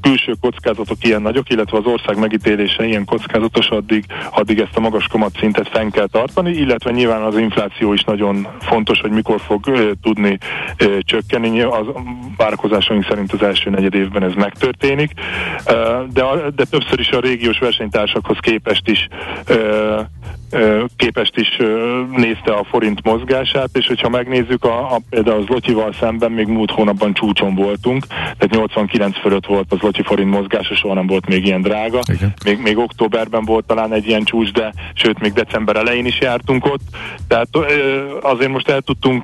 külső 0.00 0.34
kockázatok 0.40 1.04
ilyen 1.04 1.22
nagyok, 1.22 1.50
illetve 1.50 1.78
az 1.78 1.84
ország 1.84 2.18
megítélése 2.18 2.86
ilyen 2.86 3.04
kockázatos, 3.04 3.68
addig, 3.68 4.04
addig 4.30 4.58
ezt 4.58 4.76
a 4.76 4.80
magas 4.80 5.06
kamatszintet 5.06 5.68
fenn 5.68 5.90
kell 5.90 6.06
tartani, 6.06 6.50
illetve 6.50 6.90
nyilván 6.90 7.22
az 7.22 7.38
infláció 7.38 7.92
is 7.92 8.02
nagyon 8.02 8.46
fontos, 8.60 9.00
hogy 9.00 9.10
mikor 9.10 9.40
fog 9.40 9.66
ö, 9.66 9.90
tudni 10.02 10.38
ö, 10.76 10.98
csökkenni. 11.00 11.60
Az 11.60 11.86
várakozásaink 12.36 13.06
szerint 13.08 13.32
az 13.32 13.42
első 13.42 13.70
negyed 13.70 13.94
évben 13.94 14.22
ez 14.22 14.32
megtörténik, 14.34 15.12
ö, 15.66 16.02
de, 16.12 16.22
a, 16.22 16.50
de 16.50 16.64
többször 16.64 17.00
is 17.00 17.10
a 17.10 17.20
régiós 17.20 17.58
versenytársakhoz 17.58 18.38
képest 18.40 18.88
is 18.88 19.08
ö, 19.46 20.00
képest 20.96 21.36
is 21.36 21.56
nézte 22.16 22.52
a 22.52 22.64
forint 22.64 23.04
mozgását, 23.04 23.68
és 23.72 23.86
hogyha 23.86 24.08
megnézzük, 24.08 24.64
a, 24.64 24.94
a, 24.94 25.00
például 25.10 25.40
az 25.40 25.46
Lotyival 25.46 25.92
szemben 25.92 26.32
még 26.32 26.46
múlt 26.46 26.70
hónapban 26.70 27.14
csúcson 27.14 27.54
voltunk, 27.54 28.06
tehát 28.06 28.50
89 28.50 29.18
fölött 29.18 29.46
volt 29.46 29.72
az 29.72 29.80
Lotyi 29.88 30.02
forint 30.02 30.30
mozgása, 30.30 30.74
soha 30.74 30.94
nem 30.94 31.06
volt 31.06 31.26
még 31.26 31.46
ilyen 31.46 31.60
drága. 31.60 32.00
Még, 32.44 32.58
még 32.58 32.78
októberben 32.78 33.44
volt 33.44 33.66
talán 33.66 33.92
egy 33.92 34.06
ilyen 34.06 34.24
csúcs, 34.24 34.52
de 34.52 34.72
sőt, 34.94 35.18
még 35.18 35.32
december 35.32 35.76
elején 35.76 36.06
is 36.06 36.20
jártunk 36.20 36.64
ott, 36.64 36.80
tehát 37.28 37.48
azért 38.22 38.50
most 38.50 38.68
el 38.68 38.80
tudtunk, 38.80 39.22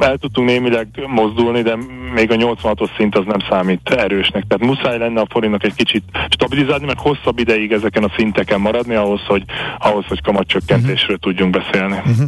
el 0.00 0.16
tudtunk 0.16 0.48
némileg 0.48 0.88
mozdulni, 1.06 1.62
de 1.62 1.76
még 2.14 2.30
a 2.30 2.34
86-os 2.34 2.96
szint 2.96 3.16
az 3.16 3.24
nem 3.26 3.38
számít 3.50 3.90
erősnek. 3.90 4.44
Tehát 4.48 4.74
muszáj 4.74 4.98
lenne 4.98 5.20
a 5.20 5.26
forintnak 5.30 5.64
egy 5.64 5.74
kicsit 5.74 6.02
stabilizálni, 6.28 6.86
mert 6.86 7.00
hosszabb 7.00 7.38
ideig 7.38 7.72
ezeken 7.72 8.04
a 8.04 8.12
szinteken 8.16 8.60
maradni 8.60 8.94
ahhoz, 8.94 9.20
hogy, 9.26 9.44
ahhoz, 9.78 10.04
hogy 10.06 10.22
kamat 10.22 10.46
csökkentésről 10.46 11.16
uh-huh. 11.16 11.32
tudjunk 11.32 11.56
beszélni. 11.62 11.96
Uh-huh. 11.96 12.26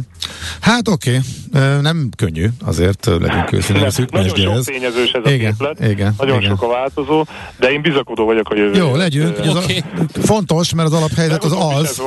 Hát 0.61 0.87
oké, 0.87 1.19
okay. 1.53 1.81
nem 1.81 2.09
könnyű, 2.17 2.45
azért 2.65 3.05
legyünk 3.05 3.51
őszintén. 3.51 3.87
Nagyon 4.11 4.35
sok 4.35 4.63
tényezős 4.63 5.11
ez 5.11 5.21
a 5.25 5.29
igen, 5.29 5.51
képlet, 5.51 5.89
igen, 5.89 6.13
nagyon 6.17 6.37
igen. 6.37 6.49
sok 6.49 6.61
a 6.61 6.67
változó, 6.67 7.25
de 7.61 7.71
én 7.71 7.81
bizakodó 7.81 8.25
vagyok 8.25 8.49
a 8.49 8.55
jövő. 8.55 8.77
Jó, 8.77 8.95
legyünk. 8.95 9.37
Okay. 9.37 9.83
az 9.95 10.23
fontos, 10.23 10.73
mert 10.73 10.87
az 10.87 10.93
alaphelyzet 10.93 11.43
az 11.43 11.55
az. 11.57 12.01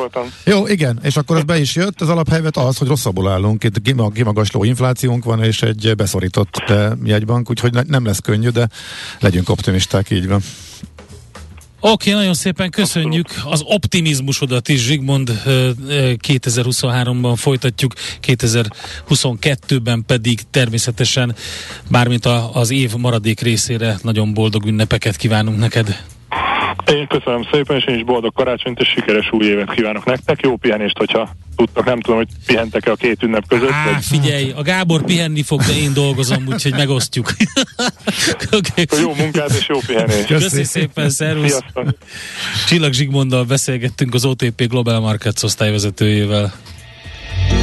Jó, 0.45 0.67
igen, 0.67 0.99
és 1.03 1.17
akkor 1.17 1.37
az 1.37 1.43
be 1.43 1.59
is 1.59 1.75
jött, 1.75 2.01
az 2.01 2.09
alaphelyzet 2.09 2.57
az, 2.57 2.79
hogy 2.79 2.89
rosszabbul 2.89 3.29
állunk. 3.29 3.65
Itt 3.65 3.83
kimagasló 4.15 4.65
inflációnk 4.65 5.25
van, 5.25 5.43
és 5.43 5.63
egy 5.63 5.93
beszorított 5.97 6.73
jegybank, 7.05 7.51
úgyhogy 7.51 7.73
nem 7.87 8.05
lesz 8.05 8.19
könnyű, 8.19 8.49
de 8.49 8.69
legyünk 9.21 9.49
optimisták, 9.49 10.11
így 10.11 10.29
van. 10.29 10.41
Oké, 11.86 11.93
okay, 11.93 12.20
nagyon 12.20 12.35
szépen 12.35 12.70
köszönjük 12.70 13.28
az 13.44 13.62
optimizmusodat 13.65 14.69
is, 14.69 14.81
Zsigmond 14.81 15.43
2023-ban 16.28 17.32
folytatjuk, 17.36 17.93
2022-ben 18.23 20.05
pedig 20.06 20.40
természetesen, 20.51 21.35
bármint 21.90 22.27
az 22.52 22.70
év 22.70 22.94
maradék 22.97 23.40
részére 23.40 23.98
nagyon 24.02 24.35
boldog 24.35 24.65
ünnepeket 24.66 25.16
kívánunk 25.16 25.59
neked. 25.59 26.05
Én 26.86 27.07
köszönöm 27.07 27.47
szépen, 27.53 27.77
és 27.77 27.85
én 27.85 27.95
is 27.95 28.05
boldog 28.05 28.32
karácsonyt 28.32 28.81
és 28.81 28.89
sikeres 28.89 29.32
új 29.32 29.47
évet 29.47 29.70
kívánok 29.70 30.05
nektek. 30.05 30.41
Jó 30.43 30.57
pihenést, 30.57 30.99
hogyha 30.99 31.31
tudtak, 31.57 31.85
nem 31.85 32.01
tudom, 32.01 32.16
hogy 32.16 32.28
pihentek-e 32.47 32.91
a 32.91 32.95
két 32.95 33.23
ünnep 33.23 33.45
között. 33.49 33.70
Á, 33.70 33.85
vagy... 33.93 34.05
figyelj, 34.05 34.53
a 34.57 34.62
Gábor 34.62 35.05
pihenni 35.05 35.43
fog, 35.43 35.61
de 35.61 35.77
én 35.77 35.93
dolgozom, 35.93 36.45
úgyhogy 36.49 36.73
megosztjuk. 36.73 37.32
okay. 38.59 39.01
Jó 39.01 39.15
munkát 39.15 39.51
és 39.51 39.69
jó 39.69 39.78
pihenést. 39.86 40.27
Köszi 40.27 40.65
szépen, 40.65 41.11
szervusz. 41.11 41.59
Csillag 42.66 42.93
Zsigmonddal 42.93 43.45
beszélgettünk 43.45 44.15
az 44.15 44.24
OTP 44.24 44.69
Global 44.69 45.01
Markets 45.01 45.43
osztályvezetőjével. 45.43 46.53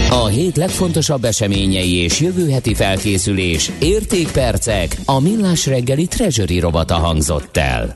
A 0.09 0.25
hét 0.25 0.57
legfontosabb 0.57 1.23
eseményei 1.23 1.95
és 1.95 2.19
jövő 2.19 2.49
heti 2.49 2.73
felkészülés, 2.73 3.71
értékpercek, 3.79 4.97
a 5.05 5.19
millás 5.19 5.65
reggeli 5.65 6.05
treasury 6.05 6.59
robata 6.59 6.95
hangzott 6.95 7.57
el. 7.57 7.95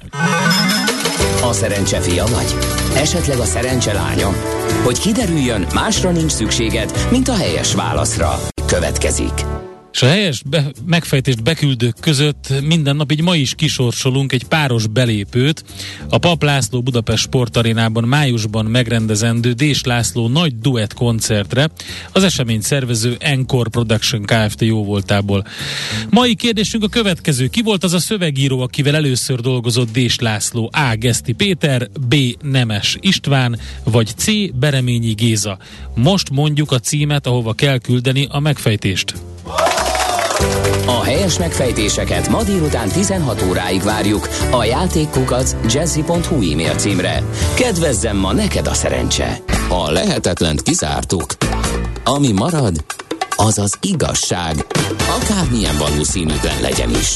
A 1.41 1.53
szerencse 1.53 1.99
fia 1.99 2.25
vagy? 2.25 2.55
Esetleg 2.95 3.37
a 3.39 3.45
szerencse 3.45 3.93
lánya? 3.93 4.29
Hogy 4.83 4.99
kiderüljön, 4.99 5.67
másra 5.73 6.11
nincs 6.11 6.31
szükséged, 6.31 7.07
mint 7.11 7.27
a 7.27 7.35
helyes 7.35 7.73
válaszra. 7.73 8.39
Következik. 8.65 9.64
És 9.95 10.01
a 10.01 10.07
helyes 10.07 10.41
be, 10.49 10.71
megfejtést 10.85 11.43
beküldők 11.43 11.95
között 11.99 12.53
minden 12.63 12.95
nap, 12.95 13.11
így 13.11 13.21
ma 13.21 13.35
is 13.35 13.55
kisorsolunk 13.55 14.31
egy 14.31 14.43
páros 14.43 14.87
belépőt. 14.87 15.63
A 16.09 16.17
Pap 16.17 16.43
László 16.43 16.81
Budapest 16.81 17.23
Sportarénában 17.23 18.03
májusban 18.03 18.65
megrendezendő 18.65 19.51
Dés 19.51 19.83
László 19.83 20.27
nagy 20.27 20.59
duett 20.59 20.93
koncertre 20.93 21.69
az 22.11 22.23
esemény 22.23 22.61
szervező 22.61 23.15
Encore 23.19 23.69
Production 23.69 24.23
Kft. 24.23 24.61
jóvoltából. 24.61 25.45
Mai 26.09 26.35
kérdésünk 26.35 26.83
a 26.83 26.87
következő. 26.87 27.47
Ki 27.47 27.61
volt 27.61 27.83
az 27.83 27.93
a 27.93 27.99
szövegíró, 27.99 28.59
akivel 28.59 28.95
először 28.95 29.39
dolgozott 29.39 29.91
Dés 29.91 30.19
László? 30.19 30.69
A. 30.73 30.95
Geszti 30.95 31.33
Péter, 31.33 31.89
B. 32.07 32.15
Nemes 32.41 32.97
István, 32.99 33.59
vagy 33.83 34.07
C. 34.15 34.25
Bereményi 34.59 35.13
Géza. 35.13 35.57
Most 35.93 36.29
mondjuk 36.29 36.71
a 36.71 36.79
címet, 36.79 37.27
ahova 37.27 37.53
kell 37.53 37.77
küldeni 37.77 38.27
a 38.29 38.39
megfejtést. 38.39 39.13
A 40.85 41.03
helyes 41.03 41.39
megfejtéseket 41.39 42.29
ma 42.29 42.43
délután 42.43 42.89
16 42.89 43.43
óráig 43.49 43.81
várjuk 43.81 44.27
a 44.51 44.63
játékkukac 44.63 45.55
jazzy.hu 45.73 46.51
e-mail 46.51 46.75
címre. 46.75 47.23
Kedvezzem 47.55 48.17
ma 48.17 48.33
neked 48.33 48.67
a 48.67 48.73
szerencse! 48.73 49.37
A 49.69 49.91
lehetetlent 49.91 50.61
kizártuk. 50.61 51.25
Ami 52.03 52.31
marad, 52.31 52.85
az 53.35 53.57
az 53.57 53.77
igazság, 53.81 54.65
akármilyen 55.21 55.77
valószínűtlen 55.77 56.61
legyen 56.61 56.89
is. 56.89 57.15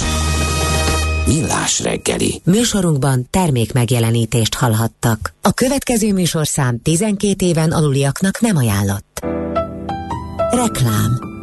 Millás 1.26 1.80
reggeli. 1.80 2.42
Műsorunkban 2.44 3.28
termék 3.30 3.74
megjelenítést 3.74 4.56
hallhattak. 4.56 5.34
A 5.42 5.52
következő 5.52 6.14
műsorszám 6.14 6.82
12 6.82 7.46
éven 7.46 7.72
aluliaknak 7.72 8.40
nem 8.40 8.58
ajánlott. 8.58 9.20
Reklám 10.50 11.39